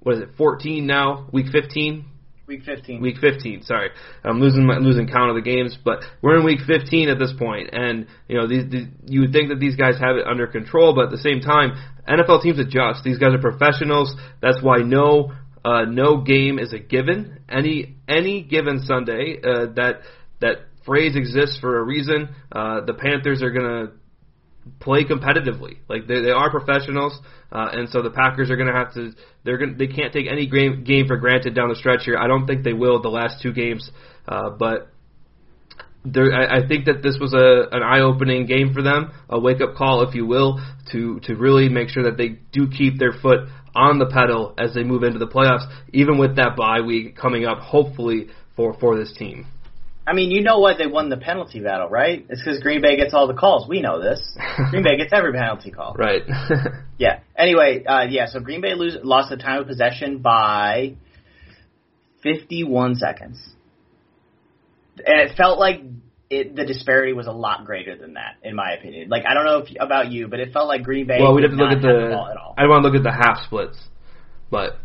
what 0.00 0.16
is 0.16 0.22
it 0.22 0.30
14 0.36 0.86
now? 0.86 1.28
Week 1.32 1.46
15 1.50 2.04
Week 2.46 2.62
15. 2.62 3.00
Week 3.00 3.16
15. 3.20 3.62
Sorry, 3.62 3.90
I'm 4.22 4.38
losing 4.40 4.66
my 4.66 4.78
losing 4.78 5.08
count 5.08 5.30
of 5.30 5.34
the 5.36 5.42
games, 5.42 5.76
but 5.84 6.04
we're 6.22 6.38
in 6.38 6.44
week 6.44 6.60
15 6.64 7.08
at 7.08 7.18
this 7.18 7.32
point, 7.36 7.70
and 7.72 8.06
you 8.28 8.36
know 8.36 8.46
these, 8.46 8.70
these 8.70 8.86
you 9.04 9.22
would 9.22 9.32
think 9.32 9.48
that 9.48 9.58
these 9.58 9.74
guys 9.74 9.98
have 9.98 10.16
it 10.16 10.26
under 10.26 10.46
control, 10.46 10.94
but 10.94 11.06
at 11.06 11.10
the 11.10 11.18
same 11.18 11.40
time, 11.40 11.72
NFL 12.08 12.42
teams 12.42 12.60
adjust. 12.60 13.02
These 13.02 13.18
guys 13.18 13.34
are 13.34 13.40
professionals. 13.40 14.14
That's 14.40 14.62
why 14.62 14.78
no 14.78 15.32
uh, 15.64 15.86
no 15.86 16.20
game 16.20 16.60
is 16.60 16.72
a 16.72 16.78
given. 16.78 17.40
Any 17.48 17.96
any 18.06 18.42
given 18.42 18.80
Sunday, 18.80 19.38
uh, 19.42 19.66
that 19.74 20.02
that 20.40 20.58
phrase 20.84 21.16
exists 21.16 21.58
for 21.60 21.78
a 21.78 21.82
reason. 21.82 22.28
Uh, 22.52 22.82
the 22.84 22.94
Panthers 22.94 23.42
are 23.42 23.50
gonna 23.50 23.90
play 24.80 25.04
competitively. 25.04 25.78
Like 25.88 26.06
they, 26.06 26.20
they 26.20 26.30
are 26.30 26.50
professionals, 26.50 27.18
uh, 27.52 27.68
and 27.72 27.88
so 27.88 28.02
the 28.02 28.10
Packers 28.10 28.50
are 28.50 28.56
going 28.56 28.68
to 28.68 28.74
have 28.74 28.94
to. 28.94 29.12
They're 29.44 29.58
going. 29.58 29.76
They 29.76 29.86
can't 29.86 30.12
take 30.12 30.26
any 30.30 30.46
game, 30.46 30.84
game 30.84 31.06
for 31.06 31.16
granted 31.16 31.54
down 31.54 31.68
the 31.68 31.76
stretch 31.76 32.04
here. 32.04 32.16
I 32.16 32.26
don't 32.26 32.46
think 32.46 32.64
they 32.64 32.72
will 32.72 33.00
the 33.00 33.08
last 33.08 33.42
two 33.42 33.52
games, 33.52 33.90
uh, 34.28 34.50
but. 34.50 34.88
There, 36.08 36.32
I, 36.32 36.58
I 36.58 36.68
think 36.68 36.84
that 36.84 37.02
this 37.02 37.18
was 37.20 37.34
a 37.34 37.74
an 37.74 37.82
eye-opening 37.82 38.46
game 38.46 38.72
for 38.72 38.80
them, 38.80 39.10
a 39.28 39.40
wake-up 39.40 39.74
call, 39.74 40.08
if 40.08 40.14
you 40.14 40.24
will, 40.24 40.64
to 40.92 41.18
to 41.24 41.34
really 41.34 41.68
make 41.68 41.88
sure 41.88 42.04
that 42.04 42.16
they 42.16 42.38
do 42.52 42.68
keep 42.68 43.00
their 43.00 43.12
foot 43.12 43.48
on 43.74 43.98
the 43.98 44.06
pedal 44.06 44.54
as 44.56 44.72
they 44.72 44.84
move 44.84 45.02
into 45.02 45.18
the 45.18 45.26
playoffs, 45.26 45.68
even 45.92 46.16
with 46.16 46.36
that 46.36 46.54
bye 46.56 46.80
week 46.80 47.16
coming 47.16 47.44
up, 47.44 47.58
hopefully 47.58 48.28
for 48.54 48.78
for 48.78 48.96
this 48.96 49.12
team. 49.18 49.46
I 50.06 50.12
mean, 50.12 50.30
you 50.30 50.42
know 50.42 50.60
why 50.60 50.74
they 50.78 50.86
won 50.86 51.08
the 51.08 51.16
penalty 51.16 51.58
battle, 51.60 51.88
right? 51.88 52.24
It's 52.28 52.40
because 52.40 52.62
Green 52.62 52.80
Bay 52.80 52.96
gets 52.96 53.12
all 53.12 53.26
the 53.26 53.34
calls. 53.34 53.68
We 53.68 53.80
know 53.80 54.00
this. 54.00 54.20
Green 54.70 54.84
Bay 54.84 54.96
gets 54.96 55.12
every 55.12 55.32
penalty 55.32 55.72
call. 55.72 55.94
Right. 55.94 56.22
yeah. 56.98 57.20
Anyway, 57.36 57.84
uh, 57.84 58.04
yeah. 58.08 58.26
So 58.26 58.38
Green 58.38 58.60
Bay 58.60 58.74
lose, 58.74 58.96
lost 59.02 59.30
the 59.30 59.36
time 59.36 59.62
of 59.62 59.66
possession 59.66 60.18
by 60.18 60.94
51 62.22 62.94
seconds, 62.96 63.44
and 64.98 65.20
it 65.28 65.36
felt 65.36 65.58
like 65.58 65.80
it, 66.30 66.54
the 66.54 66.64
disparity 66.64 67.12
was 67.12 67.26
a 67.26 67.32
lot 67.32 67.64
greater 67.64 67.96
than 67.96 68.14
that, 68.14 68.36
in 68.44 68.54
my 68.54 68.72
opinion. 68.72 69.08
Like 69.08 69.24
I 69.28 69.34
don't 69.34 69.44
know 69.44 69.58
if, 69.58 69.68
about 69.80 70.12
you, 70.12 70.28
but 70.28 70.38
it 70.38 70.52
felt 70.52 70.68
like 70.68 70.84
Green 70.84 71.08
Bay. 71.08 71.18
Well, 71.20 71.34
we'd 71.34 71.42
have 71.42 71.50
to 71.50 71.56
look 71.56 71.72
at 71.72 71.82
the. 71.82 71.88
the 71.88 72.62
I 72.62 72.66
want 72.68 72.84
to 72.84 72.88
look 72.88 72.96
at 72.96 73.02
the 73.02 73.12
half 73.12 73.44
splits, 73.44 73.78
but 74.50 74.78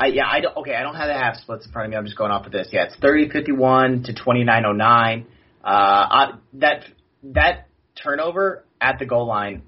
I, 0.00 0.06
yeah, 0.06 0.28
I 0.30 0.40
don't, 0.40 0.56
okay, 0.58 0.74
I 0.74 0.82
don't 0.82 0.94
have 0.94 1.08
the 1.08 1.14
half 1.14 1.36
splits 1.36 1.66
in 1.66 1.72
front 1.72 1.86
of 1.86 1.90
me. 1.90 1.96
I'm 1.96 2.04
just 2.04 2.16
going 2.16 2.30
off 2.30 2.46
of 2.46 2.52
this. 2.52 2.68
Yeah, 2.72 2.84
it's 2.84 2.96
30-51 2.96 4.04
to 4.04 4.12
29-09. 4.12 5.24
Uh, 5.24 5.66
I, 5.66 6.32
that 6.54 6.84
that 7.22 7.68
turnover 8.00 8.64
at 8.80 8.98
the 8.98 9.06
goal 9.06 9.26
line 9.26 9.62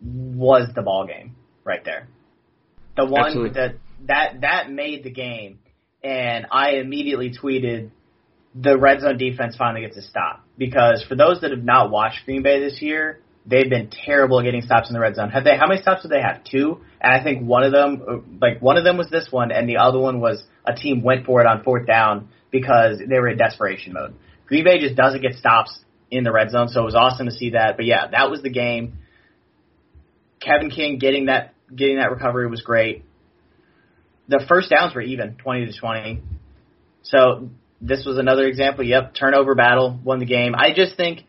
was 0.00 0.68
the 0.74 0.82
ball 0.82 1.06
game 1.06 1.34
right 1.64 1.84
there. 1.84 2.08
The 2.96 3.04
one 3.04 3.26
Absolutely. 3.26 3.54
that 3.54 3.74
that 4.06 4.40
that 4.42 4.70
made 4.70 5.02
the 5.02 5.10
game, 5.10 5.58
and 6.02 6.46
I 6.50 6.74
immediately 6.74 7.32
tweeted, 7.32 7.90
"The 8.54 8.78
red 8.78 9.00
zone 9.00 9.18
defense 9.18 9.56
finally 9.56 9.80
gets 9.80 9.96
a 9.96 10.02
stop." 10.02 10.44
Because 10.56 11.04
for 11.08 11.16
those 11.16 11.40
that 11.40 11.50
have 11.50 11.64
not 11.64 11.90
watched 11.90 12.24
Green 12.24 12.42
Bay 12.44 12.60
this 12.60 12.80
year, 12.80 13.20
they've 13.46 13.68
been 13.68 13.90
terrible 13.90 14.40
at 14.40 14.44
getting 14.44 14.62
stops 14.62 14.88
in 14.88 14.94
the 14.94 15.00
red 15.00 15.16
zone. 15.16 15.30
Have 15.30 15.44
they? 15.44 15.56
How 15.56 15.66
many 15.66 15.80
stops 15.80 16.02
did 16.02 16.10
they 16.10 16.20
have? 16.20 16.44
Two. 16.44 16.80
And 17.00 17.12
I 17.12 17.22
think 17.22 17.46
one 17.46 17.62
of 17.62 17.72
them, 17.72 18.38
like 18.40 18.60
one 18.60 18.76
of 18.76 18.84
them 18.84 18.96
was 18.96 19.08
this 19.10 19.28
one, 19.30 19.52
and 19.52 19.68
the 19.68 19.78
other 19.78 19.98
one 19.98 20.20
was 20.20 20.42
a 20.66 20.74
team 20.74 21.02
went 21.02 21.26
for 21.26 21.40
it 21.40 21.46
on 21.46 21.62
fourth 21.62 21.86
down 21.86 22.28
because 22.50 22.98
they 22.98 23.18
were 23.18 23.28
in 23.28 23.38
desperation 23.38 23.92
mode. 23.92 24.14
Green 24.46 24.64
Bay 24.64 24.78
just 24.78 24.96
doesn't 24.96 25.20
get 25.20 25.34
stops 25.34 25.78
in 26.10 26.24
the 26.24 26.32
red 26.32 26.50
zone, 26.50 26.68
so 26.68 26.82
it 26.82 26.84
was 26.84 26.94
awesome 26.94 27.26
to 27.26 27.32
see 27.32 27.50
that. 27.50 27.76
But 27.76 27.86
yeah, 27.86 28.08
that 28.10 28.30
was 28.30 28.42
the 28.42 28.50
game. 28.50 28.98
Kevin 30.40 30.70
King 30.70 30.98
getting 30.98 31.26
that 31.26 31.54
getting 31.74 31.96
that 31.96 32.10
recovery 32.10 32.46
was 32.48 32.62
great. 32.62 33.04
The 34.28 34.44
first 34.48 34.70
downs 34.70 34.94
were 34.94 35.02
even, 35.02 35.36
twenty 35.36 35.66
to 35.66 35.78
twenty. 35.78 36.22
So 37.02 37.50
this 37.80 38.06
was 38.06 38.18
another 38.18 38.46
example. 38.46 38.84
Yep, 38.84 39.14
turnover 39.14 39.54
battle 39.54 39.98
won 40.02 40.18
the 40.18 40.26
game. 40.26 40.54
I 40.54 40.72
just 40.74 40.96
think 40.96 41.20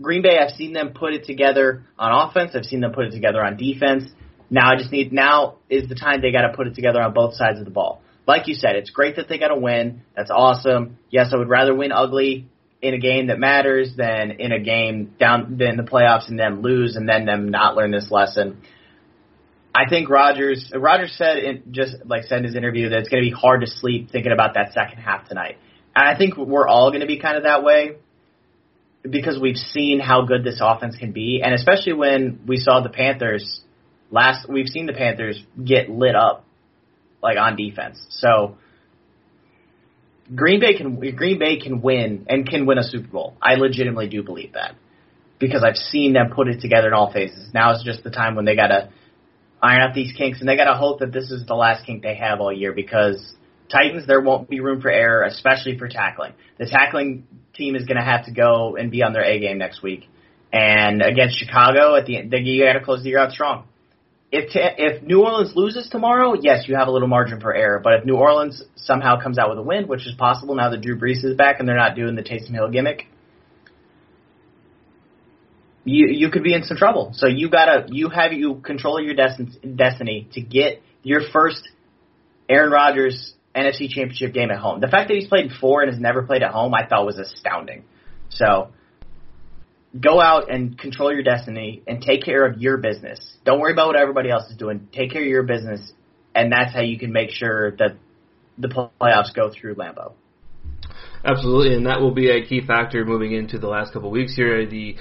Green 0.00 0.22
Bay. 0.22 0.38
I've 0.38 0.54
seen 0.54 0.72
them 0.72 0.92
put 0.94 1.12
it 1.12 1.24
together 1.24 1.84
on 1.98 2.28
offense. 2.28 2.52
I've 2.54 2.64
seen 2.64 2.80
them 2.80 2.92
put 2.92 3.06
it 3.06 3.10
together 3.10 3.44
on 3.44 3.56
defense. 3.56 4.04
Now 4.50 4.72
I 4.72 4.76
just 4.76 4.92
need 4.92 5.12
now 5.12 5.56
is 5.68 5.88
the 5.88 5.94
time 5.94 6.20
they 6.22 6.32
got 6.32 6.42
to 6.42 6.56
put 6.56 6.66
it 6.66 6.74
together 6.74 7.02
on 7.02 7.12
both 7.12 7.34
sides 7.34 7.58
of 7.58 7.64
the 7.64 7.70
ball. 7.70 8.02
Like 8.26 8.46
you 8.46 8.54
said, 8.54 8.76
it's 8.76 8.90
great 8.90 9.16
that 9.16 9.28
they 9.28 9.38
got 9.38 9.48
to 9.48 9.58
win. 9.58 10.02
That's 10.16 10.30
awesome. 10.30 10.98
Yes, 11.10 11.30
I 11.32 11.36
would 11.36 11.48
rather 11.48 11.74
win 11.74 11.92
ugly 11.92 12.46
in 12.80 12.94
a 12.94 12.98
game 12.98 13.26
that 13.26 13.38
matters 13.38 13.94
than 13.96 14.32
in 14.32 14.52
a 14.52 14.60
game 14.60 15.14
down 15.18 15.56
than 15.58 15.76
the 15.76 15.82
playoffs 15.82 16.28
and 16.28 16.38
then 16.38 16.62
lose 16.62 16.96
and 16.96 17.08
then 17.08 17.24
them 17.24 17.48
not 17.48 17.74
learn 17.74 17.90
this 17.90 18.10
lesson. 18.10 18.62
I 19.74 19.88
think 19.88 20.08
Rodgers 20.08 20.72
Rodgers 20.74 21.14
said 21.16 21.38
in 21.38 21.62
just 21.72 21.96
like 22.06 22.24
said 22.24 22.38
in 22.38 22.44
his 22.44 22.54
interview 22.54 22.88
that 22.90 23.00
it's 23.00 23.08
going 23.08 23.22
to 23.22 23.30
be 23.30 23.34
hard 23.34 23.62
to 23.62 23.66
sleep 23.66 24.10
thinking 24.10 24.32
about 24.32 24.54
that 24.54 24.72
second 24.72 24.98
half 24.98 25.28
tonight. 25.28 25.56
And 25.94 26.08
I 26.08 26.16
think 26.16 26.36
we're 26.36 26.68
all 26.68 26.90
going 26.90 27.00
to 27.00 27.06
be 27.06 27.18
kind 27.18 27.36
of 27.36 27.42
that 27.42 27.62
way 27.62 27.96
because 29.02 29.38
we've 29.40 29.56
seen 29.56 30.00
how 30.00 30.22
good 30.22 30.44
this 30.44 30.60
offense 30.62 30.96
can 30.96 31.12
be, 31.12 31.40
and 31.42 31.54
especially 31.54 31.92
when 31.92 32.40
we 32.46 32.56
saw 32.56 32.80
the 32.80 32.88
Panthers 32.88 33.60
last 34.10 34.48
we've 34.48 34.68
seen 34.68 34.86
the 34.86 34.92
Panthers 34.92 35.42
get 35.62 35.90
lit 35.90 36.14
up 36.14 36.44
like 37.22 37.36
on 37.38 37.56
defense. 37.56 37.98
So 38.10 38.56
Green 40.34 40.60
Bay 40.60 40.76
can 40.76 40.98
Green 41.16 41.38
Bay 41.38 41.58
can 41.58 41.80
win 41.80 42.26
and 42.28 42.48
can 42.48 42.66
win 42.66 42.78
a 42.78 42.84
Super 42.84 43.08
Bowl. 43.08 43.36
I 43.40 43.54
legitimately 43.54 44.08
do 44.08 44.22
believe 44.22 44.52
that 44.54 44.74
because 45.38 45.62
I've 45.64 45.76
seen 45.76 46.12
them 46.12 46.30
put 46.34 46.48
it 46.48 46.60
together 46.60 46.88
in 46.88 46.94
all 46.94 47.12
phases. 47.12 47.50
Now 47.54 47.72
is 47.74 47.82
just 47.84 48.02
the 48.04 48.10
time 48.10 48.34
when 48.34 48.44
they 48.44 48.56
gotta 48.56 48.90
iron 49.62 49.80
out 49.80 49.94
these 49.94 50.12
kinks 50.12 50.40
and 50.40 50.48
they 50.48 50.56
gotta 50.56 50.76
hope 50.76 51.00
that 51.00 51.12
this 51.12 51.30
is 51.30 51.46
the 51.46 51.54
last 51.54 51.86
kink 51.86 52.02
they 52.02 52.14
have 52.14 52.40
all 52.40 52.52
year 52.52 52.72
because 52.72 53.34
Titans 53.70 54.06
there 54.06 54.20
won't 54.20 54.48
be 54.48 54.60
room 54.60 54.80
for 54.80 54.90
error, 54.90 55.22
especially 55.24 55.78
for 55.78 55.88
tackling. 55.88 56.32
The 56.58 56.66
tackling 56.66 57.26
team 57.54 57.76
is 57.76 57.84
gonna 57.84 58.04
have 58.04 58.24
to 58.26 58.32
go 58.32 58.76
and 58.76 58.90
be 58.90 59.02
on 59.02 59.12
their 59.12 59.24
A 59.24 59.38
game 59.38 59.58
next 59.58 59.82
week. 59.82 60.08
And 60.52 61.02
against 61.02 61.38
Chicago, 61.38 61.94
at 61.94 62.06
the 62.06 62.16
end, 62.16 62.32
you 62.32 62.64
got 62.64 62.72
to 62.74 62.84
close 62.84 63.02
the 63.02 63.10
year 63.10 63.18
out 63.18 63.32
strong. 63.32 63.64
If 64.30 64.50
t- 64.52 64.60
if 64.60 65.02
New 65.02 65.22
Orleans 65.22 65.52
loses 65.54 65.88
tomorrow, 65.88 66.34
yes, 66.34 66.64
you 66.68 66.76
have 66.76 66.88
a 66.88 66.90
little 66.90 67.08
margin 67.08 67.40
for 67.40 67.54
error. 67.54 67.80
But 67.82 67.94
if 67.94 68.04
New 68.04 68.16
Orleans 68.16 68.62
somehow 68.76 69.20
comes 69.20 69.38
out 69.38 69.50
with 69.50 69.58
a 69.58 69.62
win, 69.62 69.88
which 69.88 70.06
is 70.06 70.14
possible 70.14 70.54
now 70.54 70.70
that 70.70 70.80
Drew 70.80 70.98
Brees 70.98 71.24
is 71.24 71.34
back 71.34 71.60
and 71.60 71.68
they're 71.68 71.76
not 71.76 71.96
doing 71.96 72.14
the 72.14 72.22
Taysom 72.22 72.52
Hill 72.52 72.68
gimmick, 72.70 73.06
you 75.84 76.08
you 76.08 76.30
could 76.30 76.42
be 76.42 76.54
in 76.54 76.62
some 76.62 76.76
trouble. 76.76 77.12
So 77.14 77.26
you 77.26 77.50
gotta 77.50 77.86
you 77.88 78.10
have 78.10 78.32
you 78.32 78.56
control 78.56 79.00
your 79.00 79.14
destiny 79.14 80.28
to 80.32 80.40
get 80.40 80.82
your 81.02 81.22
first 81.32 81.66
Aaron 82.48 82.70
Rodgers 82.70 83.34
NFC 83.58 83.88
Championship 83.88 84.32
game 84.32 84.50
at 84.50 84.58
home. 84.58 84.80
The 84.80 84.88
fact 84.88 85.08
that 85.08 85.14
he's 85.14 85.28
played 85.28 85.50
four 85.60 85.82
and 85.82 85.90
has 85.90 86.00
never 86.00 86.22
played 86.22 86.42
at 86.42 86.52
home, 86.52 86.74
I 86.74 86.86
thought 86.86 87.04
was 87.04 87.18
astounding. 87.18 87.84
So 88.30 88.70
go 89.98 90.20
out 90.20 90.50
and 90.50 90.78
control 90.78 91.12
your 91.12 91.22
destiny 91.22 91.82
and 91.86 92.02
take 92.02 92.24
care 92.24 92.46
of 92.46 92.60
your 92.60 92.76
business. 92.76 93.18
Don't 93.44 93.60
worry 93.60 93.72
about 93.72 93.88
what 93.88 93.96
everybody 93.96 94.30
else 94.30 94.50
is 94.50 94.56
doing. 94.56 94.88
Take 94.92 95.12
care 95.12 95.22
of 95.22 95.28
your 95.28 95.42
business, 95.42 95.92
and 96.34 96.52
that's 96.52 96.72
how 96.72 96.82
you 96.82 96.98
can 96.98 97.12
make 97.12 97.30
sure 97.30 97.72
that 97.72 97.96
the 98.58 98.68
playoffs 99.00 99.34
go 99.34 99.50
through 99.50 99.76
Lambeau. 99.76 100.12
Absolutely, 101.24 101.74
and 101.74 101.86
that 101.86 102.00
will 102.00 102.14
be 102.14 102.30
a 102.30 102.46
key 102.46 102.60
factor 102.64 103.04
moving 103.04 103.32
into 103.32 103.58
the 103.58 103.66
last 103.66 103.92
couple 103.92 104.08
of 104.08 104.12
weeks 104.12 104.34
here. 104.36 104.66
The 104.68 104.96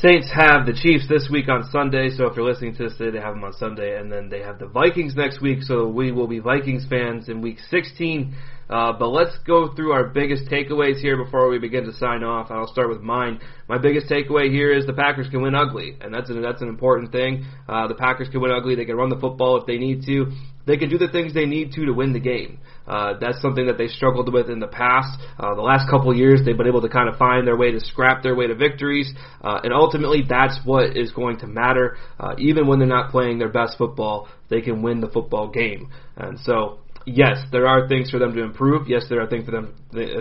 Saints 0.00 0.28
have 0.34 0.66
the 0.66 0.72
Chiefs 0.72 1.06
this 1.08 1.28
week 1.30 1.48
on 1.48 1.70
Sunday, 1.70 2.10
so 2.10 2.26
if 2.26 2.36
you're 2.36 2.44
listening 2.44 2.74
to 2.74 2.84
this 2.84 2.98
today, 2.98 3.16
they 3.16 3.22
have 3.22 3.34
them 3.34 3.44
on 3.44 3.52
Sunday, 3.52 3.96
and 3.96 4.10
then 4.10 4.28
they 4.28 4.40
have 4.40 4.58
the 4.58 4.66
Vikings 4.66 5.14
next 5.14 5.40
week, 5.40 5.62
so 5.62 5.86
we 5.86 6.10
will 6.10 6.26
be 6.26 6.40
Vikings 6.40 6.84
fans 6.90 7.28
in 7.28 7.40
week 7.40 7.58
16. 7.70 8.34
Uh, 8.68 8.92
but 8.92 9.08
let's 9.08 9.38
go 9.46 9.72
through 9.76 9.92
our 9.92 10.08
biggest 10.08 10.50
takeaways 10.50 10.98
here 10.98 11.22
before 11.22 11.48
we 11.48 11.60
begin 11.60 11.84
to 11.84 11.92
sign 11.92 12.24
off. 12.24 12.50
I'll 12.50 12.66
start 12.66 12.88
with 12.88 13.02
mine. 13.02 13.38
My 13.68 13.78
biggest 13.78 14.08
takeaway 14.08 14.50
here 14.50 14.72
is 14.72 14.84
the 14.84 14.94
Packers 14.94 15.28
can 15.28 15.42
win 15.42 15.54
ugly, 15.54 15.96
and 16.00 16.12
that's 16.12 16.28
an, 16.28 16.42
that's 16.42 16.60
an 16.60 16.68
important 16.68 17.12
thing. 17.12 17.46
Uh, 17.68 17.86
the 17.86 17.94
Packers 17.94 18.28
can 18.28 18.40
win 18.40 18.50
ugly. 18.50 18.74
They 18.74 18.86
can 18.86 18.96
run 18.96 19.10
the 19.10 19.20
football 19.20 19.60
if 19.60 19.66
they 19.66 19.78
need 19.78 20.04
to. 20.06 20.32
They 20.66 20.76
can 20.76 20.88
do 20.88 20.98
the 20.98 21.08
things 21.08 21.34
they 21.34 21.46
need 21.46 21.72
to 21.72 21.86
to 21.86 21.92
win 21.92 22.12
the 22.12 22.20
game. 22.20 22.58
Uh, 22.86 23.14
that's 23.20 23.40
something 23.40 23.66
that 23.66 23.78
they 23.78 23.88
struggled 23.88 24.32
with 24.32 24.50
in 24.50 24.60
the 24.60 24.66
past. 24.66 25.18
Uh, 25.38 25.54
the 25.54 25.62
last 25.62 25.88
couple 25.88 26.14
years, 26.14 26.40
they've 26.44 26.56
been 26.56 26.66
able 26.66 26.82
to 26.82 26.88
kind 26.88 27.08
of 27.08 27.16
find 27.16 27.46
their 27.46 27.56
way 27.56 27.72
to 27.72 27.80
scrap 27.80 28.22
their 28.22 28.34
way 28.34 28.46
to 28.46 28.54
victories, 28.54 29.12
uh, 29.42 29.60
and 29.62 29.72
ultimately, 29.72 30.22
that's 30.28 30.58
what 30.64 30.96
is 30.96 31.10
going 31.12 31.38
to 31.38 31.46
matter. 31.46 31.96
Uh, 32.18 32.34
even 32.38 32.66
when 32.66 32.78
they're 32.78 32.88
not 32.88 33.10
playing 33.10 33.38
their 33.38 33.48
best 33.48 33.78
football, 33.78 34.28
they 34.48 34.60
can 34.60 34.82
win 34.82 35.00
the 35.00 35.08
football 35.08 35.48
game. 35.48 35.90
And 36.16 36.38
so, 36.40 36.78
yes, 37.06 37.38
there 37.52 37.66
are 37.66 37.88
things 37.88 38.10
for 38.10 38.18
them 38.18 38.34
to 38.34 38.42
improve. 38.42 38.88
Yes, 38.88 39.04
there 39.08 39.20
are 39.20 39.26
things 39.26 39.44
for 39.44 39.50
them 39.50 39.74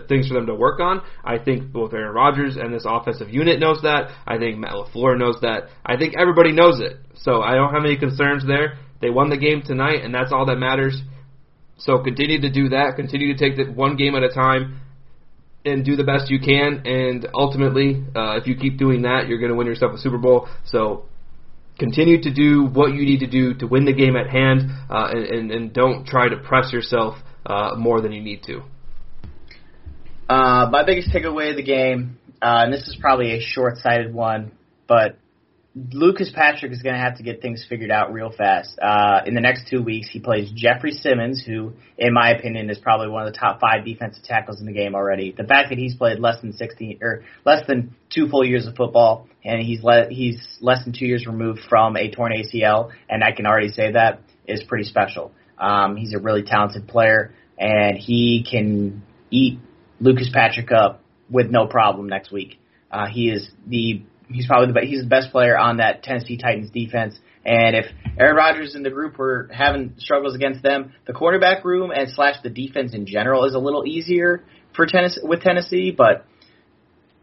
things 0.07 0.27
for 0.27 0.33
them 0.33 0.45
to 0.45 0.55
work 0.55 0.79
on. 0.79 1.01
I 1.23 1.39
think 1.39 1.71
both 1.71 1.93
Aaron 1.93 2.13
Rodgers 2.13 2.57
and 2.57 2.73
this 2.73 2.85
offensive 2.87 3.29
unit 3.29 3.59
knows 3.59 3.81
that. 3.83 4.11
I 4.27 4.37
think 4.37 4.57
Matt 4.57 4.73
LaFleur 4.73 5.17
knows 5.17 5.37
that. 5.41 5.69
I 5.85 5.97
think 5.97 6.15
everybody 6.19 6.51
knows 6.51 6.79
it. 6.79 6.97
So 7.15 7.41
I 7.41 7.55
don't 7.55 7.73
have 7.73 7.85
any 7.85 7.97
concerns 7.97 8.45
there. 8.45 8.77
They 9.01 9.09
won 9.09 9.29
the 9.29 9.37
game 9.37 9.61
tonight, 9.65 10.03
and 10.03 10.13
that's 10.13 10.31
all 10.31 10.45
that 10.45 10.57
matters. 10.57 11.01
So 11.77 11.99
continue 12.03 12.41
to 12.41 12.49
do 12.49 12.69
that. 12.69 12.95
Continue 12.95 13.35
to 13.35 13.39
take 13.39 13.57
it 13.59 13.75
one 13.75 13.95
game 13.97 14.15
at 14.15 14.23
a 14.23 14.29
time 14.29 14.79
and 15.65 15.85
do 15.85 15.95
the 15.95 16.03
best 16.03 16.29
you 16.29 16.39
can. 16.39 16.83
And 16.85 17.27
ultimately, 17.33 18.03
uh, 18.15 18.37
if 18.37 18.47
you 18.47 18.55
keep 18.55 18.77
doing 18.77 19.03
that, 19.03 19.27
you're 19.27 19.39
going 19.39 19.51
to 19.51 19.55
win 19.55 19.67
yourself 19.67 19.93
a 19.93 19.97
Super 19.97 20.17
Bowl. 20.17 20.47
So 20.65 21.05
continue 21.79 22.21
to 22.21 22.33
do 22.33 22.65
what 22.65 22.93
you 22.93 23.05
need 23.05 23.19
to 23.19 23.27
do 23.27 23.53
to 23.55 23.67
win 23.67 23.85
the 23.85 23.93
game 23.93 24.15
at 24.15 24.29
hand, 24.29 24.69
uh, 24.89 25.09
and, 25.11 25.25
and, 25.25 25.51
and 25.51 25.73
don't 25.73 26.05
try 26.05 26.29
to 26.29 26.37
press 26.37 26.71
yourself 26.71 27.15
uh, 27.45 27.75
more 27.77 28.01
than 28.01 28.11
you 28.11 28.21
need 28.21 28.43
to. 28.43 28.61
Uh, 30.29 30.69
my 30.71 30.83
biggest 30.85 31.09
takeaway 31.13 31.51
of 31.51 31.57
the 31.57 31.63
game, 31.63 32.17
uh, 32.41 32.63
and 32.63 32.73
this 32.73 32.87
is 32.87 32.97
probably 32.99 33.33
a 33.33 33.41
short-sighted 33.41 34.13
one, 34.13 34.51
but 34.87 35.17
Lucas 35.75 36.31
Patrick 36.33 36.71
is 36.71 36.83
going 36.83 36.93
to 36.93 37.01
have 37.01 37.17
to 37.17 37.23
get 37.23 37.41
things 37.41 37.65
figured 37.67 37.89
out 37.89 38.13
real 38.13 38.31
fast. 38.31 38.77
Uh, 38.79 39.21
in 39.25 39.33
the 39.33 39.41
next 39.41 39.67
two 39.67 39.81
weeks, 39.81 40.07
he 40.11 40.19
plays 40.19 40.51
Jeffrey 40.53 40.91
Simmons, 40.91 41.43
who, 41.43 41.73
in 41.97 42.13
my 42.13 42.29
opinion, 42.29 42.69
is 42.69 42.77
probably 42.77 43.09
one 43.09 43.25
of 43.25 43.33
the 43.33 43.39
top 43.39 43.59
five 43.59 43.83
defensive 43.83 44.23
tackles 44.23 44.59
in 44.59 44.67
the 44.67 44.71
game 44.71 44.93
already. 44.93 45.33
The 45.35 45.45
fact 45.45 45.69
that 45.69 45.79
he's 45.79 45.95
played 45.95 46.19
less 46.19 46.39
than 46.41 46.53
16 46.53 46.99
or 47.01 47.23
less 47.43 47.65
than 47.65 47.95
two 48.13 48.27
full 48.27 48.45
years 48.45 48.67
of 48.67 48.75
football, 48.75 49.27
and 49.43 49.63
he's 49.63 49.81
le- 49.81 50.09
he's 50.09 50.39
less 50.61 50.83
than 50.83 50.93
two 50.93 51.07
years 51.07 51.25
removed 51.25 51.61
from 51.67 51.97
a 51.97 52.11
torn 52.11 52.33
ACL, 52.33 52.91
and 53.09 53.23
I 53.23 53.31
can 53.31 53.47
already 53.47 53.69
say 53.69 53.93
that 53.93 54.21
is 54.47 54.63
pretty 54.63 54.83
special. 54.83 55.31
Um, 55.57 55.95
he's 55.95 56.13
a 56.13 56.19
really 56.19 56.43
talented 56.43 56.87
player, 56.87 57.33
and 57.57 57.97
he 57.97 58.45
can 58.49 59.01
eat 59.31 59.57
Lucas 59.99 60.29
Patrick 60.31 60.71
up 60.71 61.01
with 61.31 61.49
no 61.49 61.65
problem 61.65 62.07
next 62.09 62.31
week. 62.31 62.59
Uh, 62.91 63.07
he 63.07 63.31
is 63.31 63.49
the 63.65 64.03
he's 64.33 64.47
probably 64.47 64.67
the 64.67 64.73
best, 64.73 64.87
he's 64.87 65.01
the 65.01 65.07
best 65.07 65.31
player 65.31 65.57
on 65.57 65.77
that 65.77 66.03
Tennessee 66.03 66.37
Titans 66.37 66.71
defense. 66.71 67.17
And 67.45 67.75
if 67.75 67.85
Aaron 68.17 68.35
Rodgers 68.35 68.75
and 68.75 68.85
the 68.85 68.89
group 68.89 69.17
were 69.17 69.49
having 69.53 69.95
struggles 69.97 70.33
against 70.35 70.63
them, 70.63 70.93
the 71.05 71.13
quarterback 71.13 71.65
room 71.65 71.91
and 71.91 72.09
slash 72.09 72.35
the 72.41 72.49
defense 72.49 72.93
in 72.93 73.05
general 73.05 73.45
is 73.45 73.53
a 73.53 73.59
little 73.59 73.85
easier 73.85 74.43
for 74.75 74.85
Tennessee 74.85 75.21
with 75.23 75.41
Tennessee. 75.41 75.91
But 75.91 76.25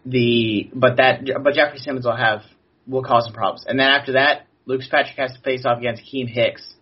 the 0.05 0.71
but 0.75 0.97
that 0.97 1.23
but 1.43 1.55
Jeffrey 1.55 1.79
Simmons 1.79 2.05
will 2.05 2.17
have 2.17 2.43
will 2.87 3.03
cause 3.03 3.25
some 3.25 3.35
problems. 3.35 3.65
And 3.67 3.79
then 3.79 3.87
after 3.87 4.13
that, 4.13 4.47
Luke 4.67 4.83
Patrick 4.91 5.17
has 5.17 5.33
to 5.33 5.41
face 5.41 5.65
off 5.65 5.79
against 5.79 6.03
Keem 6.03 6.29
Hicks. 6.29 6.75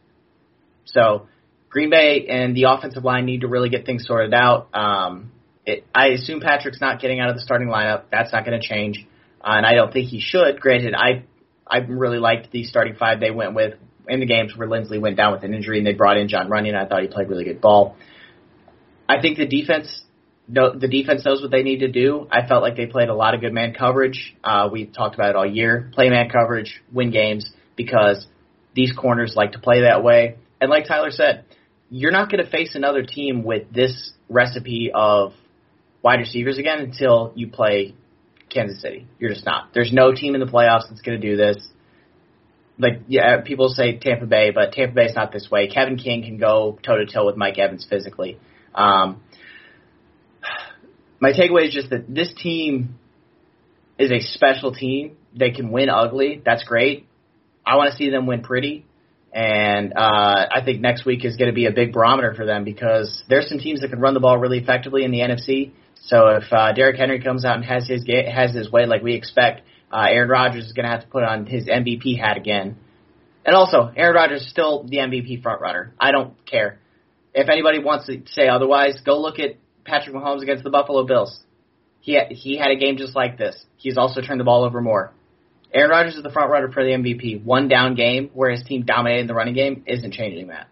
So 0.84 1.28
Green 1.70 1.90
Bay 1.90 2.26
and 2.28 2.56
the 2.56 2.64
offensive 2.64 3.04
line 3.04 3.24
need 3.24 3.42
to 3.42 3.48
really 3.48 3.68
get 3.68 3.86
things 3.86 4.06
sorted 4.06 4.34
out. 4.34 4.68
Um, 4.74 5.32
it, 5.66 5.84
I 5.94 6.08
assume 6.08 6.40
Patrick's 6.40 6.80
not 6.80 7.00
getting 7.00 7.20
out 7.20 7.28
of 7.28 7.36
the 7.36 7.42
starting 7.42 7.68
lineup. 7.68 8.04
That's 8.10 8.32
not 8.32 8.44
going 8.44 8.58
to 8.58 8.66
change 8.66 9.06
uh, 9.42 9.54
and 9.56 9.66
I 9.66 9.74
don't 9.74 9.92
think 9.92 10.08
he 10.08 10.20
should. 10.20 10.60
Granted, 10.60 10.94
I 10.94 11.24
I 11.66 11.78
really 11.78 12.18
liked 12.18 12.50
the 12.50 12.64
starting 12.64 12.94
five 12.94 13.20
they 13.20 13.30
went 13.30 13.54
with 13.54 13.74
in 14.08 14.20
the 14.20 14.26
games 14.26 14.56
where 14.56 14.66
Linsley 14.66 15.00
went 15.00 15.16
down 15.16 15.32
with 15.32 15.42
an 15.44 15.54
injury 15.54 15.78
and 15.78 15.86
they 15.86 15.92
brought 15.92 16.16
in 16.16 16.28
Jon 16.28 16.48
Runyan. 16.48 16.74
I 16.74 16.86
thought 16.86 17.02
he 17.02 17.08
played 17.08 17.28
really 17.28 17.44
good 17.44 17.60
ball. 17.60 17.96
I 19.08 19.20
think 19.20 19.38
the 19.38 19.46
defense 19.46 20.02
the 20.48 20.88
defense 20.90 21.24
knows 21.26 21.42
what 21.42 21.50
they 21.50 21.62
need 21.62 21.80
to 21.80 21.88
do. 21.88 22.26
I 22.30 22.46
felt 22.46 22.62
like 22.62 22.74
they 22.76 22.86
played 22.86 23.10
a 23.10 23.14
lot 23.14 23.34
of 23.34 23.42
good 23.42 23.52
man 23.52 23.74
coverage. 23.74 24.34
Uh, 24.42 24.70
we've 24.72 24.92
talked 24.92 25.14
about 25.14 25.30
it 25.30 25.36
all 25.36 25.46
year. 25.46 25.90
Play 25.92 26.08
man 26.08 26.30
coverage, 26.30 26.80
win 26.90 27.10
games 27.10 27.50
because 27.76 28.26
these 28.74 28.92
corners 28.92 29.34
like 29.36 29.52
to 29.52 29.58
play 29.58 29.82
that 29.82 30.02
way. 30.02 30.38
And 30.60 30.70
like 30.70 30.86
Tyler 30.86 31.10
said, 31.10 31.44
you're 31.90 32.12
not 32.12 32.30
going 32.30 32.42
to 32.42 32.50
face 32.50 32.74
another 32.74 33.02
team 33.02 33.44
with 33.44 33.72
this 33.72 34.12
recipe 34.28 34.90
of 34.94 35.32
wide 36.02 36.20
receivers 36.20 36.58
again 36.58 36.80
until 36.80 37.32
you 37.34 37.48
play 37.48 37.94
Kansas 38.50 38.80
City. 38.80 39.06
You're 39.18 39.30
just 39.30 39.44
not. 39.44 39.70
There's 39.74 39.92
no 39.92 40.12
team 40.12 40.34
in 40.34 40.40
the 40.40 40.46
playoffs 40.46 40.88
that's 40.88 41.00
going 41.00 41.20
to 41.20 41.26
do 41.26 41.36
this. 41.36 41.56
Like 42.78 43.02
yeah, 43.08 43.40
people 43.40 43.68
say 43.68 43.98
Tampa 43.98 44.26
Bay, 44.26 44.50
but 44.50 44.72
Tampa 44.72 44.94
Bay's 44.94 45.14
not 45.14 45.32
this 45.32 45.48
way. 45.50 45.68
Kevin 45.68 45.96
King 45.96 46.22
can 46.22 46.38
go 46.38 46.78
toe 46.82 46.96
to 46.96 47.06
toe 47.06 47.26
with 47.26 47.36
Mike 47.36 47.58
Evans 47.58 47.86
physically. 47.88 48.38
Um, 48.74 49.20
my 51.20 51.32
takeaway 51.32 51.66
is 51.66 51.74
just 51.74 51.90
that 51.90 52.04
this 52.08 52.32
team 52.40 52.98
is 53.98 54.12
a 54.12 54.20
special 54.20 54.72
team. 54.72 55.16
They 55.34 55.50
can 55.50 55.72
win 55.72 55.88
ugly. 55.88 56.40
That's 56.44 56.62
great. 56.62 57.06
I 57.66 57.76
want 57.76 57.90
to 57.90 57.96
see 57.96 58.10
them 58.10 58.26
win 58.26 58.42
pretty. 58.42 58.86
And 59.32 59.92
uh, 59.94 60.46
I 60.54 60.62
think 60.64 60.80
next 60.80 61.04
week 61.04 61.24
is 61.24 61.36
going 61.36 61.50
to 61.50 61.54
be 61.54 61.66
a 61.66 61.72
big 61.72 61.92
barometer 61.92 62.34
for 62.34 62.46
them 62.46 62.64
because 62.64 63.22
there's 63.28 63.48
some 63.48 63.58
teams 63.58 63.80
that 63.82 63.90
can 63.90 64.00
run 64.00 64.14
the 64.14 64.20
ball 64.20 64.38
really 64.38 64.58
effectively 64.58 65.04
in 65.04 65.10
the 65.10 65.18
NFC. 65.18 65.72
So 66.08 66.28
if 66.28 66.44
uh, 66.50 66.72
Derrick 66.72 66.96
Henry 66.96 67.20
comes 67.20 67.44
out 67.44 67.56
and 67.56 67.64
has 67.66 67.86
his 67.86 68.06
has 68.06 68.54
his 68.54 68.72
way 68.72 68.86
like 68.86 69.02
we 69.02 69.14
expect, 69.14 69.60
uh, 69.92 70.06
Aaron 70.08 70.30
Rodgers 70.30 70.64
is 70.64 70.72
going 70.72 70.84
to 70.84 70.90
have 70.90 71.02
to 71.02 71.06
put 71.06 71.22
on 71.22 71.44
his 71.44 71.66
MVP 71.66 72.18
hat 72.18 72.38
again. 72.38 72.78
And 73.44 73.54
also, 73.54 73.92
Aaron 73.94 74.14
Rodgers 74.14 74.40
is 74.40 74.50
still 74.50 74.84
the 74.84 74.96
MVP 74.96 75.42
frontrunner. 75.42 75.90
I 76.00 76.10
don't 76.12 76.34
care. 76.46 76.80
If 77.34 77.50
anybody 77.50 77.78
wants 77.78 78.06
to 78.06 78.22
say 78.32 78.48
otherwise, 78.48 79.00
go 79.04 79.20
look 79.20 79.38
at 79.38 79.56
Patrick 79.84 80.16
Mahomes 80.16 80.42
against 80.42 80.64
the 80.64 80.70
Buffalo 80.70 81.04
Bills. 81.04 81.40
He 82.00 82.18
he 82.30 82.56
had 82.56 82.70
a 82.70 82.76
game 82.76 82.96
just 82.96 83.14
like 83.14 83.36
this. 83.36 83.62
He's 83.76 83.98
also 83.98 84.22
turned 84.22 84.40
the 84.40 84.44
ball 84.44 84.64
over 84.64 84.80
more. 84.80 85.12
Aaron 85.74 85.90
Rodgers 85.90 86.16
is 86.16 86.22
the 86.22 86.30
front 86.30 86.50
runner 86.50 86.72
for 86.72 86.82
the 86.82 86.90
MVP. 86.90 87.44
One 87.44 87.68
down 87.68 87.94
game 87.94 88.30
where 88.32 88.50
his 88.50 88.64
team 88.64 88.84
dominated 88.86 89.28
the 89.28 89.34
running 89.34 89.54
game 89.54 89.84
isn't 89.86 90.14
changing 90.14 90.48
that. 90.48 90.68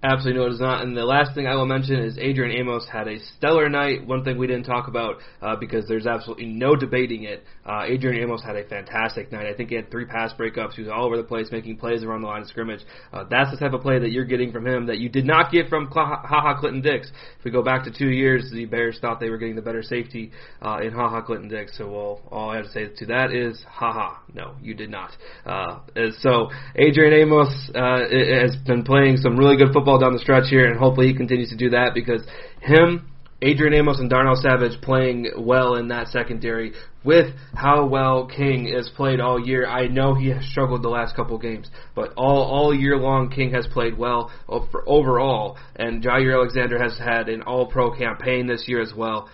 Absolutely 0.00 0.40
no, 0.40 0.46
it 0.46 0.52
is 0.52 0.60
not. 0.60 0.82
And 0.82 0.96
the 0.96 1.04
last 1.04 1.34
thing 1.34 1.48
I 1.48 1.56
will 1.56 1.66
mention 1.66 1.96
is 1.96 2.16
Adrian 2.18 2.56
Amos 2.56 2.86
had 2.86 3.08
a 3.08 3.18
stellar 3.18 3.68
night. 3.68 4.06
One 4.06 4.22
thing 4.22 4.38
we 4.38 4.46
didn't 4.46 4.66
talk 4.66 4.86
about 4.86 5.16
uh, 5.42 5.56
because 5.56 5.88
there's 5.88 6.06
absolutely 6.06 6.46
no 6.46 6.76
debating 6.76 7.24
it. 7.24 7.42
Uh, 7.66 7.82
Adrian 7.84 8.22
Amos 8.22 8.40
had 8.40 8.54
a 8.54 8.62
fantastic 8.68 9.32
night. 9.32 9.46
I 9.46 9.54
think 9.54 9.70
he 9.70 9.74
had 9.74 9.90
three 9.90 10.04
pass 10.04 10.32
breakups. 10.38 10.74
He 10.74 10.82
was 10.82 10.90
all 10.90 11.04
over 11.04 11.16
the 11.16 11.24
place, 11.24 11.48
making 11.50 11.78
plays 11.78 12.04
around 12.04 12.20
the 12.20 12.28
line 12.28 12.42
of 12.42 12.48
scrimmage. 12.48 12.78
Uh, 13.12 13.24
that's 13.28 13.50
the 13.50 13.56
type 13.56 13.72
of 13.72 13.80
play 13.80 13.98
that 13.98 14.12
you're 14.12 14.24
getting 14.24 14.52
from 14.52 14.68
him 14.68 14.86
that 14.86 14.98
you 14.98 15.08
did 15.08 15.26
not 15.26 15.50
get 15.50 15.68
from 15.68 15.88
Ha 15.88 16.22
Ha 16.24 16.60
Clinton 16.60 16.80
Dix. 16.80 17.10
If 17.40 17.44
we 17.44 17.50
go 17.50 17.62
back 17.62 17.82
to 17.82 17.90
two 17.90 18.10
years, 18.10 18.48
the 18.52 18.66
Bears 18.66 18.98
thought 19.00 19.18
they 19.18 19.30
were 19.30 19.38
getting 19.38 19.56
the 19.56 19.62
better 19.62 19.82
safety 19.82 20.30
uh, 20.62 20.78
in 20.80 20.92
Ha 20.92 21.08
Ha 21.08 21.22
Clinton 21.22 21.48
Dix. 21.48 21.76
So 21.76 21.90
well, 21.90 22.20
all 22.30 22.50
I 22.50 22.58
have 22.58 22.66
to 22.66 22.70
say 22.70 22.86
to 22.98 23.06
that 23.06 23.32
is 23.32 23.64
ha 23.68 23.92
ha. 23.92 24.22
No, 24.32 24.54
you 24.62 24.74
did 24.74 24.90
not. 24.90 25.10
Uh, 25.44 25.80
so 26.20 26.50
Adrian 26.76 27.14
Amos 27.14 27.70
uh, 27.74 27.98
has 28.10 28.54
been 28.64 28.84
playing 28.84 29.16
some 29.16 29.36
really 29.36 29.56
good 29.56 29.72
football 29.72 29.87
down 29.96 30.12
the 30.12 30.18
stretch 30.18 30.50
here, 30.50 30.66
and 30.66 30.78
hopefully 30.78 31.06
he 31.06 31.14
continues 31.14 31.48
to 31.48 31.56
do 31.56 31.70
that 31.70 31.94
because 31.94 32.22
him 32.60 33.08
Adrian 33.40 33.72
Amos 33.72 34.00
and 34.00 34.10
Darnell 34.10 34.34
Savage 34.34 34.80
playing 34.82 35.30
well 35.38 35.76
in 35.76 35.88
that 35.88 36.08
secondary 36.08 36.72
with 37.04 37.32
how 37.54 37.86
well 37.86 38.26
King 38.26 38.72
has 38.74 38.90
played 38.96 39.20
all 39.20 39.38
year. 39.38 39.64
I 39.64 39.86
know 39.86 40.14
he 40.14 40.30
has 40.30 40.44
struggled 40.44 40.82
the 40.82 40.88
last 40.88 41.14
couple 41.14 41.38
games, 41.38 41.70
but 41.94 42.12
all 42.16 42.42
all 42.42 42.74
year 42.74 42.96
long 42.96 43.30
King 43.30 43.52
has 43.52 43.68
played 43.68 43.96
well 43.96 44.32
overall, 44.48 45.56
and 45.76 46.02
Jaire 46.02 46.34
Alexander 46.34 46.82
has 46.82 46.98
had 46.98 47.28
an 47.28 47.42
All 47.42 47.66
Pro 47.66 47.96
campaign 47.96 48.48
this 48.48 48.64
year 48.66 48.82
as 48.82 48.92
well 48.92 49.28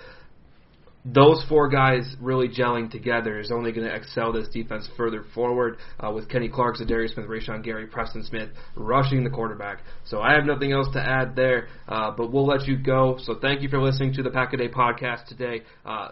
those 1.05 1.45
four 1.49 1.69
guys 1.69 2.17
really 2.19 2.49
gelling 2.49 2.91
together 2.91 3.39
is 3.39 3.51
only 3.51 3.73
going 3.73 3.87
to 3.87 3.95
excel 3.95 4.33
this 4.33 4.49
defense 4.49 4.89
further 4.97 5.23
forward 5.35 5.77
uh, 6.01 6.11
with 6.11 6.31
Kenny 6.31 6.49
Clark, 6.49 6.77
Za'Darius 6.79 7.13
Smith, 7.13 7.27
Rashan 7.27 7.63
Gary, 7.63 7.87
Preston 7.87 8.25
Smith 8.25 8.49
rushing 8.75 9.23
the 9.23 9.31
quarterback. 9.31 9.81
So 10.07 10.21
I 10.21 10.33
have 10.33 10.45
nothing 10.47 10.73
else 10.73 10.89
to 10.95 11.01
add 11.01 11.37
there, 11.37 11.69
uh, 11.89 12.13
but 12.17 12.33
we'll 12.33 12.47
let 12.47 12.67
you 12.67 12.79
go. 12.79 13.19
So 13.23 13.39
thank 13.39 13.61
you 13.61 13.69
for 13.69 13.81
listening 13.81 14.15
to 14.15 14.23
the 14.23 14.31
Pack 14.31 14.55
a 14.55 14.57
Day 14.57 14.69
podcast 14.69 15.27
today. 15.27 15.63
Uh, 15.85 16.09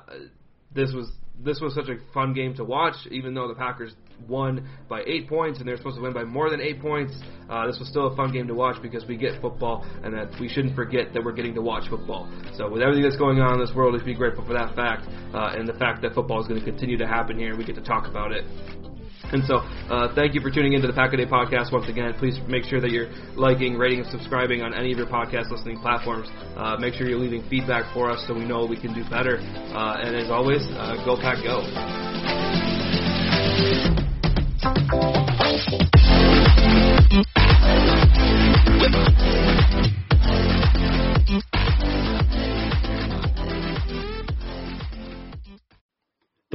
this 0.74 0.92
was 0.92 1.10
this 1.42 1.60
was 1.60 1.74
such 1.74 1.88
a 1.88 1.96
fun 2.12 2.34
game 2.34 2.54
to 2.54 2.64
watch, 2.64 2.94
even 3.10 3.34
though 3.34 3.48
the 3.48 3.54
Packers 3.54 3.94
won 4.28 4.68
by 4.88 5.02
eight 5.06 5.28
points 5.28 5.58
and 5.58 5.68
they're 5.68 5.76
supposed 5.76 5.96
to 5.96 6.02
win 6.02 6.12
by 6.12 6.24
more 6.24 6.50
than 6.50 6.60
eight 6.60 6.80
points. 6.80 7.12
Uh, 7.48 7.66
this 7.66 7.78
was 7.78 7.88
still 7.88 8.06
a 8.06 8.16
fun 8.16 8.32
game 8.32 8.46
to 8.46 8.54
watch 8.54 8.80
because 8.82 9.04
we 9.06 9.16
get 9.16 9.40
football 9.40 9.84
and 10.02 10.14
that 10.14 10.28
we 10.40 10.48
shouldn't 10.48 10.74
forget 10.74 11.12
that 11.12 11.22
we're 11.22 11.32
getting 11.32 11.54
to 11.54 11.62
watch 11.62 11.88
football. 11.88 12.30
So 12.56 12.70
with 12.70 12.82
everything 12.82 13.02
that's 13.02 13.16
going 13.16 13.40
on 13.40 13.54
in 13.54 13.60
this 13.60 13.74
world, 13.74 13.92
we 13.92 13.98
should 13.98 14.06
be 14.06 14.14
grateful 14.14 14.44
for 14.46 14.54
that 14.54 14.74
fact 14.74 15.06
uh, 15.34 15.54
and 15.56 15.68
the 15.68 15.74
fact 15.74 16.02
that 16.02 16.14
football 16.14 16.40
is 16.40 16.46
going 16.46 16.60
to 16.60 16.66
continue 16.66 16.96
to 16.98 17.06
happen 17.06 17.38
here 17.38 17.50
and 17.50 17.58
we 17.58 17.64
get 17.64 17.76
to 17.76 17.82
talk 17.82 18.06
about 18.06 18.32
it. 18.32 18.44
And 19.32 19.42
so, 19.44 19.56
uh, 19.56 20.14
thank 20.14 20.34
you 20.34 20.40
for 20.42 20.50
tuning 20.50 20.74
into 20.74 20.86
the 20.86 20.92
Pack 20.92 21.14
a 21.14 21.16
Day 21.16 21.24
podcast 21.24 21.72
once 21.72 21.88
again. 21.88 22.12
Please 22.18 22.38
make 22.48 22.64
sure 22.64 22.80
that 22.82 22.90
you're 22.90 23.08
liking, 23.34 23.78
rating, 23.78 24.00
and 24.00 24.08
subscribing 24.08 24.60
on 24.60 24.74
any 24.74 24.92
of 24.92 24.98
your 24.98 25.06
podcast 25.06 25.50
listening 25.50 25.78
platforms. 25.80 26.28
Uh, 26.54 26.76
make 26.78 26.92
sure 26.94 27.08
you're 27.08 27.18
leaving 27.18 27.42
feedback 27.48 27.92
for 27.94 28.10
us 28.10 28.22
so 28.26 28.34
we 28.34 28.44
know 28.44 28.66
we 28.66 28.78
can 28.78 28.92
do 28.92 29.02
better. 29.08 29.38
Uh, 29.38 30.02
and 30.02 30.14
as 30.14 30.30
always, 30.30 30.62
uh, 30.76 31.02
go 31.06 31.16
Pack 31.16 31.42
Go. 31.42 31.62
The 35.72 35.78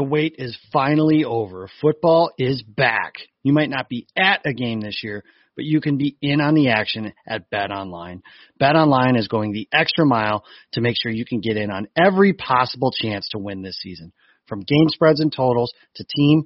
wait 0.03 0.35
is 0.37 0.55
finally 0.71 1.25
over. 1.25 1.67
Football 1.81 2.29
is 2.37 2.61
back. 2.61 3.13
You 3.41 3.53
might 3.53 3.71
not 3.71 3.89
be 3.89 4.05
at 4.15 4.45
a 4.45 4.53
game 4.53 4.81
this 4.81 5.01
year, 5.03 5.23
but 5.55 5.65
you 5.65 5.81
can 5.81 5.97
be 5.97 6.15
in 6.21 6.39
on 6.39 6.53
the 6.53 6.69
action 6.69 7.13
at 7.27 7.49
Bet 7.49 7.71
Online. 7.71 8.21
Bet 8.59 8.75
Online 8.75 9.15
is 9.15 9.27
going 9.27 9.51
the 9.51 9.67
extra 9.73 10.05
mile 10.05 10.43
to 10.73 10.81
make 10.81 10.95
sure 11.01 11.11
you 11.11 11.25
can 11.25 11.41
get 11.41 11.57
in 11.57 11.71
on 11.71 11.87
every 11.97 12.33
possible 12.33 12.91
chance 12.91 13.29
to 13.29 13.39
win 13.39 13.63
this 13.63 13.79
season. 13.81 14.13
From 14.45 14.59
game 14.59 14.89
spreads 14.89 15.21
and 15.21 15.33
totals 15.33 15.73
to 15.95 16.05
team, 16.15 16.45